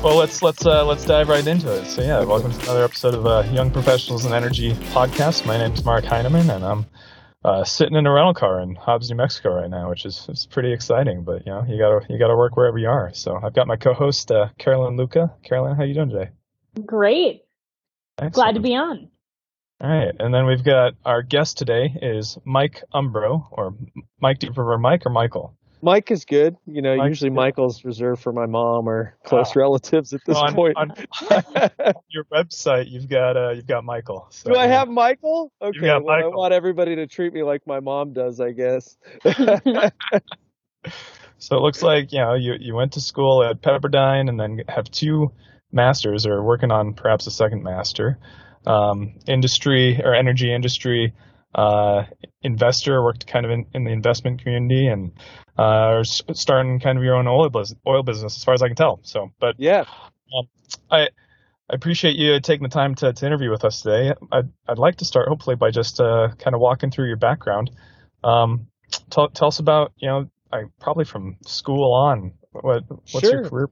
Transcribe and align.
Well, 0.00 0.16
let's 0.16 0.42
let's 0.42 0.64
uh, 0.64 0.84
let's 0.86 1.04
dive 1.04 1.28
right 1.28 1.44
into 1.44 1.72
it. 1.72 1.86
So 1.86 2.02
yeah, 2.02 2.22
welcome 2.22 2.52
to 2.52 2.62
another 2.62 2.84
episode 2.84 3.14
of 3.14 3.26
uh, 3.26 3.42
Young 3.50 3.72
Professionals 3.72 4.24
in 4.24 4.32
Energy 4.32 4.72
podcast. 4.92 5.44
My 5.44 5.58
name 5.58 5.72
is 5.72 5.84
Mark 5.84 6.04
Heineman, 6.04 6.48
and 6.50 6.64
I'm 6.64 6.86
uh, 7.44 7.64
sitting 7.64 7.96
in 7.96 8.06
a 8.06 8.12
rental 8.12 8.32
car 8.32 8.60
in 8.60 8.76
Hobbs, 8.76 9.10
New 9.10 9.16
Mexico 9.16 9.54
right 9.54 9.68
now, 9.68 9.90
which 9.90 10.06
is, 10.06 10.24
is 10.28 10.46
pretty 10.46 10.72
exciting. 10.72 11.24
But 11.24 11.44
you 11.44 11.52
know, 11.52 11.64
you 11.66 11.78
gotta 11.78 12.06
you 12.08 12.16
gotta 12.16 12.36
work 12.36 12.56
wherever 12.56 12.78
you 12.78 12.88
are. 12.88 13.12
So 13.12 13.40
I've 13.42 13.54
got 13.54 13.66
my 13.66 13.74
co-host 13.74 14.30
uh, 14.30 14.50
Carolyn 14.56 14.96
Luca. 14.96 15.34
Carolyn, 15.42 15.74
how 15.74 15.82
you 15.82 15.94
doing 15.94 16.10
today? 16.10 16.30
Great. 16.86 17.42
Excellent. 18.18 18.34
Glad 18.34 18.54
to 18.54 18.60
be 18.60 18.76
on. 18.76 19.10
All 19.80 19.90
right, 19.90 20.14
and 20.20 20.32
then 20.32 20.46
we've 20.46 20.64
got 20.64 20.92
our 21.04 21.22
guest 21.22 21.58
today 21.58 21.92
is 22.00 22.38
Mike 22.44 22.84
Umbro, 22.94 23.48
or 23.50 23.74
Mike. 24.20 24.38
Do 24.38 24.46
you 24.46 24.52
prefer 24.52 24.78
Mike 24.78 25.06
or 25.06 25.10
Michael? 25.10 25.57
Mike 25.82 26.10
is 26.10 26.24
good. 26.24 26.56
You 26.66 26.82
know, 26.82 26.96
Mike's 26.96 27.08
usually 27.08 27.30
good. 27.30 27.36
Michael's 27.36 27.84
reserved 27.84 28.22
for 28.22 28.32
my 28.32 28.46
mom 28.46 28.88
or 28.88 29.16
close 29.24 29.50
Ah. 29.50 29.60
relatives 29.60 30.12
at 30.12 30.20
this 30.26 30.36
on, 30.36 30.54
point. 30.54 30.76
on 30.76 30.92
your 32.08 32.24
website, 32.32 32.90
you've 32.90 33.08
got 33.08 33.36
uh, 33.36 33.50
you've 33.50 33.66
got 33.66 33.84
Michael. 33.84 34.26
So, 34.30 34.52
Do 34.52 34.58
I 34.58 34.66
have 34.66 34.88
Michael? 34.88 35.52
Okay, 35.62 35.78
well, 35.82 36.00
Michael. 36.00 36.32
I 36.32 36.36
want 36.36 36.52
everybody 36.52 36.96
to 36.96 37.06
treat 37.06 37.32
me 37.32 37.42
like 37.42 37.66
my 37.66 37.80
mom 37.80 38.12
does, 38.12 38.40
I 38.40 38.52
guess. 38.52 38.96
So 41.40 41.56
it 41.56 41.60
looks 41.60 41.82
like 41.82 42.12
you 42.12 42.18
know 42.18 42.34
you 42.34 42.54
you 42.58 42.74
went 42.74 42.92
to 42.94 43.00
school 43.00 43.44
at 43.44 43.62
Pepperdine 43.62 44.28
and 44.28 44.38
then 44.40 44.60
have 44.68 44.90
two 44.90 45.30
masters 45.70 46.26
or 46.26 46.42
working 46.42 46.72
on 46.72 46.94
perhaps 46.94 47.26
a 47.26 47.30
second 47.30 47.62
master. 47.62 48.18
Um, 48.66 49.14
industry 49.26 50.00
or 50.02 50.14
energy 50.14 50.52
industry 50.52 51.14
uh, 51.54 52.04
investor 52.42 53.02
worked 53.02 53.26
kind 53.26 53.44
of 53.44 53.52
in, 53.52 53.66
in 53.74 53.84
the 53.84 53.90
investment 53.90 54.42
community 54.42 54.86
and 54.86 55.12
uh, 55.58 56.00
are 56.00 56.04
starting 56.04 56.80
kind 56.80 56.98
of 56.98 57.04
your 57.04 57.14
own 57.14 57.26
oil 57.26 57.48
business, 57.48 57.78
oil 57.86 58.02
business 58.02 58.36
as 58.36 58.44
far 58.44 58.54
as 58.54 58.62
I 58.62 58.68
can 58.68 58.76
tell. 58.76 59.00
So, 59.02 59.30
but 59.40 59.56
yeah. 59.58 59.84
I 60.90 61.08
I 61.70 61.74
appreciate 61.74 62.16
you 62.16 62.40
taking 62.40 62.62
the 62.62 62.70
time 62.70 62.94
to, 62.96 63.12
to 63.12 63.26
interview 63.26 63.50
with 63.50 63.64
us 63.64 63.82
today. 63.82 64.14
I'd, 64.32 64.48
I'd 64.66 64.78
like 64.78 64.96
to 64.96 65.04
start 65.04 65.28
hopefully 65.28 65.56
by 65.56 65.70
just 65.70 66.00
uh, 66.00 66.28
kind 66.38 66.54
of 66.54 66.60
walking 66.60 66.90
through 66.90 67.08
your 67.08 67.16
background. 67.16 67.70
Um, 68.24 68.68
tell, 69.10 69.28
tell 69.28 69.48
us 69.48 69.58
about, 69.58 69.92
you 69.98 70.08
know, 70.08 70.30
I, 70.50 70.64
probably 70.80 71.04
from 71.04 71.36
school 71.46 71.92
on, 71.92 72.32
what 72.52 72.84
what's 72.88 73.22
your 73.22 73.44
Sure. 73.44 73.48
career? 73.48 73.70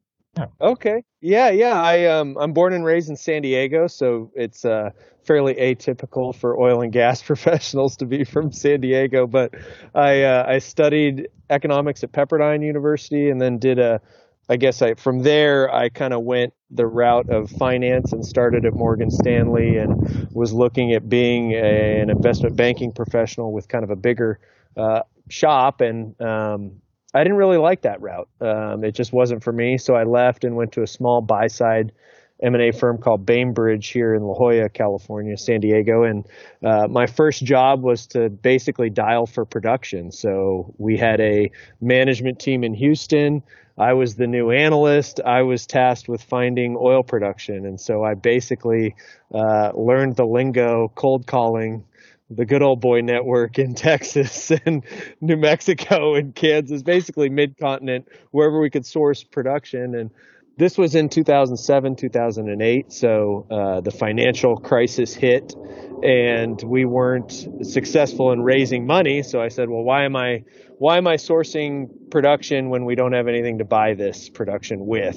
Okay. 0.60 1.02
Yeah, 1.22 1.48
yeah. 1.48 1.80
I 1.80 2.04
um 2.04 2.36
I'm 2.38 2.52
born 2.52 2.74
and 2.74 2.84
raised 2.84 3.08
in 3.08 3.16
San 3.16 3.40
Diego, 3.40 3.86
so 3.86 4.30
it's 4.34 4.66
uh 4.66 4.90
fairly 5.26 5.54
atypical 5.54 6.34
for 6.34 6.58
oil 6.58 6.82
and 6.82 6.92
gas 6.92 7.22
professionals 7.30 7.96
to 7.98 8.06
be 8.06 8.24
from 8.24 8.52
San 8.52 8.80
Diego. 8.80 9.26
But 9.26 9.54
I 9.94 10.22
uh, 10.22 10.44
I 10.46 10.58
studied 10.58 11.28
economics 11.50 12.02
at 12.04 12.12
Pepperdine 12.12 12.64
University, 12.64 13.30
and 13.30 13.40
then 13.40 13.58
did 13.58 13.78
a 13.78 14.00
I 14.48 14.56
guess 14.56 14.82
I 14.82 14.94
from 14.94 15.22
there 15.22 15.72
I 15.72 15.88
kind 15.88 16.14
of 16.14 16.22
went 16.22 16.54
the 16.70 16.86
route 16.86 17.28
of 17.28 17.50
finance 17.50 18.12
and 18.12 18.24
started 18.24 18.64
at 18.64 18.74
Morgan 18.74 19.10
Stanley 19.10 19.76
and 19.76 20.30
was 20.32 20.52
looking 20.52 20.92
at 20.94 21.08
being 21.08 21.52
a, 21.52 22.00
an 22.00 22.10
investment 22.10 22.56
banking 22.56 22.92
professional 22.92 23.52
with 23.52 23.68
kind 23.68 23.84
of 23.84 23.90
a 23.90 23.96
bigger 23.96 24.40
uh, 24.76 25.02
shop 25.28 25.80
and 25.80 26.20
um, 26.20 26.80
I 27.14 27.22
didn't 27.22 27.38
really 27.38 27.56
like 27.56 27.82
that 27.82 28.00
route. 28.02 28.28
Um, 28.42 28.84
it 28.84 28.92
just 28.92 29.12
wasn't 29.12 29.42
for 29.42 29.52
me, 29.52 29.78
so 29.78 29.94
I 29.94 30.04
left 30.04 30.44
and 30.44 30.54
went 30.54 30.72
to 30.72 30.82
a 30.82 30.86
small 30.86 31.22
buy 31.22 31.46
side 31.46 31.92
M&A 32.42 32.70
firm 32.70 32.98
called 32.98 33.24
Bainbridge 33.24 33.88
here 33.88 34.14
in 34.14 34.22
La 34.22 34.34
Jolla, 34.34 34.68
California, 34.68 35.36
San 35.38 35.60
Diego, 35.60 36.02
and 36.02 36.26
uh, 36.62 36.86
my 36.88 37.06
first 37.06 37.44
job 37.44 37.82
was 37.82 38.06
to 38.08 38.28
basically 38.28 38.90
dial 38.90 39.26
for 39.26 39.44
production. 39.44 40.12
So 40.12 40.74
we 40.76 40.98
had 40.98 41.20
a 41.20 41.50
management 41.80 42.38
team 42.38 42.62
in 42.62 42.74
Houston. 42.74 43.42
I 43.78 43.92
was 43.94 44.16
the 44.16 44.26
new 44.26 44.50
analyst. 44.50 45.20
I 45.24 45.42
was 45.42 45.66
tasked 45.66 46.08
with 46.08 46.22
finding 46.22 46.76
oil 46.78 47.02
production, 47.02 47.66
and 47.66 47.80
so 47.80 48.04
I 48.04 48.14
basically 48.14 48.94
uh, 49.34 49.72
learned 49.74 50.16
the 50.16 50.26
lingo, 50.26 50.92
cold 50.94 51.26
calling, 51.26 51.84
the 52.30 52.44
good 52.44 52.62
old 52.62 52.80
boy 52.80 53.00
network 53.00 53.58
in 53.58 53.74
Texas 53.74 54.50
and 54.50 54.84
New 55.20 55.36
Mexico 55.36 56.14
and 56.14 56.34
Kansas, 56.34 56.82
basically 56.82 57.28
mid 57.28 57.56
continent, 57.58 58.08
wherever 58.30 58.60
we 58.60 58.70
could 58.70 58.84
source 58.84 59.22
production. 59.22 59.94
And 59.94 60.10
this 60.58 60.78
was 60.78 60.94
in 60.94 61.08
2007, 61.10 61.96
2008. 61.96 62.92
So 62.92 63.46
uh, 63.50 63.80
the 63.82 63.90
financial 63.90 64.56
crisis 64.56 65.14
hit 65.14 65.54
and 66.02 66.62
we 66.62 66.84
weren't 66.84 67.32
successful 67.62 68.32
in 68.32 68.42
raising 68.42 68.86
money. 68.86 69.22
So 69.22 69.40
I 69.40 69.48
said, 69.48 69.68
well, 69.68 69.82
why 69.82 70.04
am 70.04 70.16
I, 70.16 70.44
why 70.78 70.96
am 70.96 71.06
I 71.06 71.16
sourcing 71.16 72.10
production 72.10 72.70
when 72.70 72.86
we 72.86 72.94
don't 72.94 73.12
have 73.12 73.28
anything 73.28 73.58
to 73.58 73.64
buy 73.64 73.94
this 73.94 74.30
production 74.30 74.86
with? 74.86 75.16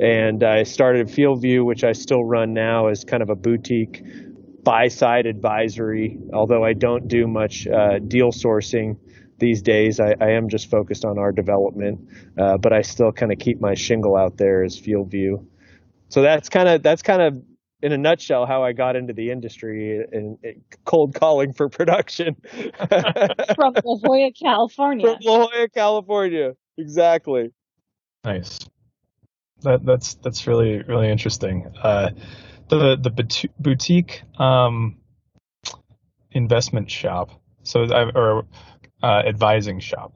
And 0.00 0.44
I 0.44 0.62
started 0.62 1.08
FieldView, 1.08 1.64
which 1.64 1.82
I 1.82 1.92
still 1.92 2.24
run 2.24 2.54
now 2.54 2.86
as 2.86 3.04
kind 3.04 3.22
of 3.22 3.30
a 3.30 3.36
boutique 3.36 4.02
buy 4.62 4.88
side 4.88 5.26
advisory, 5.26 6.18
although 6.32 6.64
I 6.64 6.72
don't 6.72 7.06
do 7.06 7.28
much 7.28 7.68
uh, 7.68 8.00
deal 8.00 8.30
sourcing 8.30 8.98
these 9.38 9.62
days. 9.62 10.00
I, 10.00 10.14
I 10.20 10.30
am 10.30 10.48
just 10.48 10.70
focused 10.70 11.04
on 11.04 11.18
our 11.18 11.32
development, 11.32 12.08
uh, 12.38 12.56
but 12.58 12.72
I 12.72 12.82
still 12.82 13.12
kind 13.12 13.32
of 13.32 13.38
keep 13.38 13.60
my 13.60 13.74
shingle 13.74 14.16
out 14.16 14.36
there 14.36 14.62
as 14.64 14.80
FieldView. 14.80 15.44
So 16.08 16.22
that's 16.22 16.48
kind 16.48 16.68
of 16.68 16.82
that's 16.82 17.02
kind 17.02 17.22
of 17.22 17.42
in 17.82 17.92
a 17.92 17.98
nutshell 17.98 18.46
how 18.46 18.62
I 18.62 18.72
got 18.72 18.96
into 18.96 19.12
the 19.12 19.30
industry 19.30 20.02
and, 20.10 20.38
and 20.42 20.62
cold 20.84 21.14
calling 21.14 21.52
for 21.52 21.68
production 21.68 22.36
From 23.54 23.74
La 23.84 23.96
Jolla, 23.98 24.30
California. 24.32 25.06
from 25.06 25.18
La 25.22 25.38
Jolla, 25.46 25.68
California. 25.68 26.52
Exactly. 26.78 27.50
Nice. 28.24 28.58
That 29.62 29.84
that's 29.84 30.14
that's 30.14 30.46
really 30.46 30.82
really 30.82 31.08
interesting. 31.10 31.72
Uh, 31.82 32.10
the 32.68 32.96
the 32.96 33.48
boutique 33.58 34.22
um, 34.38 34.96
investment 36.32 36.90
shop, 36.90 37.30
so 37.62 37.84
I- 37.84 38.10
or 38.14 38.46
uh, 39.02 39.22
advising 39.26 39.80
shop. 39.80 40.12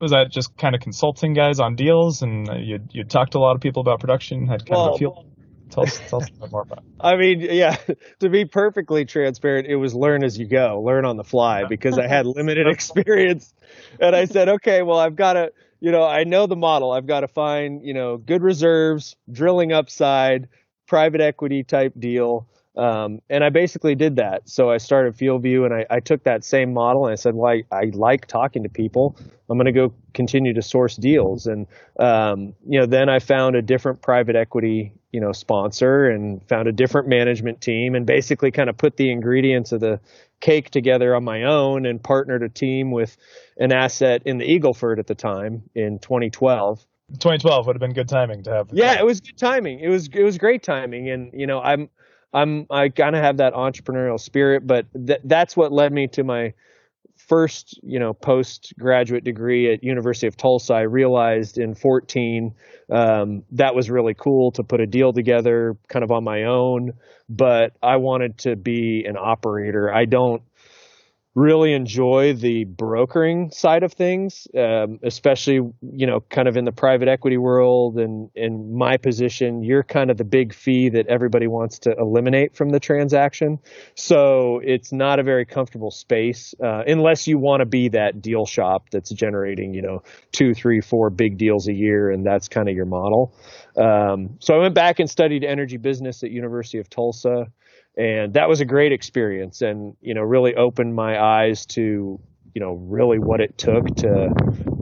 Was 0.00 0.12
that 0.12 0.30
just 0.30 0.56
kind 0.56 0.74
of 0.74 0.80
consulting 0.80 1.34
guys 1.34 1.60
on 1.60 1.76
deals, 1.76 2.22
and 2.22 2.48
you 2.66 2.78
you 2.90 3.04
talked 3.04 3.32
to 3.32 3.38
a 3.38 3.40
lot 3.40 3.54
of 3.54 3.60
people 3.60 3.82
about 3.82 4.00
production? 4.00 4.46
Had 4.46 4.64
kind 4.64 4.78
of 4.78 4.86
Well, 4.86 4.94
a 4.94 4.98
feel. 4.98 5.26
Tell 5.70 5.84
us 5.84 6.00
tell 6.08 6.22
us 6.22 6.28
a 6.28 6.40
bit 6.40 6.50
more 6.50 6.62
about. 6.62 6.78
It. 6.78 6.84
I 7.00 7.16
mean, 7.16 7.40
yeah, 7.40 7.76
to 8.20 8.28
be 8.28 8.44
perfectly 8.44 9.04
transparent, 9.04 9.68
it 9.68 9.76
was 9.76 9.94
learn 9.94 10.24
as 10.24 10.38
you 10.38 10.46
go, 10.46 10.82
learn 10.84 11.04
on 11.04 11.16
the 11.16 11.24
fly 11.24 11.64
because 11.64 11.98
I 11.98 12.06
had 12.06 12.26
limited 12.26 12.66
experience. 12.70 13.54
And 14.00 14.16
I 14.16 14.24
said, 14.24 14.48
okay, 14.48 14.82
well, 14.82 14.98
I've 14.98 15.16
got 15.16 15.34
to, 15.34 15.52
you 15.78 15.92
know, 15.92 16.02
I 16.02 16.24
know 16.24 16.46
the 16.46 16.56
model. 16.56 16.90
I've 16.90 17.06
got 17.06 17.20
to 17.20 17.28
find, 17.28 17.84
you 17.84 17.94
know, 17.94 18.16
good 18.16 18.42
reserves, 18.42 19.16
drilling 19.30 19.72
upside, 19.72 20.48
private 20.88 21.20
equity 21.20 21.62
type 21.62 21.92
deal. 21.98 22.48
Um, 22.76 23.20
and 23.28 23.42
I 23.42 23.50
basically 23.50 23.94
did 23.94 24.16
that. 24.16 24.48
So 24.48 24.70
I 24.70 24.78
started 24.78 25.16
FieldView 25.16 25.64
and 25.64 25.74
I, 25.74 25.86
I 25.90 26.00
took 26.00 26.22
that 26.24 26.44
same 26.44 26.72
model 26.72 27.06
and 27.06 27.12
I 27.12 27.16
said, 27.16 27.34
well, 27.34 27.52
I, 27.52 27.64
I 27.76 27.90
like 27.92 28.26
talking 28.26 28.62
to 28.62 28.68
people. 28.68 29.16
I'm 29.48 29.58
going 29.58 29.66
to 29.66 29.72
go 29.72 29.92
continue 30.14 30.54
to 30.54 30.62
source 30.62 30.94
deals. 30.94 31.46
And, 31.46 31.66
um, 31.98 32.54
you 32.64 32.78
know, 32.78 32.86
then 32.86 33.08
I 33.08 33.18
found 33.18 33.56
a 33.56 33.62
different 33.62 34.02
private 34.02 34.36
equity, 34.36 34.92
you 35.10 35.20
know, 35.20 35.32
sponsor 35.32 36.08
and 36.08 36.46
found 36.48 36.68
a 36.68 36.72
different 36.72 37.08
management 37.08 37.60
team 37.60 37.96
and 37.96 38.06
basically 38.06 38.52
kind 38.52 38.70
of 38.70 38.76
put 38.76 38.96
the 38.96 39.10
ingredients 39.10 39.72
of 39.72 39.80
the 39.80 40.00
cake 40.38 40.70
together 40.70 41.14
on 41.16 41.24
my 41.24 41.42
own 41.42 41.86
and 41.86 42.02
partnered 42.02 42.44
a 42.44 42.48
team 42.48 42.92
with 42.92 43.16
an 43.58 43.72
asset 43.72 44.22
in 44.24 44.38
the 44.38 44.46
Eagleford 44.46 44.98
at 45.00 45.08
the 45.08 45.14
time 45.16 45.64
in 45.74 45.98
2012 45.98 46.86
2012 47.14 47.66
would 47.66 47.74
have 47.74 47.80
been 47.80 47.92
good 47.92 48.08
timing 48.08 48.44
to 48.44 48.52
have. 48.52 48.68
yeah, 48.72 48.96
it 48.96 49.04
was 49.04 49.20
good 49.20 49.36
timing. 49.36 49.80
It 49.80 49.88
was 49.88 50.08
it 50.12 50.22
was 50.22 50.38
great 50.38 50.62
timing, 50.62 51.10
and 51.10 51.32
you 51.34 51.44
know, 51.44 51.60
I'm 51.60 51.90
I'm 52.32 52.66
I 52.70 52.88
kind 52.88 53.16
of 53.16 53.22
have 53.22 53.38
that 53.38 53.54
entrepreneurial 53.54 54.20
spirit, 54.20 54.66
but 54.66 54.86
th- 54.94 55.20
that's 55.24 55.56
what 55.56 55.72
led 55.72 55.92
me 55.92 56.08
to 56.08 56.24
my 56.24 56.54
first 57.28 57.78
you 57.82 57.98
know 57.98 58.12
postgraduate 58.12 59.24
degree 59.24 59.72
at 59.72 59.84
University 59.84 60.26
of 60.26 60.36
Tulsa. 60.36 60.74
I 60.74 60.82
realized 60.82 61.58
in 61.58 61.74
14 61.74 62.54
um, 62.90 63.42
that 63.52 63.74
was 63.74 63.90
really 63.90 64.14
cool 64.14 64.52
to 64.52 64.62
put 64.62 64.80
a 64.80 64.86
deal 64.86 65.12
together, 65.12 65.76
kind 65.88 66.04
of 66.04 66.10
on 66.10 66.24
my 66.24 66.44
own, 66.44 66.92
but 67.28 67.72
I 67.82 67.96
wanted 67.96 68.38
to 68.38 68.56
be 68.56 69.04
an 69.06 69.16
operator. 69.16 69.92
I 69.92 70.04
don't 70.04 70.42
really 71.34 71.72
enjoy 71.74 72.34
the 72.34 72.64
brokering 72.64 73.50
side 73.52 73.84
of 73.84 73.92
things, 73.92 74.48
um, 74.58 74.98
especially 75.04 75.54
you 75.54 76.06
know, 76.06 76.20
kind 76.28 76.48
of 76.48 76.56
in 76.56 76.64
the 76.64 76.72
private 76.72 77.06
equity 77.06 77.36
world. 77.36 77.98
And 77.98 78.30
in 78.34 78.76
my 78.76 78.96
position, 78.96 79.62
you're 79.62 79.84
kind 79.84 80.10
of 80.10 80.16
the 80.16 80.24
big 80.24 80.52
fee 80.52 80.88
that 80.90 81.06
everybody 81.06 81.46
wants 81.46 81.78
to 81.80 81.94
eliminate 81.96 82.56
from 82.56 82.70
the 82.70 82.80
transaction. 82.80 83.58
So 83.94 84.60
it's 84.64 84.92
not 84.92 85.20
a 85.20 85.22
very 85.22 85.46
comfortable 85.46 85.92
space 85.92 86.52
uh, 86.62 86.82
unless 86.86 87.28
you 87.28 87.38
want 87.38 87.60
to 87.60 87.66
be 87.66 87.90
that 87.90 88.20
deal 88.20 88.44
shop 88.44 88.90
that's 88.90 89.10
generating 89.10 89.72
you 89.72 89.82
know 89.82 90.02
two, 90.32 90.52
three, 90.52 90.80
four 90.80 91.10
big 91.10 91.38
deals 91.38 91.68
a 91.68 91.72
year, 91.72 92.10
and 92.10 92.26
that's 92.26 92.48
kind 92.48 92.68
of 92.68 92.74
your 92.74 92.86
model. 92.86 93.34
Um, 93.76 94.36
so 94.40 94.54
I 94.54 94.58
went 94.58 94.74
back 94.74 94.98
and 94.98 95.08
studied 95.08 95.44
energy 95.44 95.76
business 95.76 96.24
at 96.24 96.32
University 96.32 96.78
of 96.78 96.90
Tulsa 96.90 97.46
and 97.96 98.34
that 98.34 98.48
was 98.48 98.60
a 98.60 98.64
great 98.64 98.92
experience 98.92 99.62
and 99.62 99.96
you 100.00 100.14
know 100.14 100.22
really 100.22 100.54
opened 100.54 100.94
my 100.94 101.20
eyes 101.20 101.66
to 101.66 102.20
you 102.54 102.60
know 102.60 102.72
really 102.72 103.18
what 103.18 103.40
it 103.40 103.56
took 103.58 103.86
to 103.96 104.30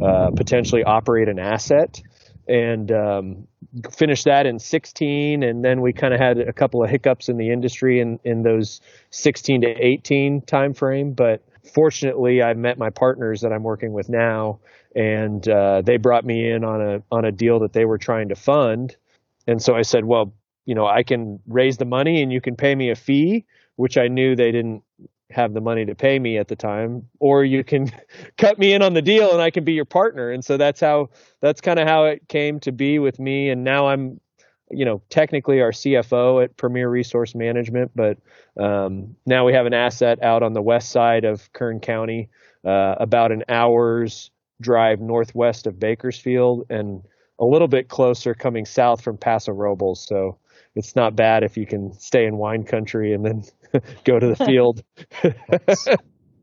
uh, 0.03 0.31
potentially 0.37 0.85
operate 0.85 1.29
an 1.29 1.39
asset. 1.39 2.01
And 2.51 2.91
um, 2.93 3.47
finished 3.93 4.25
that 4.25 4.47
in 4.47 4.59
16 4.59 5.43
and 5.43 5.63
then 5.63 5.83
we 5.83 5.93
kind 5.93 6.15
of 6.15 6.21
had 6.21 6.39
a 6.39 6.53
couple 6.53 6.83
of 6.83 6.89
hiccups 6.89 7.29
in 7.29 7.37
the 7.37 7.51
industry 7.51 8.01
in, 8.01 8.19
in 8.25 8.43
those 8.43 8.81
16 9.11 9.61
to 9.61 9.67
18 9.69 10.41
time 10.41 10.73
frame 10.73 11.13
but 11.13 11.43
fortunately 11.75 12.43
i 12.43 12.55
met 12.55 12.79
my 12.79 12.89
partners 12.89 13.43
that 13.43 13.53
i'm 13.53 13.63
working 13.63 13.93
with 13.93 14.09
now 14.09 14.59
and 14.95 15.49
uh, 15.49 15.83
they 15.83 15.97
brought 15.97 16.25
me 16.25 16.51
in 16.51 16.65
on 16.65 16.81
a 16.81 17.03
on 17.13 17.25
a 17.25 17.33
deal 17.33 17.61
that 17.61 17.73
they 17.73 17.85
were 17.85 17.99
trying 17.99 18.31
to 18.31 18.35
fund. 18.35 18.97
And 19.47 19.63
so 19.63 19.75
i 19.75 19.83
said 19.83 20.05
well 20.05 20.33
you 20.69 20.75
know 20.75 20.87
i 20.87 21.03
can 21.03 21.41
raise 21.47 21.79
the 21.79 21.85
money 21.85 22.23
and 22.23 22.33
you 22.33 22.41
can 22.41 22.55
pay 22.55 22.75
me 22.75 22.91
a 22.91 22.95
fee 22.95 23.45
which 23.77 23.97
i 23.97 24.07
knew 24.07 24.37
they 24.37 24.53
didn't 24.53 24.83
have 25.31 25.53
the 25.53 25.61
money 25.61 25.85
to 25.85 25.95
pay 25.95 26.19
me 26.19 26.39
at 26.39 26.49
the 26.49 26.57
time 26.57 27.07
or 27.21 27.45
you 27.45 27.63
can 27.63 27.91
cut 28.39 28.59
me 28.59 28.73
in 28.73 28.83
on 28.83 28.95
the 28.95 29.03
deal 29.03 29.33
and 29.33 29.43
I 29.43 29.51
can 29.51 29.65
be 29.65 29.75
your 29.75 29.85
partner. 29.85 30.31
And 30.31 30.45
so 30.45 30.57
that's 30.57 30.81
how 30.81 31.11
that's 31.41 31.61
kind 31.61 31.79
of 31.79 31.87
how 31.87 32.05
it 32.05 32.29
came 32.29 32.61
to 32.61 32.73
be 32.73 32.99
with 32.99 33.19
me. 33.19 33.51
And 33.51 33.65
now 33.65 33.89
I'm 33.89 34.21
you 34.71 34.85
know 34.85 35.03
technically 35.11 35.61
our 35.61 35.73
CFO 35.73 36.45
at 36.45 36.57
Premier 36.57 36.89
Resource 36.89 37.35
Management 37.35 37.91
but 37.95 38.19
um, 38.59 39.17
now 39.27 39.47
we 39.47 39.53
have 39.55 39.67
an 39.67 39.75
asset 39.75 40.23
out 40.23 40.43
on 40.43 40.53
the 40.53 40.63
west 40.63 40.91
side 40.91 41.25
of 41.25 41.53
Kern 41.53 41.81
County 41.81 42.29
uh, 42.67 42.95
about 42.99 43.33
an 43.33 43.45
hour's 43.49 44.31
drive 44.61 45.01
northwest 45.01 45.67
of 45.67 45.79
Bakersfield 45.79 46.67
and 46.69 47.03
a 47.39 47.45
little 47.45 47.69
bit 47.69 47.89
closer 47.89 48.35
coming 48.35 48.67
south 48.67 49.01
from 49.01 49.17
Paso 49.17 49.53
Robles. 49.53 50.05
So 50.05 50.39
it's 50.79 50.95
not 50.95 51.17
bad 51.17 51.43
if 51.43 51.57
you 51.57 51.67
can 51.67 51.93
stay 51.99 52.25
in 52.25 52.39
wine 52.39 52.65
country 52.65 53.13
and 53.13 53.25
then 53.25 53.43
go 54.05 54.19
to 54.19 54.29
the 54.29 54.37
field. 54.37 54.83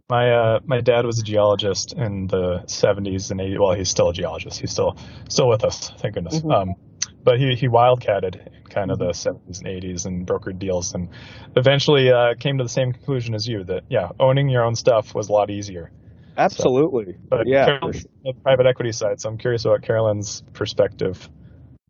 my 0.09 0.29
uh, 0.29 0.59
my 0.65 0.81
dad 0.81 1.05
was 1.05 1.19
a 1.19 1.23
geologist 1.23 1.93
in 1.93 2.27
the 2.27 2.63
70s 2.67 3.31
and 3.31 3.39
80s. 3.39 3.59
Well, 3.59 3.73
he's 3.73 3.89
still 3.89 4.09
a 4.09 4.13
geologist. 4.13 4.59
He's 4.59 4.71
still 4.71 4.97
still 5.29 5.47
with 5.47 5.63
us, 5.63 5.91
thank 5.99 6.15
goodness. 6.15 6.39
Mm-hmm. 6.39 6.51
Um, 6.51 6.75
but 7.23 7.39
he 7.39 7.55
he 7.55 7.69
wildcatted 7.69 8.35
in 8.35 8.63
kind 8.69 8.91
of 8.91 8.99
the 8.99 9.09
70s 9.09 9.63
and 9.63 9.67
80s 9.67 10.05
and 10.05 10.27
brokered 10.27 10.59
deals, 10.59 10.93
and 10.93 11.09
eventually 11.55 12.11
uh, 12.11 12.35
came 12.37 12.57
to 12.57 12.63
the 12.63 12.69
same 12.69 12.91
conclusion 12.91 13.33
as 13.33 13.47
you 13.47 13.63
that 13.63 13.83
yeah, 13.89 14.09
owning 14.19 14.49
your 14.49 14.63
own 14.63 14.75
stuff 14.75 15.15
was 15.15 15.29
a 15.29 15.31
lot 15.31 15.49
easier. 15.49 15.91
Absolutely. 16.37 17.13
So, 17.13 17.19
but 17.29 17.47
yeah, 17.47 17.79
the 17.81 18.33
private 18.43 18.65
equity 18.67 18.91
side. 18.91 19.21
So 19.21 19.29
I'm 19.29 19.37
curious 19.37 19.63
about 19.63 19.81
Carolyn's 19.81 20.43
perspective 20.53 21.29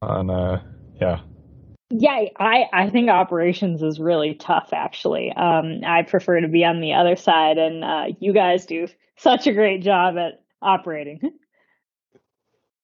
on 0.03 0.29
uh, 0.29 0.61
yeah 1.01 1.21
yeah, 1.89 2.25
I, 2.39 2.65
I 2.73 2.89
think 2.89 3.09
operations 3.09 3.83
is 3.83 3.99
really 3.99 4.33
tough, 4.33 4.69
actually. 4.73 5.31
Um, 5.31 5.81
I 5.85 6.01
prefer 6.03 6.41
to 6.41 6.47
be 6.47 6.65
on 6.65 6.81
the 6.81 6.93
other 6.93 7.15
side, 7.15 7.57
and 7.57 7.83
uh, 7.83 8.05
you 8.19 8.33
guys 8.33 8.65
do 8.65 8.87
such 9.17 9.47
a 9.47 9.53
great 9.53 9.83
job 9.83 10.17
at 10.17 10.43
operating. 10.61 11.19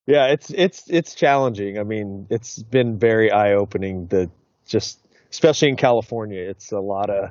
Yeah, 0.08 0.28
it's 0.28 0.50
it's 0.50 0.90
it's 0.90 1.14
challenging. 1.14 1.78
I 1.78 1.84
mean, 1.84 2.26
it's 2.30 2.62
been 2.62 2.98
very 2.98 3.32
eye 3.32 3.54
opening. 3.54 4.08
The 4.08 4.30
just 4.66 5.00
especially 5.30 5.70
in 5.70 5.78
California, 5.78 6.42
it's 6.42 6.72
a 6.72 6.80
lot 6.80 7.10
of 7.10 7.30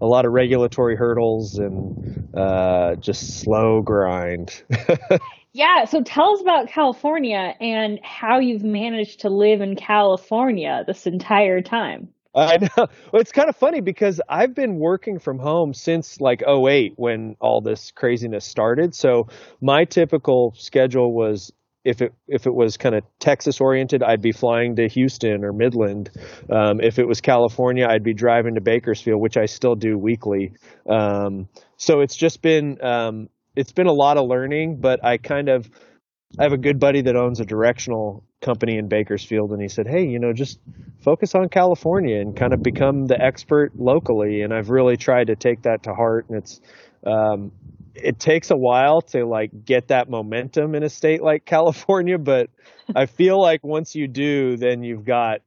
a 0.00 0.06
lot 0.06 0.24
of 0.24 0.32
regulatory 0.32 0.96
hurdles 0.96 1.58
and 1.58 2.28
uh, 2.34 2.94
just 2.96 3.40
slow 3.40 3.82
grind. 3.82 4.62
Yeah, 5.52 5.84
so 5.84 6.02
tell 6.02 6.32
us 6.32 6.40
about 6.40 6.68
California 6.68 7.54
and 7.60 8.00
how 8.02 8.38
you've 8.38 8.64
managed 8.64 9.20
to 9.20 9.28
live 9.28 9.60
in 9.60 9.76
California 9.76 10.82
this 10.86 11.06
entire 11.06 11.60
time. 11.60 12.08
I 12.34 12.56
know. 12.62 12.86
Well, 13.12 13.20
it's 13.20 13.32
kind 13.32 13.50
of 13.50 13.56
funny 13.56 13.80
because 13.80 14.20
I've 14.28 14.54
been 14.54 14.78
working 14.78 15.18
from 15.18 15.38
home 15.38 15.74
since 15.74 16.20
like 16.20 16.42
08 16.42 16.94
when 16.96 17.36
all 17.40 17.60
this 17.60 17.90
craziness 17.90 18.46
started. 18.46 18.94
So 18.94 19.28
my 19.60 19.84
typical 19.84 20.54
schedule 20.56 21.12
was 21.12 21.52
if 21.84 22.00
it 22.00 22.14
if 22.28 22.46
it 22.46 22.54
was 22.54 22.76
kind 22.76 22.94
of 22.94 23.02
Texas 23.18 23.60
oriented, 23.60 24.02
I'd 24.02 24.22
be 24.22 24.32
flying 24.32 24.76
to 24.76 24.88
Houston 24.88 25.44
or 25.44 25.52
Midland. 25.52 26.10
Um, 26.48 26.80
if 26.80 26.98
it 26.98 27.06
was 27.06 27.20
California, 27.20 27.86
I'd 27.86 28.04
be 28.04 28.14
driving 28.14 28.54
to 28.54 28.60
Bakersfield, 28.60 29.20
which 29.20 29.36
I 29.36 29.46
still 29.46 29.74
do 29.74 29.98
weekly. 29.98 30.52
Um, 30.88 31.48
so 31.76 32.00
it's 32.00 32.16
just 32.16 32.40
been 32.40 32.82
um, 32.82 33.28
it's 33.56 33.72
been 33.72 33.86
a 33.86 33.92
lot 33.92 34.16
of 34.16 34.28
learning, 34.28 34.80
but 34.80 35.04
I 35.04 35.18
kind 35.18 35.48
of 35.48 35.68
I 36.38 36.44
have 36.44 36.52
a 36.52 36.58
good 36.58 36.80
buddy 36.80 37.02
that 37.02 37.14
owns 37.14 37.40
a 37.40 37.44
directional 37.44 38.24
company 38.40 38.78
in 38.78 38.88
Bakersfield, 38.88 39.52
and 39.52 39.60
he 39.60 39.68
said, 39.68 39.86
"Hey, 39.86 40.06
you 40.06 40.18
know, 40.18 40.32
just 40.32 40.58
focus 41.04 41.34
on 41.34 41.48
California 41.48 42.20
and 42.20 42.34
kind 42.34 42.54
of 42.54 42.62
become 42.62 43.06
the 43.06 43.20
expert 43.20 43.72
locally." 43.76 44.42
And 44.42 44.52
I've 44.52 44.70
really 44.70 44.96
tried 44.96 45.26
to 45.26 45.36
take 45.36 45.62
that 45.62 45.82
to 45.84 45.94
heart, 45.94 46.26
and 46.28 46.38
it's 46.38 46.60
um, 47.04 47.52
it 47.94 48.18
takes 48.18 48.50
a 48.50 48.56
while 48.56 49.02
to 49.02 49.26
like 49.26 49.64
get 49.64 49.88
that 49.88 50.08
momentum 50.08 50.74
in 50.74 50.82
a 50.82 50.88
state 50.88 51.22
like 51.22 51.44
California, 51.46 52.18
but 52.18 52.48
I 52.94 53.06
feel 53.06 53.40
like 53.40 53.62
once 53.62 53.94
you 53.94 54.08
do, 54.08 54.56
then 54.56 54.82
you've 54.82 55.04
got 55.04 55.42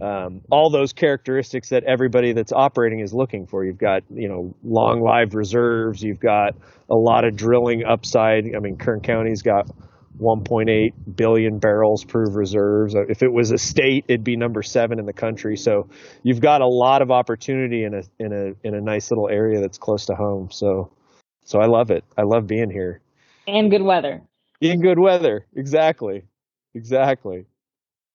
um, 0.00 0.42
all 0.50 0.70
those 0.70 0.92
characteristics 0.92 1.70
that 1.70 1.84
everybody 1.84 2.32
that's 2.32 2.52
operating 2.52 3.00
is 3.00 3.12
looking 3.12 3.46
for. 3.46 3.64
You've 3.64 3.78
got 3.78 4.02
you 4.10 4.28
know 4.28 4.54
long 4.62 5.02
lived 5.02 5.34
reserves. 5.34 6.02
You've 6.02 6.20
got 6.20 6.54
a 6.90 6.94
lot 6.94 7.24
of 7.24 7.36
drilling 7.36 7.84
upside. 7.84 8.54
I 8.54 8.58
mean, 8.60 8.76
Kern 8.76 9.00
County's 9.00 9.42
got 9.42 9.68
1.8 10.20 10.92
billion 11.16 11.58
barrels 11.58 12.04
proved 12.04 12.34
reserves. 12.34 12.94
If 12.94 13.22
it 13.22 13.32
was 13.32 13.50
a 13.50 13.58
state, 13.58 14.04
it'd 14.08 14.24
be 14.24 14.36
number 14.36 14.62
seven 14.62 14.98
in 14.98 15.06
the 15.06 15.12
country. 15.12 15.56
So 15.56 15.88
you've 16.22 16.40
got 16.40 16.60
a 16.60 16.66
lot 16.66 17.02
of 17.02 17.10
opportunity 17.10 17.84
in 17.84 17.94
a 17.94 18.02
in 18.18 18.32
a 18.32 18.66
in 18.66 18.74
a 18.74 18.80
nice 18.80 19.10
little 19.10 19.28
area 19.28 19.60
that's 19.60 19.78
close 19.78 20.06
to 20.06 20.14
home. 20.14 20.50
So 20.50 20.90
so 21.44 21.60
I 21.60 21.66
love 21.66 21.90
it. 21.90 22.04
I 22.16 22.22
love 22.22 22.46
being 22.46 22.70
here. 22.70 23.00
And 23.46 23.70
good 23.70 23.82
weather. 23.82 24.22
In 24.60 24.80
good 24.80 24.98
weather, 24.98 25.46
exactly, 25.54 26.24
exactly. 26.74 27.46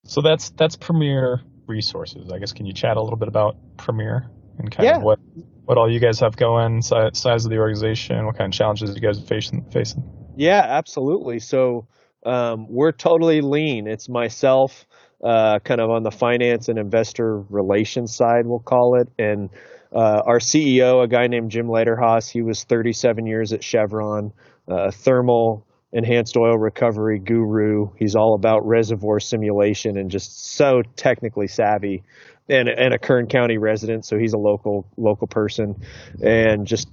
So 0.05 0.21
that's 0.21 0.49
that's 0.51 0.75
Premier 0.75 1.41
Resources. 1.67 2.31
I 2.31 2.39
guess 2.39 2.53
can 2.53 2.65
you 2.65 2.73
chat 2.73 2.97
a 2.97 3.01
little 3.01 3.17
bit 3.17 3.27
about 3.27 3.55
Premier 3.77 4.29
and 4.59 4.71
kind 4.71 4.85
yeah. 4.85 4.97
of 4.97 5.03
what 5.03 5.19
what 5.65 5.77
all 5.77 5.91
you 5.91 5.99
guys 5.99 6.19
have 6.19 6.35
going, 6.35 6.81
size, 6.81 7.17
size 7.17 7.45
of 7.45 7.51
the 7.51 7.57
organization, 7.57 8.25
what 8.25 8.37
kind 8.37 8.53
of 8.53 8.57
challenges 8.57 8.93
you 8.93 9.01
guys 9.01 9.17
are 9.17 9.25
facing? 9.25 9.63
facing? 9.71 10.03
Yeah, 10.35 10.61
absolutely. 10.61 11.39
So 11.39 11.87
um, 12.25 12.67
we're 12.69 12.91
totally 12.91 13.41
lean. 13.41 13.87
It's 13.87 14.09
myself, 14.09 14.85
uh, 15.23 15.59
kind 15.59 15.79
of 15.79 15.89
on 15.89 16.03
the 16.03 16.11
finance 16.11 16.67
and 16.67 16.77
investor 16.77 17.39
relations 17.49 18.13
side, 18.13 18.45
we'll 18.45 18.59
call 18.59 18.99
it, 18.99 19.07
and 19.17 19.49
uh, 19.93 20.21
our 20.25 20.39
CEO, 20.39 21.03
a 21.03 21.07
guy 21.07 21.27
named 21.27 21.51
Jim 21.51 21.67
Lederhaus, 21.67 22.29
he 22.29 22.41
was 22.41 22.63
37 22.63 23.27
years 23.27 23.53
at 23.53 23.63
Chevron, 23.63 24.33
uh, 24.67 24.91
thermal 24.91 25.67
enhanced 25.93 26.35
oil 26.35 26.57
recovery 26.57 27.19
guru. 27.19 27.87
He's 27.97 28.15
all 28.15 28.35
about 28.35 28.65
reservoir 28.65 29.19
simulation 29.19 29.97
and 29.97 30.09
just 30.09 30.55
so 30.55 30.81
technically 30.95 31.47
savvy. 31.47 32.03
And, 32.49 32.67
and 32.67 32.93
a 32.93 32.99
Kern 32.99 33.27
County 33.27 33.57
resident, 33.57 34.03
so 34.03 34.17
he's 34.17 34.33
a 34.33 34.37
local 34.37 34.85
local 34.97 35.27
person, 35.27 35.81
and 36.21 36.67
just 36.67 36.89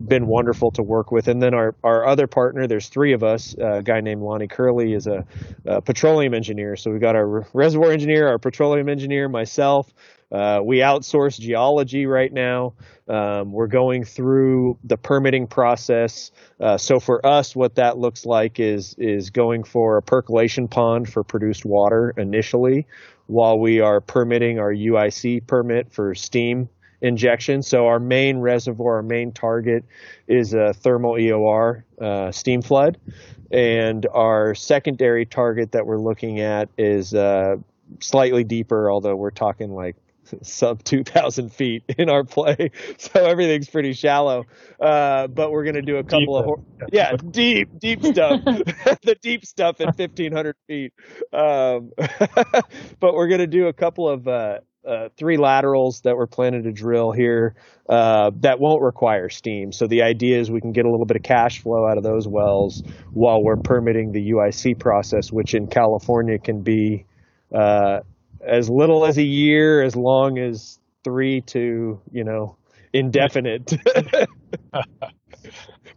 been 0.00 0.26
wonderful 0.26 0.70
to 0.72 0.82
work 0.82 1.10
with. 1.10 1.28
And 1.28 1.42
then 1.42 1.54
our, 1.54 1.74
our 1.84 2.06
other 2.06 2.26
partner, 2.26 2.66
there's 2.66 2.88
three 2.88 3.12
of 3.12 3.22
us. 3.22 3.54
Uh, 3.58 3.78
a 3.78 3.82
guy 3.82 4.00
named 4.00 4.22
Lonnie 4.22 4.48
Curley 4.48 4.92
is 4.94 5.06
a, 5.06 5.24
a, 5.66 5.80
petroleum 5.80 6.34
engineer. 6.34 6.76
So 6.76 6.90
we've 6.90 7.00
got 7.00 7.16
our 7.16 7.46
reservoir 7.52 7.92
engineer, 7.92 8.28
our 8.28 8.38
petroleum 8.38 8.88
engineer, 8.88 9.28
myself. 9.28 9.92
Uh, 10.34 10.60
we 10.64 10.78
outsource 10.78 11.38
geology 11.38 12.06
right 12.06 12.32
now. 12.32 12.74
Um, 13.08 13.52
we're 13.52 13.68
going 13.68 14.04
through 14.04 14.78
the 14.82 14.96
permitting 14.96 15.46
process. 15.46 16.32
Uh, 16.58 16.76
so 16.76 16.98
for 16.98 17.24
us, 17.24 17.54
what 17.54 17.76
that 17.76 17.98
looks 17.98 18.26
like 18.26 18.58
is 18.58 18.96
is 18.98 19.30
going 19.30 19.62
for 19.62 19.96
a 19.96 20.02
percolation 20.02 20.66
pond 20.66 21.08
for 21.08 21.22
produced 21.22 21.64
water 21.64 22.12
initially, 22.16 22.88
while 23.26 23.60
we 23.60 23.78
are 23.78 24.00
permitting 24.00 24.58
our 24.58 24.72
UIC 24.72 25.46
permit 25.46 25.92
for 25.92 26.16
steam 26.16 26.68
injection. 27.00 27.62
So 27.62 27.86
our 27.86 28.00
main 28.00 28.38
reservoir, 28.38 28.96
our 28.96 29.02
main 29.02 29.30
target 29.30 29.84
is 30.26 30.52
a 30.52 30.72
thermal 30.72 31.12
EOR 31.12 31.84
uh, 32.00 32.32
steam 32.32 32.60
flood, 32.60 32.98
and 33.52 34.04
our 34.12 34.56
secondary 34.56 35.26
target 35.26 35.72
that 35.72 35.86
we're 35.86 36.00
looking 36.00 36.40
at 36.40 36.70
is 36.76 37.14
uh, 37.14 37.54
slightly 38.00 38.42
deeper, 38.42 38.90
although 38.90 39.14
we're 39.14 39.30
talking 39.30 39.72
like 39.72 39.94
sub 40.42 40.82
2,000 40.84 41.52
feet 41.52 41.84
in 41.98 42.08
our 42.10 42.24
play, 42.24 42.70
so 42.98 43.24
everything's 43.24 43.68
pretty 43.68 43.92
shallow. 43.92 44.44
Uh, 44.80 45.26
but 45.28 45.50
we're 45.50 45.64
going 45.64 45.74
to 45.74 45.82
do 45.82 45.96
a 45.96 46.04
couple 46.04 46.42
deep, 46.42 46.82
of 46.82 46.88
yeah, 46.92 47.16
deep, 47.16 47.78
deep 47.78 48.04
stuff, 48.04 48.40
the 48.44 49.16
deep 49.22 49.44
stuff 49.44 49.80
at 49.80 49.98
1,500 49.98 50.56
feet. 50.66 50.92
Um, 51.32 51.92
but 53.00 53.14
we're 53.14 53.28
going 53.28 53.40
to 53.40 53.46
do 53.46 53.66
a 53.68 53.72
couple 53.72 54.08
of 54.08 54.26
uh, 54.28 54.58
uh, 54.86 55.08
three 55.16 55.36
laterals 55.36 56.02
that 56.02 56.16
we're 56.16 56.26
planning 56.26 56.62
to 56.64 56.72
drill 56.72 57.10
here 57.10 57.54
uh, 57.88 58.30
that 58.40 58.60
won't 58.60 58.82
require 58.82 59.28
steam. 59.28 59.72
So 59.72 59.86
the 59.86 60.02
idea 60.02 60.38
is 60.38 60.50
we 60.50 60.60
can 60.60 60.72
get 60.72 60.84
a 60.84 60.90
little 60.90 61.06
bit 61.06 61.16
of 61.16 61.22
cash 61.22 61.60
flow 61.60 61.86
out 61.86 61.96
of 61.96 62.04
those 62.04 62.28
wells 62.28 62.82
while 63.12 63.42
we're 63.42 63.56
permitting 63.56 64.12
the 64.12 64.30
UIC 64.32 64.78
process, 64.78 65.32
which 65.32 65.54
in 65.54 65.68
California 65.68 66.38
can 66.38 66.62
be 66.62 67.06
uh, 67.54 68.00
as 68.46 68.68
little 68.70 69.04
as 69.04 69.18
a 69.18 69.22
year, 69.22 69.82
as 69.82 69.96
long 69.96 70.38
as 70.38 70.78
three 71.02 71.40
to 71.42 72.00
you 72.12 72.24
know 72.24 72.56
indefinite. 72.92 73.72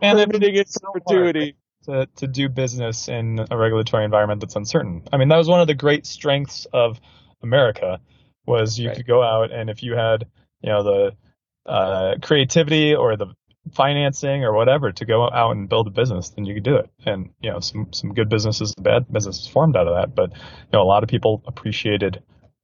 and 0.01 0.19
permitting 0.31 0.55
in 0.55 0.65
perpetuity. 0.81 1.55
To, 1.85 2.05
to 2.17 2.27
do 2.27 2.49
business 2.49 3.07
in 3.07 3.45
a 3.49 3.57
regulatory 3.57 4.03
environment 4.03 4.41
that's 4.41 4.57
uncertain. 4.57 5.03
I 5.13 5.15
mean, 5.15 5.29
that 5.29 5.37
was 5.37 5.47
one 5.47 5.61
of 5.61 5.67
the 5.67 5.73
great 5.73 6.05
strengths 6.05 6.67
of 6.73 6.99
America 7.41 8.01
was 8.45 8.77
you 8.77 8.89
Right. 8.89 8.97
could 8.97 9.07
go 9.07 9.23
out 9.23 9.51
and 9.51 9.69
if 9.69 9.83
you 9.83 9.93
had 9.95 10.25
you 10.61 10.69
know 10.69 10.83
the 10.83 11.71
uh, 11.71 12.15
creativity 12.21 12.93
or 12.95 13.15
the 13.15 13.27
financing 13.73 14.43
or 14.43 14.53
whatever 14.53 14.91
to 14.91 15.05
go 15.05 15.29
out 15.29 15.51
and 15.51 15.67
build 15.69 15.87
a 15.87 15.91
business, 15.91 16.29
then 16.29 16.45
you 16.45 16.53
could 16.53 16.63
do 16.63 16.75
it. 16.77 16.89
And 17.05 17.29
you 17.41 17.51
know 17.51 17.59
some 17.61 17.87
some 17.93 18.13
good 18.13 18.29
businesses, 18.29 18.73
bad 18.75 19.05
businesses 19.11 19.47
formed 19.47 19.77
out 19.77 19.87
of 19.87 19.95
that. 19.95 20.13
But 20.15 20.31
you 20.33 20.73
know 20.73 20.81
a 20.81 20.89
lot 20.89 21.03
of 21.03 21.09
people 21.09 21.41
appreciated 21.47 22.21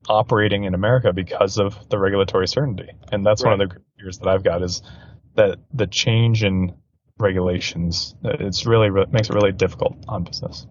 operating 0.09 0.65
in 0.65 0.73
America 0.73 1.13
because 1.13 1.57
of 1.57 1.89
the 1.89 1.97
regulatory 1.97 2.47
certainty, 2.47 2.89
and 3.11 3.25
that's 3.25 3.43
one 3.43 3.59
of 3.59 3.69
the 3.69 3.75
fears 3.99 4.19
that 4.19 4.27
I've 4.27 4.43
got 4.43 4.61
is 4.61 4.81
that 5.35 5.59
the 5.73 5.87
change 5.87 6.43
in 6.43 6.75
regulations 7.19 8.15
it's 8.23 8.65
really 8.65 8.89
re- 8.89 9.05
makes 9.11 9.29
it 9.29 9.33
really 9.33 9.51
difficult 9.51 9.95
on 10.07 10.23
business. 10.23 10.67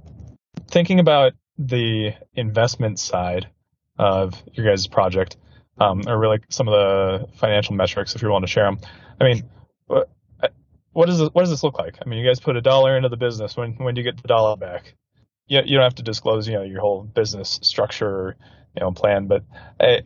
Thinking 0.69 1.01
about 1.01 1.33
the 1.59 2.13
investment 2.35 2.99
side 2.99 3.49
of 3.99 4.43
your 4.53 4.67
guys' 4.67 4.87
project, 4.87 5.37
um, 5.79 6.03
or 6.07 6.19
really 6.19 6.41
some 6.49 6.69
of 6.69 6.73
the 6.73 7.29
financial 7.37 7.75
metrics, 7.75 8.15
if 8.15 8.23
you 8.23 8.29
want 8.29 8.43
to 8.43 8.51
share 8.51 8.65
them. 8.65 8.79
I 9.21 9.25
mean, 9.25 9.51
what, 9.87 10.11
what 10.93 11.07
does 11.07 11.19
this, 11.19 11.29
what 11.33 11.43
does 11.43 11.51
this 11.51 11.63
look 11.63 11.79
like? 11.79 11.97
I 12.05 12.09
mean, 12.09 12.19
you 12.19 12.27
guys 12.27 12.41
put 12.41 12.57
a 12.57 12.61
dollar 12.61 12.97
into 12.97 13.09
the 13.09 13.17
business. 13.17 13.57
When 13.57 13.73
when 13.75 13.95
do 13.95 14.01
you 14.01 14.05
get 14.05 14.21
the 14.21 14.29
dollar 14.29 14.57
back? 14.57 14.95
You, 15.47 15.61
you 15.65 15.77
don't 15.77 15.85
have 15.85 15.95
to 15.97 16.03
disclose, 16.03 16.47
you 16.47 16.55
know, 16.55 16.63
your 16.63 16.81
whole 16.81 17.03
business 17.03 17.59
structure, 17.63 18.37
you 18.75 18.81
know, 18.81 18.93
plan. 18.93 19.27
But 19.27 19.45
I, 19.81 20.01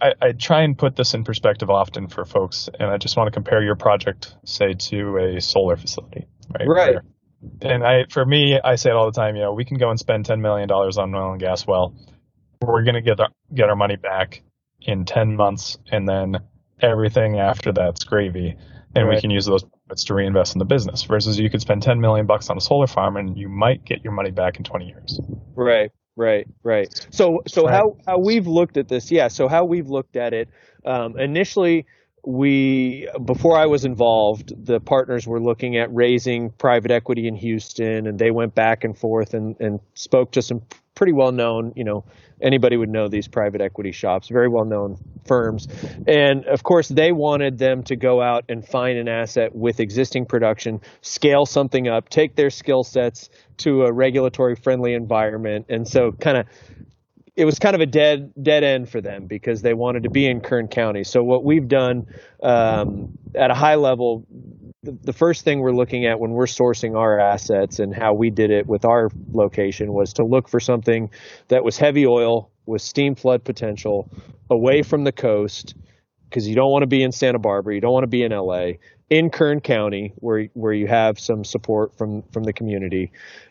I 0.00 0.12
I 0.20 0.32
try 0.32 0.62
and 0.62 0.76
put 0.76 0.96
this 0.96 1.14
in 1.14 1.24
perspective 1.24 1.70
often 1.70 2.08
for 2.08 2.24
folks, 2.24 2.68
and 2.78 2.90
I 2.90 2.98
just 2.98 3.16
want 3.16 3.28
to 3.28 3.32
compare 3.32 3.62
your 3.62 3.76
project, 3.76 4.34
say, 4.44 4.74
to 4.74 5.36
a 5.36 5.40
solar 5.40 5.76
facility, 5.76 6.26
right? 6.58 6.68
Right. 6.68 6.94
Where- 6.94 7.04
and 7.62 7.84
I, 7.84 8.04
for 8.10 8.26
me, 8.26 8.58
I 8.62 8.74
say 8.74 8.90
it 8.90 8.96
all 8.96 9.06
the 9.06 9.12
time. 9.12 9.36
You 9.36 9.42
know, 9.42 9.52
we 9.52 9.64
can 9.64 9.78
go 9.78 9.90
and 9.90 9.98
spend 9.98 10.26
ten 10.26 10.40
million 10.40 10.68
dollars 10.68 10.98
on 10.98 11.10
an 11.10 11.14
oil 11.14 11.32
and 11.32 11.40
gas 11.40 11.66
well. 11.66 11.94
We're 12.60 12.82
going 12.82 12.96
to 12.96 13.00
get 13.00 13.20
our, 13.20 13.28
get 13.54 13.68
our 13.68 13.76
money 13.76 13.94
back 13.94 14.42
in 14.80 15.04
ten 15.04 15.36
months, 15.36 15.78
and 15.90 16.08
then 16.08 16.38
everything 16.80 17.38
after 17.38 17.72
that's 17.72 18.02
gravy, 18.02 18.56
and 18.94 19.08
we 19.08 19.20
can 19.20 19.30
use 19.30 19.46
those 19.46 19.62
profits 19.62 20.04
to 20.04 20.14
reinvest 20.14 20.56
in 20.56 20.58
the 20.58 20.64
business. 20.64 21.04
Versus, 21.04 21.38
you 21.38 21.48
could 21.48 21.60
spend 21.60 21.82
ten 21.82 22.00
million 22.00 22.26
bucks 22.26 22.50
on 22.50 22.56
a 22.56 22.60
solar 22.60 22.88
farm, 22.88 23.16
and 23.16 23.38
you 23.38 23.48
might 23.48 23.84
get 23.84 24.02
your 24.02 24.12
money 24.12 24.32
back 24.32 24.56
in 24.56 24.64
twenty 24.64 24.86
years. 24.86 25.20
Right, 25.54 25.92
right, 26.18 26.46
right. 26.62 26.88
So, 27.10 27.42
so 27.46 27.64
Right. 27.64 27.74
how 27.74 27.96
how 28.06 28.18
we've 28.18 28.46
looked 28.46 28.76
at 28.76 28.88
this? 28.88 29.10
Yeah. 29.10 29.28
So 29.28 29.48
how 29.48 29.64
we've 29.64 29.88
looked 29.88 30.16
at 30.16 30.34
it 30.34 30.48
um, 30.84 31.18
initially. 31.18 31.86
We 32.26 33.08
before 33.24 33.56
I 33.56 33.66
was 33.66 33.84
involved, 33.84 34.52
the 34.66 34.80
partners 34.80 35.26
were 35.26 35.40
looking 35.40 35.78
at 35.78 35.88
raising 35.94 36.50
private 36.50 36.90
equity 36.90 37.28
in 37.28 37.36
Houston, 37.36 38.06
and 38.06 38.18
they 38.18 38.30
went 38.32 38.54
back 38.54 38.84
and 38.84 38.98
forth 38.98 39.32
and, 39.34 39.56
and 39.60 39.80
spoke 39.94 40.32
to 40.32 40.42
some 40.42 40.62
pretty 40.98 41.12
well 41.12 41.30
known, 41.30 41.72
you 41.76 41.84
know, 41.84 42.04
anybody 42.42 42.76
would 42.76 42.88
know 42.88 43.08
these 43.08 43.28
private 43.28 43.60
equity 43.60 43.92
shops, 43.92 44.28
very 44.28 44.48
well 44.48 44.64
known 44.64 44.96
firms. 45.26 45.68
And 46.08 46.44
of 46.46 46.64
course, 46.64 46.88
they 46.88 47.12
wanted 47.12 47.56
them 47.56 47.84
to 47.84 47.94
go 47.94 48.20
out 48.20 48.44
and 48.48 48.66
find 48.66 48.98
an 48.98 49.08
asset 49.08 49.54
with 49.54 49.78
existing 49.78 50.26
production, 50.26 50.80
scale 51.00 51.46
something 51.46 51.86
up, 51.86 52.08
take 52.08 52.34
their 52.34 52.50
skill 52.50 52.82
sets 52.82 53.30
to 53.58 53.84
a 53.84 53.92
regulatory 53.92 54.56
friendly 54.56 54.94
environment. 54.94 55.66
And 55.68 55.86
so, 55.86 56.12
kind 56.12 56.38
of, 56.38 56.46
it 57.38 57.44
was 57.44 57.60
kind 57.60 57.76
of 57.76 57.80
a 57.80 57.86
dead 57.86 58.32
dead 58.42 58.64
end 58.64 58.88
for 58.90 59.00
them 59.00 59.26
because 59.26 59.62
they 59.62 59.72
wanted 59.72 60.02
to 60.02 60.10
be 60.10 60.26
in 60.26 60.40
Kern 60.40 60.66
County. 60.66 61.04
So 61.04 61.22
what 61.22 61.44
we've 61.44 61.68
done 61.68 62.06
um, 62.42 63.16
at 63.36 63.52
a 63.52 63.54
high 63.54 63.76
level, 63.76 64.26
the, 64.82 64.98
the 65.04 65.12
first 65.12 65.44
thing 65.44 65.60
we're 65.60 65.70
looking 65.70 66.04
at 66.04 66.18
when 66.18 66.32
we're 66.32 66.46
sourcing 66.46 66.96
our 66.96 67.20
assets 67.20 67.78
and 67.78 67.94
how 67.94 68.12
we 68.12 68.30
did 68.30 68.50
it 68.50 68.66
with 68.66 68.84
our 68.84 69.08
location 69.32 69.92
was 69.92 70.12
to 70.14 70.24
look 70.24 70.48
for 70.48 70.58
something 70.58 71.10
that 71.46 71.62
was 71.62 71.78
heavy 71.78 72.06
oil 72.06 72.50
with 72.66 72.82
steam 72.82 73.14
flood 73.14 73.44
potential, 73.44 74.10
away 74.50 74.82
from 74.82 75.04
the 75.04 75.12
coast, 75.12 75.74
because 76.28 76.46
you 76.46 76.56
don't 76.56 76.70
want 76.70 76.82
to 76.82 76.88
be 76.88 77.02
in 77.04 77.12
Santa 77.12 77.38
Barbara, 77.38 77.74
you 77.74 77.80
don't 77.80 77.92
want 77.92 78.02
to 78.02 78.08
be 78.08 78.22
in 78.22 78.32
LA, 78.32 78.72
in 79.10 79.30
Kern 79.30 79.60
County 79.60 80.12
where 80.16 80.48
where 80.54 80.72
you 80.72 80.86
have 80.86 81.18
some 81.18 81.44
support 81.44 81.96
from 81.96 82.22
from 82.32 82.44
the 82.44 82.52
community. 82.52 83.10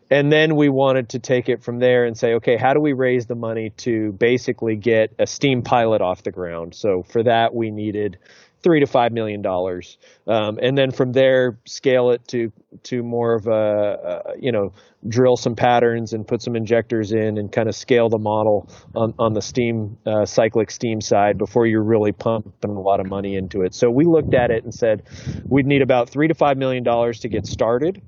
And 0.09 0.31
then 0.31 0.55
we 0.55 0.69
wanted 0.69 1.09
to 1.09 1.19
take 1.19 1.49
it 1.49 1.63
from 1.63 1.79
there 1.79 2.05
and 2.05 2.17
say, 2.17 2.35
okay, 2.35 2.55
how 2.57 2.73
do 2.73 2.79
we 2.79 2.93
raise 2.93 3.25
the 3.25 3.35
money 3.35 3.71
to 3.77 4.13
basically 4.13 4.75
get 4.75 5.13
a 5.19 5.27
steam 5.27 5.63
pilot 5.63 6.01
off 6.01 6.23
the 6.23 6.31
ground? 6.31 6.75
So 6.75 7.03
for 7.03 7.23
that, 7.23 7.53
we 7.53 7.71
needed 7.71 8.17
three 8.63 8.79
to 8.79 8.87
five 8.87 9.11
million 9.11 9.41
dollars, 9.41 9.97
um, 10.25 10.59
and 10.61 10.77
then 10.77 10.91
from 10.91 11.11
there 11.11 11.57
scale 11.65 12.11
it 12.11 12.27
to 12.27 12.51
to 12.83 13.03
more 13.03 13.35
of 13.35 13.47
a, 13.47 13.51
a 13.51 14.39
you 14.39 14.51
know 14.51 14.73
drill 15.07 15.37
some 15.37 15.55
patterns 15.55 16.13
and 16.13 16.27
put 16.27 16.41
some 16.41 16.55
injectors 16.55 17.11
in 17.11 17.37
and 17.37 17.51
kind 17.51 17.69
of 17.69 17.75
scale 17.75 18.09
the 18.09 18.17
model 18.17 18.67
on, 18.95 19.13
on 19.19 19.33
the 19.33 19.41
steam 19.41 19.97
uh, 20.05 20.25
cyclic 20.25 20.71
steam 20.71 20.99
side 20.99 21.37
before 21.37 21.65
you're 21.65 21.83
really 21.83 22.11
pumping 22.11 22.71
a 22.71 22.81
lot 22.81 22.99
of 22.99 23.07
money 23.07 23.35
into 23.35 23.61
it. 23.61 23.73
So 23.73 23.89
we 23.89 24.05
looked 24.05 24.33
at 24.33 24.51
it 24.51 24.63
and 24.63 24.73
said 24.73 25.03
we'd 25.47 25.67
need 25.67 25.81
about 25.81 26.09
three 26.09 26.27
to 26.27 26.33
five 26.33 26.57
million 26.57 26.83
dollars 26.83 27.19
to 27.21 27.29
get 27.29 27.45
started 27.45 28.01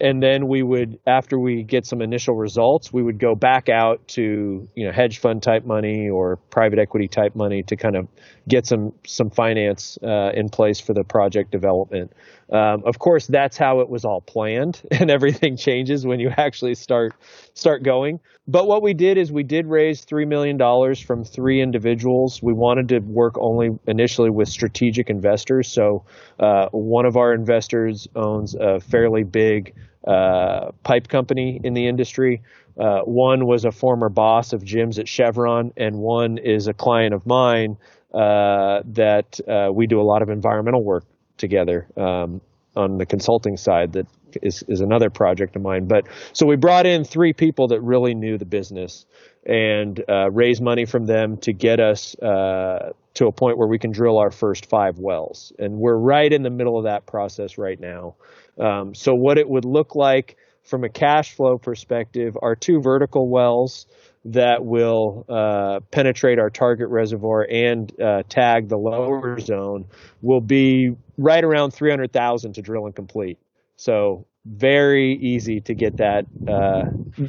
and 0.00 0.22
then 0.22 0.48
we 0.48 0.62
would 0.62 0.98
after 1.06 1.38
we 1.38 1.62
get 1.62 1.86
some 1.86 2.02
initial 2.02 2.34
results 2.34 2.92
we 2.92 3.02
would 3.02 3.18
go 3.18 3.34
back 3.34 3.68
out 3.68 4.06
to 4.08 4.68
you 4.74 4.84
know 4.84 4.92
hedge 4.92 5.18
fund 5.18 5.42
type 5.42 5.64
money 5.64 6.08
or 6.08 6.36
private 6.50 6.78
equity 6.78 7.08
type 7.08 7.34
money 7.34 7.62
to 7.62 7.76
kind 7.76 7.96
of 7.96 8.08
get 8.48 8.66
some 8.66 8.92
some 9.06 9.30
finance 9.30 9.98
uh, 10.02 10.30
in 10.34 10.48
place 10.48 10.80
for 10.80 10.94
the 10.94 11.04
project 11.04 11.50
development 11.50 12.12
um, 12.52 12.82
of 12.84 12.98
course 12.98 13.26
that's 13.26 13.56
how 13.56 13.80
it 13.80 13.88
was 13.88 14.04
all 14.04 14.20
planned 14.20 14.82
and 14.90 15.10
everything 15.10 15.56
changes 15.56 16.06
when 16.06 16.20
you 16.20 16.30
actually 16.36 16.74
start 16.74 17.14
start 17.54 17.82
going. 17.82 18.20
But 18.46 18.66
what 18.66 18.82
we 18.82 18.92
did 18.92 19.16
is 19.16 19.32
we 19.32 19.42
did 19.42 19.66
raise 19.66 20.04
$3 20.04 20.28
million 20.28 20.58
from 20.96 21.24
three 21.24 21.62
individuals. 21.62 22.42
We 22.42 22.52
wanted 22.52 22.88
to 22.88 22.98
work 22.98 23.36
only 23.38 23.70
initially 23.86 24.28
with 24.28 24.48
strategic 24.48 25.08
investors. 25.08 25.68
So 25.68 26.04
uh, 26.38 26.68
one 26.70 27.06
of 27.06 27.16
our 27.16 27.32
investors 27.32 28.06
owns 28.14 28.54
a 28.54 28.80
fairly 28.80 29.24
big 29.24 29.74
uh, 30.06 30.72
pipe 30.82 31.08
company 31.08 31.58
in 31.64 31.72
the 31.72 31.86
industry. 31.86 32.42
Uh, 32.78 33.00
one 33.00 33.46
was 33.46 33.64
a 33.64 33.72
former 33.72 34.10
boss 34.10 34.52
of 34.52 34.62
Jim's 34.62 34.98
at 34.98 35.08
Chevron, 35.08 35.72
and 35.76 35.96
one 35.96 36.36
is 36.36 36.66
a 36.66 36.74
client 36.74 37.14
of 37.14 37.24
mine 37.24 37.78
uh, 38.12 38.82
that 38.84 39.40
uh, 39.48 39.72
we 39.72 39.86
do 39.86 40.00
a 40.00 40.02
lot 40.02 40.20
of 40.20 40.28
environmental 40.28 40.84
work 40.84 41.04
together 41.36 41.86
um, 41.96 42.40
on 42.76 42.98
the 42.98 43.06
consulting 43.06 43.56
side. 43.56 43.92
That 43.92 44.06
is, 44.42 44.64
is 44.68 44.80
another 44.80 45.10
project 45.10 45.56
of 45.56 45.62
mine. 45.62 45.86
But 45.86 46.08
so 46.32 46.46
we 46.46 46.56
brought 46.56 46.86
in 46.86 47.04
three 47.04 47.32
people 47.32 47.68
that 47.68 47.80
really 47.80 48.14
knew 48.14 48.38
the 48.38 48.44
business 48.44 49.06
and 49.46 50.02
uh, 50.08 50.30
raised 50.30 50.62
money 50.62 50.84
from 50.84 51.06
them 51.06 51.36
to 51.38 51.52
get 51.52 51.80
us 51.80 52.16
uh, 52.20 52.92
to 53.14 53.26
a 53.26 53.32
point 53.32 53.58
where 53.58 53.68
we 53.68 53.78
can 53.78 53.92
drill 53.92 54.18
our 54.18 54.30
first 54.30 54.66
five 54.66 54.98
wells. 54.98 55.52
And 55.58 55.78
we're 55.78 55.98
right 55.98 56.32
in 56.32 56.42
the 56.42 56.50
middle 56.50 56.78
of 56.78 56.84
that 56.84 57.06
process 57.06 57.58
right 57.58 57.78
now. 57.78 58.16
Um, 58.58 58.94
so 58.94 59.12
what 59.14 59.38
it 59.38 59.48
would 59.48 59.64
look 59.64 59.94
like 59.94 60.36
from 60.62 60.84
a 60.84 60.88
cash 60.88 61.34
flow 61.34 61.58
perspective 61.58 62.36
are 62.40 62.56
two 62.56 62.80
vertical 62.80 63.30
wells 63.30 63.86
that 64.26 64.64
will 64.64 65.24
uh, 65.28 65.80
penetrate 65.90 66.38
our 66.38 66.50
target 66.50 66.88
reservoir 66.88 67.46
and 67.50 67.92
uh, 68.00 68.22
tag 68.28 68.68
the 68.68 68.76
lower 68.76 69.38
zone 69.38 69.84
will 70.22 70.40
be 70.40 70.96
right 71.18 71.44
around 71.44 71.72
300,000 71.72 72.54
to 72.54 72.62
drill 72.62 72.86
and 72.86 72.94
complete. 72.96 73.38
So 73.76 74.26
very 74.46 75.14
easy 75.14 75.60
to 75.62 75.74
get 75.74 75.96
that 75.98 76.26
uh, 76.48 76.84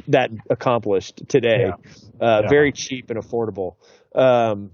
that 0.08 0.30
accomplished 0.50 1.22
today. 1.28 1.72
Uh, 2.20 2.40
Yeah. 2.42 2.48
Very 2.48 2.72
cheap 2.72 3.10
and 3.10 3.18
affordable. 3.18 3.76
Um, 4.14 4.70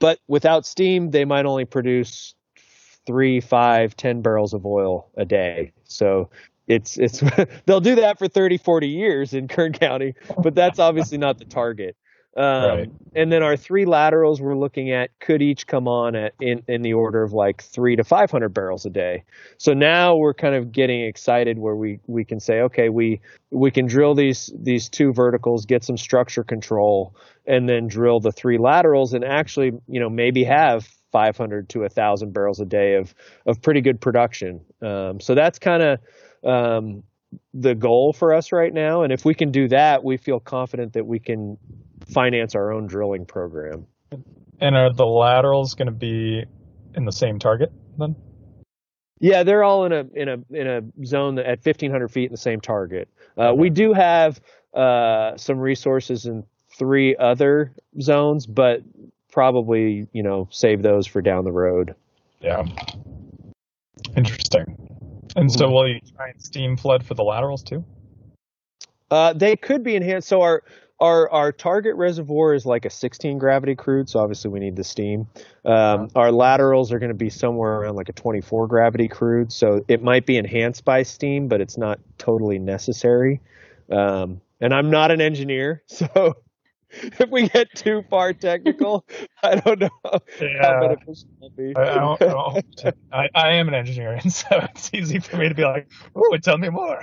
but 0.00 0.18
without 0.26 0.66
steam, 0.66 1.10
they 1.10 1.24
might 1.24 1.46
only 1.46 1.64
produce 1.64 2.34
three, 3.06 3.40
five, 3.40 3.96
ten 3.96 4.22
barrels 4.22 4.54
of 4.54 4.64
oil 4.64 5.10
a 5.16 5.24
day. 5.24 5.72
So 5.84 6.30
it's 6.72 6.98
it's 6.98 7.22
they'll 7.66 7.80
do 7.80 7.96
that 7.96 8.18
for 8.18 8.28
30, 8.28 8.58
40 8.58 8.88
years 8.88 9.34
in 9.34 9.48
Kern 9.48 9.72
County, 9.72 10.14
but 10.42 10.54
that's 10.54 10.78
obviously 10.78 11.18
not 11.18 11.38
the 11.38 11.44
target. 11.44 11.96
Um, 12.34 12.44
Right. 12.44 12.90
And 13.14 13.30
then 13.30 13.42
our 13.42 13.58
three 13.58 13.84
laterals 13.84 14.40
we're 14.40 14.56
looking 14.56 14.90
at 14.90 15.10
could 15.20 15.42
each 15.42 15.66
come 15.66 15.86
on 15.86 16.16
at 16.16 16.32
in, 16.40 16.62
in 16.66 16.80
the 16.80 16.94
order 16.94 17.22
of 17.22 17.34
like 17.34 17.62
three 17.62 17.94
to 17.96 18.04
500 18.04 18.48
barrels 18.54 18.86
a 18.86 18.90
day. 18.90 19.24
So 19.58 19.74
now 19.74 20.16
we're 20.16 20.32
kind 20.32 20.54
of 20.54 20.72
getting 20.72 21.04
excited 21.04 21.58
where 21.58 21.76
we, 21.76 22.00
we 22.06 22.24
can 22.24 22.40
say, 22.40 22.60
okay, 22.62 22.88
we, 22.88 23.20
we 23.50 23.70
can 23.70 23.86
drill 23.86 24.14
these, 24.14 24.50
these 24.58 24.88
two 24.88 25.12
verticals, 25.12 25.66
get 25.66 25.84
some 25.84 25.98
structure 25.98 26.42
control, 26.42 27.14
and 27.46 27.68
then 27.68 27.86
drill 27.86 28.18
the 28.18 28.32
three 28.32 28.56
laterals 28.56 29.12
and 29.12 29.24
actually, 29.24 29.72
you 29.86 30.00
know, 30.00 30.08
maybe 30.08 30.42
have 30.44 30.88
500 31.10 31.68
to 31.68 31.80
1,000 31.80 32.32
barrels 32.32 32.60
a 32.60 32.64
day 32.64 32.94
of, 32.94 33.14
of 33.44 33.60
pretty 33.60 33.82
good 33.82 34.00
production. 34.00 34.62
Um, 34.80 35.20
so 35.20 35.34
that's 35.34 35.58
kind 35.58 35.82
of 35.82 35.98
um, 36.44 37.02
the 37.54 37.74
goal 37.74 38.12
for 38.12 38.34
us 38.34 38.52
right 38.52 38.72
now. 38.72 39.02
And 39.02 39.12
if 39.12 39.24
we 39.24 39.34
can 39.34 39.50
do 39.50 39.68
that, 39.68 40.04
we 40.04 40.16
feel 40.16 40.40
confident 40.40 40.92
that 40.94 41.06
we 41.06 41.18
can 41.18 41.56
finance 42.06 42.54
our 42.54 42.72
own 42.72 42.86
drilling 42.86 43.24
program. 43.26 43.86
And 44.60 44.76
are 44.76 44.92
the 44.92 45.06
laterals 45.06 45.74
going 45.74 45.86
to 45.86 45.92
be 45.92 46.44
in 46.94 47.04
the 47.04 47.12
same 47.12 47.38
target 47.38 47.72
then? 47.98 48.14
Yeah, 49.18 49.44
they're 49.44 49.62
all 49.62 49.84
in 49.84 49.92
a 49.92 50.04
in 50.14 50.28
a 50.28 50.38
in 50.50 50.66
a 50.66 51.06
zone 51.06 51.38
at 51.38 51.64
1,500 51.64 52.08
feet 52.08 52.26
in 52.26 52.32
the 52.32 52.36
same 52.36 52.60
target. 52.60 53.08
Uh, 53.36 53.54
We 53.56 53.70
do 53.70 53.92
have 53.92 54.40
uh, 54.74 55.36
some 55.36 55.58
resources 55.58 56.26
in 56.26 56.44
three 56.76 57.14
other 57.16 57.72
zones, 58.00 58.46
but 58.46 58.82
probably 59.30 60.08
you 60.12 60.22
know 60.22 60.48
save 60.50 60.82
those 60.82 61.06
for 61.06 61.22
down 61.22 61.44
the 61.44 61.52
road. 61.52 61.94
Yeah. 62.40 62.64
Interesting. 64.16 64.91
And 65.36 65.50
so, 65.50 65.70
will 65.70 65.88
you 65.88 66.00
try 66.16 66.28
and 66.28 66.40
steam 66.40 66.76
flood 66.76 67.04
for 67.04 67.14
the 67.14 67.24
laterals 67.24 67.62
too? 67.62 67.84
Uh, 69.10 69.32
they 69.34 69.56
could 69.56 69.82
be 69.82 69.94
enhanced. 69.94 70.28
So 70.28 70.40
our 70.40 70.62
our 70.98 71.30
our 71.30 71.52
target 71.52 71.96
reservoir 71.96 72.54
is 72.54 72.64
like 72.64 72.84
a 72.84 72.90
16 72.90 73.36
gravity 73.36 73.74
crude, 73.74 74.08
so 74.08 74.20
obviously 74.20 74.50
we 74.50 74.60
need 74.60 74.76
the 74.76 74.84
steam. 74.84 75.26
Um, 75.64 76.08
our 76.14 76.32
laterals 76.32 76.92
are 76.92 76.98
going 76.98 77.10
to 77.10 77.14
be 77.14 77.28
somewhere 77.28 77.80
around 77.80 77.96
like 77.96 78.08
a 78.08 78.14
24 78.14 78.68
gravity 78.68 79.08
crude, 79.08 79.52
so 79.52 79.84
it 79.88 80.02
might 80.02 80.24
be 80.24 80.38
enhanced 80.38 80.84
by 80.84 81.02
steam, 81.02 81.48
but 81.48 81.60
it's 81.60 81.76
not 81.76 81.98
totally 82.18 82.58
necessary. 82.58 83.40
Um, 83.90 84.40
and 84.60 84.72
I'm 84.72 84.90
not 84.90 85.10
an 85.10 85.20
engineer, 85.20 85.82
so 85.88 86.36
if 87.20 87.30
we 87.30 87.48
get 87.48 87.74
too 87.74 88.04
far 88.10 88.32
technical, 88.34 89.06
I 89.42 89.56
don't 89.56 89.80
know 89.80 89.90
Yeah. 90.40 90.48
how 90.60 90.74
beneficial 90.74 91.28
it'll 91.40 91.50
be. 91.56 91.76
I, 91.76 91.82
I, 91.82 91.98
don't, 92.00 92.22
I, 92.26 92.32
don't, 92.32 92.94
I, 93.12 93.28
I 93.34 93.48
am 93.54 93.68
an 93.68 93.74
engineer, 93.74 94.12
and 94.22 94.32
so 94.32 94.46
it's 94.74 94.92
easy 94.94 95.18
for 95.20 95.36
me 95.38 95.48
to 95.48 95.54
be 95.54 95.64
like, 95.64 95.90
"Oh, 96.14 96.36
tell 96.42 96.58
me 96.58 96.68
more." 96.68 97.02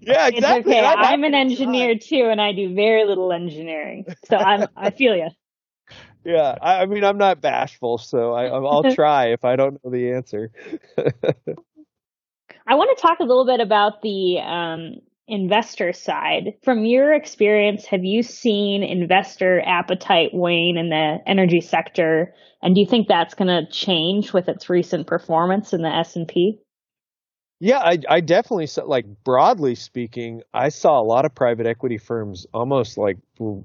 yeah, 0.00 0.28
It's 0.32 0.38
exactly. 0.38 0.74
okay. 0.74 0.80
I'd 0.80 0.98
I'm 0.98 1.24
an 1.24 1.34
happily 1.34 1.48
try. 1.48 1.48
engineer 1.52 1.98
too, 1.98 2.28
and 2.30 2.40
I 2.40 2.52
do 2.52 2.74
very 2.74 3.04
little 3.06 3.32
engineering. 3.32 4.06
So 4.24 4.36
I'm 4.36 4.68
I 4.76 4.90
feel 4.90 5.16
you. 5.16 5.28
Yeah, 6.24 6.56
I, 6.60 6.82
I 6.82 6.86
mean, 6.86 7.04
I'm 7.04 7.18
not 7.18 7.40
bashful, 7.40 7.98
so 7.98 8.32
I, 8.32 8.46
I'll 8.46 8.84
try 8.84 9.26
if 9.26 9.44
I 9.44 9.56
don't 9.56 9.82
know 9.84 9.90
the 9.90 10.12
answer. 10.12 10.50
I 12.66 12.74
want 12.74 12.96
to 12.96 13.00
talk 13.02 13.20
a 13.20 13.24
little 13.24 13.46
bit 13.46 13.60
about 13.60 14.02
the 14.02 14.38
um, 14.40 14.96
investor 15.28 15.92
side. 15.92 16.54
From 16.62 16.84
your 16.84 17.12
experience, 17.12 17.86
have 17.86 18.04
you 18.04 18.22
seen 18.22 18.82
investor 18.82 19.62
appetite 19.64 20.30
wane 20.32 20.76
in 20.76 20.88
the 20.88 21.18
energy 21.26 21.60
sector, 21.60 22.34
and 22.62 22.74
do 22.74 22.80
you 22.80 22.86
think 22.86 23.08
that's 23.08 23.34
going 23.34 23.48
to 23.48 23.70
change 23.70 24.32
with 24.32 24.48
its 24.48 24.70
recent 24.70 25.06
performance 25.06 25.72
in 25.72 25.82
the 25.82 25.88
S 25.88 26.16
and 26.16 26.28
P? 26.28 26.60
Yeah, 27.58 27.78
I, 27.78 27.96
I 28.10 28.20
definitely 28.20 28.66
saw, 28.66 28.84
like 28.84 29.06
broadly 29.24 29.74
speaking, 29.76 30.42
I 30.52 30.68
saw 30.68 31.00
a 31.00 31.02
lot 31.02 31.24
of 31.24 31.34
private 31.34 31.66
equity 31.66 31.96
firms 31.96 32.46
almost 32.52 32.98
like 32.98 33.16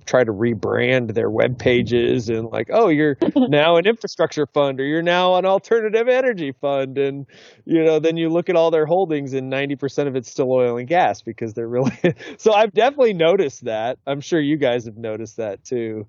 try 0.05 0.23
to 0.23 0.31
rebrand 0.31 1.13
their 1.13 1.29
web 1.29 1.59
pages 1.59 2.29
and 2.29 2.47
like, 2.51 2.69
oh, 2.71 2.87
you're 2.87 3.17
now 3.35 3.75
an 3.75 3.85
infrastructure 3.85 4.45
fund 4.47 4.79
or 4.79 4.85
you're 4.85 5.01
now 5.01 5.35
an 5.35 5.45
alternative 5.45 6.07
energy 6.07 6.53
fund, 6.53 6.97
and 6.97 7.25
you 7.65 7.83
know, 7.83 7.99
then 7.99 8.15
you 8.15 8.29
look 8.29 8.47
at 8.49 8.55
all 8.55 8.71
their 8.71 8.85
holdings 8.85 9.33
and 9.33 9.49
ninety 9.49 9.75
percent 9.75 10.07
of 10.07 10.15
it's 10.15 10.31
still 10.31 10.49
oil 10.53 10.77
and 10.77 10.87
gas 10.87 11.21
because 11.21 11.53
they're 11.53 11.67
really. 11.67 11.91
so 12.37 12.53
I've 12.53 12.71
definitely 12.73 13.13
noticed 13.13 13.65
that. 13.65 13.97
I'm 14.07 14.21
sure 14.21 14.39
you 14.39 14.55
guys 14.55 14.85
have 14.85 14.97
noticed 14.97 15.35
that 15.35 15.65
too. 15.65 16.07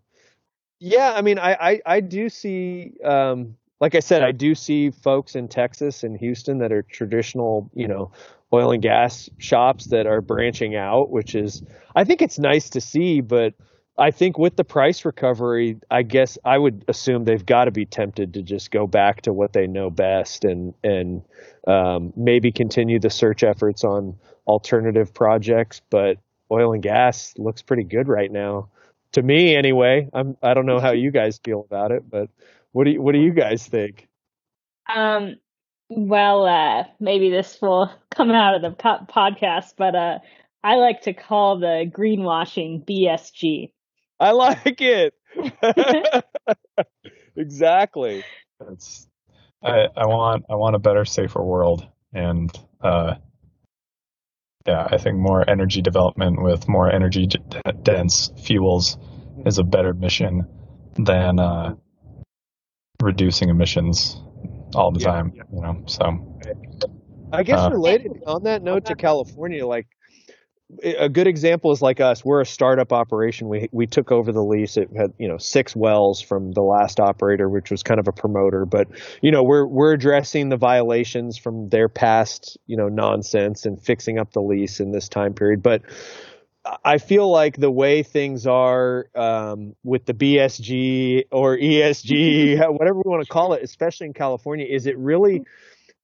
Yeah, 0.80 1.12
I 1.14 1.22
mean, 1.22 1.38
I 1.38 1.54
I, 1.54 1.82
I 1.86 2.00
do 2.00 2.28
see. 2.28 2.94
Um, 3.04 3.56
like 3.82 3.96
I 3.96 3.98
said, 3.98 4.22
I 4.22 4.30
do 4.30 4.54
see 4.54 4.92
folks 4.92 5.34
in 5.34 5.48
Texas 5.48 6.04
and 6.04 6.16
Houston 6.16 6.58
that 6.58 6.70
are 6.70 6.82
traditional, 6.82 7.68
you 7.74 7.88
know, 7.88 8.12
oil 8.52 8.70
and 8.70 8.80
gas 8.80 9.28
shops 9.38 9.86
that 9.86 10.06
are 10.06 10.20
branching 10.20 10.76
out, 10.76 11.10
which 11.10 11.34
is, 11.34 11.64
I 11.96 12.04
think 12.04 12.22
it's 12.22 12.38
nice 12.38 12.70
to 12.70 12.80
see, 12.80 13.20
but 13.20 13.54
I 13.98 14.12
think 14.12 14.38
with 14.38 14.54
the 14.54 14.62
price 14.62 15.04
recovery, 15.04 15.80
I 15.90 16.02
guess 16.02 16.38
I 16.44 16.58
would 16.58 16.84
assume 16.86 17.24
they've 17.24 17.44
got 17.44 17.64
to 17.64 17.72
be 17.72 17.84
tempted 17.84 18.34
to 18.34 18.42
just 18.42 18.70
go 18.70 18.86
back 18.86 19.22
to 19.22 19.32
what 19.32 19.52
they 19.52 19.66
know 19.66 19.90
best 19.90 20.44
and, 20.44 20.74
and, 20.84 21.22
um, 21.66 22.12
maybe 22.14 22.52
continue 22.52 23.00
the 23.00 23.10
search 23.10 23.42
efforts 23.42 23.82
on 23.82 24.16
alternative 24.46 25.12
projects. 25.12 25.82
But 25.90 26.18
oil 26.52 26.72
and 26.72 26.84
gas 26.84 27.34
looks 27.36 27.62
pretty 27.62 27.84
good 27.84 28.06
right 28.06 28.30
now. 28.30 28.68
To 29.12 29.22
me, 29.22 29.56
anyway. 29.56 30.08
I'm, 30.14 30.36
I 30.40 30.54
don't 30.54 30.66
know 30.66 30.78
how 30.78 30.92
you 30.92 31.10
guys 31.10 31.40
feel 31.42 31.66
about 31.68 31.90
it, 31.90 32.08
but 32.08 32.30
what 32.72 32.84
do 32.84 32.90
you, 32.90 33.02
what 33.02 33.12
do 33.12 33.20
you 33.20 33.32
guys 33.32 33.66
think? 33.66 34.08
Um, 34.94 35.36
well, 35.88 36.46
uh, 36.46 36.84
maybe 37.00 37.30
this 37.30 37.58
will 37.60 37.90
come 38.14 38.30
out 38.30 38.54
of 38.56 38.62
the 38.62 38.70
po- 38.70 39.06
podcast, 39.08 39.74
but 39.76 39.94
uh, 39.94 40.18
I 40.64 40.76
like 40.76 41.02
to 41.02 41.12
call 41.12 41.58
the 41.58 41.90
greenwashing 41.90 42.84
BSG. 42.84 43.72
I 44.18 44.30
like 44.32 44.80
it. 44.80 45.14
exactly. 47.36 48.24
It's, 48.70 49.08
I, 49.62 49.86
I 49.96 50.06
want 50.06 50.44
I 50.48 50.54
want 50.54 50.76
a 50.76 50.78
better, 50.78 51.04
safer 51.04 51.42
world, 51.42 51.86
and 52.12 52.50
uh, 52.80 53.14
yeah, 54.66 54.86
I 54.90 54.98
think 54.98 55.16
more 55.18 55.48
energy 55.48 55.82
development 55.82 56.42
with 56.42 56.68
more 56.68 56.90
energy 56.90 57.26
d- 57.26 57.38
dense 57.82 58.30
fuels 58.44 58.96
is 59.44 59.58
a 59.58 59.64
better 59.64 59.92
mission 59.92 60.46
than 60.96 61.40
uh, 61.40 61.74
reducing 63.02 63.48
emissions 63.48 64.16
all 64.74 64.90
the 64.92 65.00
Yeah. 65.00 65.12
time. 65.12 65.32
You 65.52 65.60
know, 65.60 65.82
so 65.86 66.38
I 67.32 67.42
guess 67.42 67.60
Uh, 67.60 67.70
related 67.70 68.22
on 68.26 68.44
that 68.44 68.62
note 68.62 68.84
to 68.86 68.94
California, 68.94 69.66
like 69.66 69.86
a 70.82 71.08
good 71.08 71.26
example 71.26 71.70
is 71.72 71.82
like 71.82 72.00
us. 72.00 72.24
We're 72.24 72.40
a 72.40 72.46
startup 72.46 72.92
operation. 72.92 73.48
We 73.48 73.68
we 73.72 73.86
took 73.86 74.10
over 74.10 74.32
the 74.32 74.42
lease. 74.42 74.76
It 74.76 74.88
had 74.96 75.12
you 75.18 75.28
know 75.28 75.36
six 75.38 75.76
wells 75.76 76.20
from 76.20 76.52
the 76.52 76.62
last 76.62 76.98
operator, 77.00 77.48
which 77.48 77.70
was 77.70 77.82
kind 77.82 78.00
of 78.00 78.08
a 78.08 78.12
promoter. 78.12 78.64
But 78.64 78.88
you 79.20 79.30
know 79.30 79.42
we're 79.42 79.66
we're 79.66 79.92
addressing 79.92 80.48
the 80.48 80.56
violations 80.56 81.36
from 81.36 81.68
their 81.68 81.88
past 81.88 82.56
you 82.66 82.76
know 82.76 82.88
nonsense 82.88 83.66
and 83.66 83.82
fixing 83.82 84.18
up 84.18 84.32
the 84.32 84.40
lease 84.40 84.80
in 84.80 84.92
this 84.92 85.08
time 85.08 85.34
period. 85.34 85.62
But 85.62 85.82
I 86.84 86.98
feel 86.98 87.28
like 87.28 87.56
the 87.56 87.70
way 87.70 88.02
things 88.02 88.46
are 88.46 89.06
um, 89.14 89.74
with 89.82 90.06
the 90.06 90.14
BSG 90.14 91.24
or 91.32 91.56
ESG, 91.56 92.58
whatever 92.72 92.98
we 92.98 93.10
want 93.10 93.24
to 93.24 93.28
call 93.28 93.54
it, 93.54 93.62
especially 93.62 94.06
in 94.06 94.12
California, 94.12 94.66
is 94.68 94.86
it 94.86 94.96
really 94.96 95.42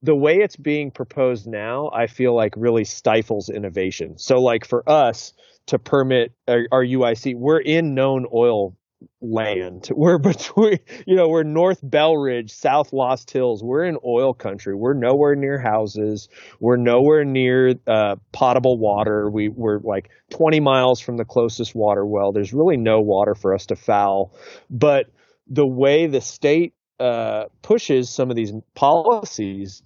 the 0.03 0.15
way 0.15 0.37
it's 0.37 0.57
being 0.57 0.91
proposed 0.91 1.47
now? 1.47 1.89
I 1.93 2.07
feel 2.07 2.35
like 2.35 2.53
really 2.57 2.83
stifles 2.83 3.49
innovation. 3.49 4.17
So, 4.17 4.41
like 4.41 4.65
for 4.65 4.87
us 4.89 5.33
to 5.67 5.79
permit 5.79 6.33
our, 6.47 6.65
our 6.71 6.83
UIC, 6.83 7.35
we're 7.35 7.59
in 7.59 7.93
known 7.93 8.25
oil 8.33 8.75
land. 9.21 9.89
We're 9.95 10.17
between, 10.17 10.79
you 11.05 11.15
know, 11.15 11.27
we're 11.27 11.43
North 11.43 11.81
Belridge, 11.81 12.51
South 12.51 12.93
Lost 12.93 13.31
Hills. 13.31 13.63
We're 13.63 13.85
in 13.85 13.97
oil 14.05 14.33
country. 14.33 14.75
We're 14.75 14.93
nowhere 14.93 15.35
near 15.35 15.59
houses. 15.59 16.29
We're 16.59 16.77
nowhere 16.77 17.23
near 17.23 17.75
uh, 17.87 18.15
potable 18.31 18.77
water. 18.77 19.29
We, 19.29 19.49
we're 19.49 19.79
like 19.79 20.09
20 20.31 20.59
miles 20.59 20.99
from 20.99 21.17
the 21.17 21.25
closest 21.25 21.75
water 21.75 22.05
well. 22.05 22.31
There's 22.31 22.53
really 22.53 22.77
no 22.77 23.01
water 23.01 23.35
for 23.35 23.53
us 23.53 23.67
to 23.67 23.75
foul. 23.75 24.33
But 24.69 25.07
the 25.47 25.67
way 25.67 26.07
the 26.07 26.21
state 26.21 26.73
uh, 26.99 27.45
pushes 27.61 28.09
some 28.09 28.29
of 28.29 28.35
these 28.35 28.51
policies, 28.75 29.81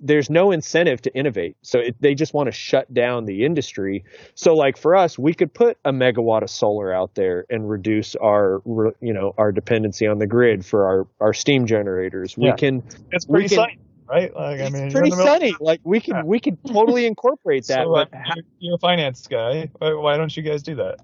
there's 0.00 0.30
no 0.30 0.50
incentive 0.52 1.02
to 1.02 1.14
innovate. 1.14 1.56
So 1.62 1.80
it, 1.80 1.96
they 2.00 2.14
just 2.14 2.32
want 2.34 2.46
to 2.46 2.52
shut 2.52 2.92
down 2.94 3.24
the 3.24 3.44
industry. 3.44 4.04
So 4.34 4.54
like 4.54 4.76
for 4.76 4.94
us, 4.94 5.18
we 5.18 5.34
could 5.34 5.52
put 5.52 5.76
a 5.84 5.92
megawatt 5.92 6.42
of 6.42 6.50
solar 6.50 6.92
out 6.92 7.14
there 7.14 7.44
and 7.50 7.68
reduce 7.68 8.14
our, 8.16 8.62
you 9.00 9.12
know, 9.12 9.34
our 9.38 9.50
dependency 9.52 10.06
on 10.06 10.18
the 10.18 10.26
grid 10.26 10.64
for 10.64 10.86
our, 10.86 11.06
our 11.20 11.32
steam 11.34 11.66
generators. 11.66 12.36
We 12.36 12.52
can, 12.52 12.82
it's 13.12 13.24
pretty 13.24 13.48
can- 13.48 13.56
sunny, 13.56 13.78
right? 14.08 14.32
Like 14.34 14.60
I 14.60 14.68
mean, 14.70 14.82
you're 14.82 14.90
pretty 14.92 15.10
in 15.10 15.10
the 15.10 15.16
middle- 15.16 15.26
sunny. 15.26 15.54
Like 15.60 15.80
we 15.84 16.00
can, 16.00 16.14
Yeah. 16.16 16.22
we 16.24 16.38
can 16.40 16.56
totally 16.58 17.06
incorporate 17.06 17.66
that. 17.68 17.84
So, 17.84 17.94
uh, 17.96 18.06
you're, 18.36 18.44
you're 18.58 18.74
a 18.76 18.78
finance 18.78 19.26
guy. 19.26 19.68
Why, 19.78 19.94
why 19.94 20.16
don't 20.16 20.36
you 20.36 20.42
guys 20.42 20.62
do 20.62 20.76
that? 20.76 21.00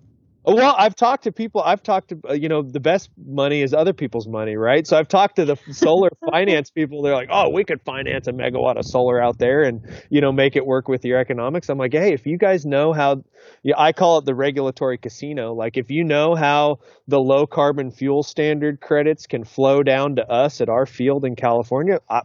Well, 0.46 0.74
I've 0.76 0.94
talked 0.94 1.24
to 1.24 1.32
people. 1.32 1.62
I've 1.62 1.82
talked 1.82 2.10
to 2.10 2.38
you 2.38 2.48
know 2.50 2.60
the 2.62 2.80
best 2.80 3.08
money 3.16 3.62
is 3.62 3.72
other 3.72 3.94
people's 3.94 4.28
money, 4.28 4.56
right? 4.56 4.86
So 4.86 4.98
I've 4.98 5.08
talked 5.08 5.36
to 5.36 5.46
the 5.46 5.56
solar 5.72 6.10
finance 6.30 6.70
people. 6.70 7.02
They're 7.02 7.14
like, 7.14 7.30
"Oh, 7.32 7.48
we 7.48 7.64
could 7.64 7.80
finance 7.82 8.28
a 8.28 8.32
megawatt 8.32 8.76
of 8.76 8.84
solar 8.84 9.22
out 9.22 9.38
there 9.38 9.62
and 9.62 9.80
you 10.10 10.20
know 10.20 10.32
make 10.32 10.54
it 10.56 10.66
work 10.66 10.86
with 10.86 11.04
your 11.04 11.18
economics." 11.18 11.70
I'm 11.70 11.78
like, 11.78 11.92
"Hey, 11.94 12.12
if 12.12 12.26
you 12.26 12.36
guys 12.36 12.66
know 12.66 12.92
how, 12.92 13.24
yeah, 13.62 13.74
I 13.78 13.92
call 13.92 14.18
it 14.18 14.26
the 14.26 14.34
regulatory 14.34 14.98
casino. 14.98 15.54
Like 15.54 15.78
if 15.78 15.90
you 15.90 16.04
know 16.04 16.34
how 16.34 16.80
the 17.08 17.20
low 17.20 17.46
carbon 17.46 17.90
fuel 17.90 18.22
standard 18.22 18.80
credits 18.82 19.26
can 19.26 19.44
flow 19.44 19.82
down 19.82 20.16
to 20.16 20.30
us 20.30 20.60
at 20.60 20.68
our 20.68 20.84
field 20.84 21.24
in 21.24 21.36
California, 21.36 22.00
I, 22.10 22.22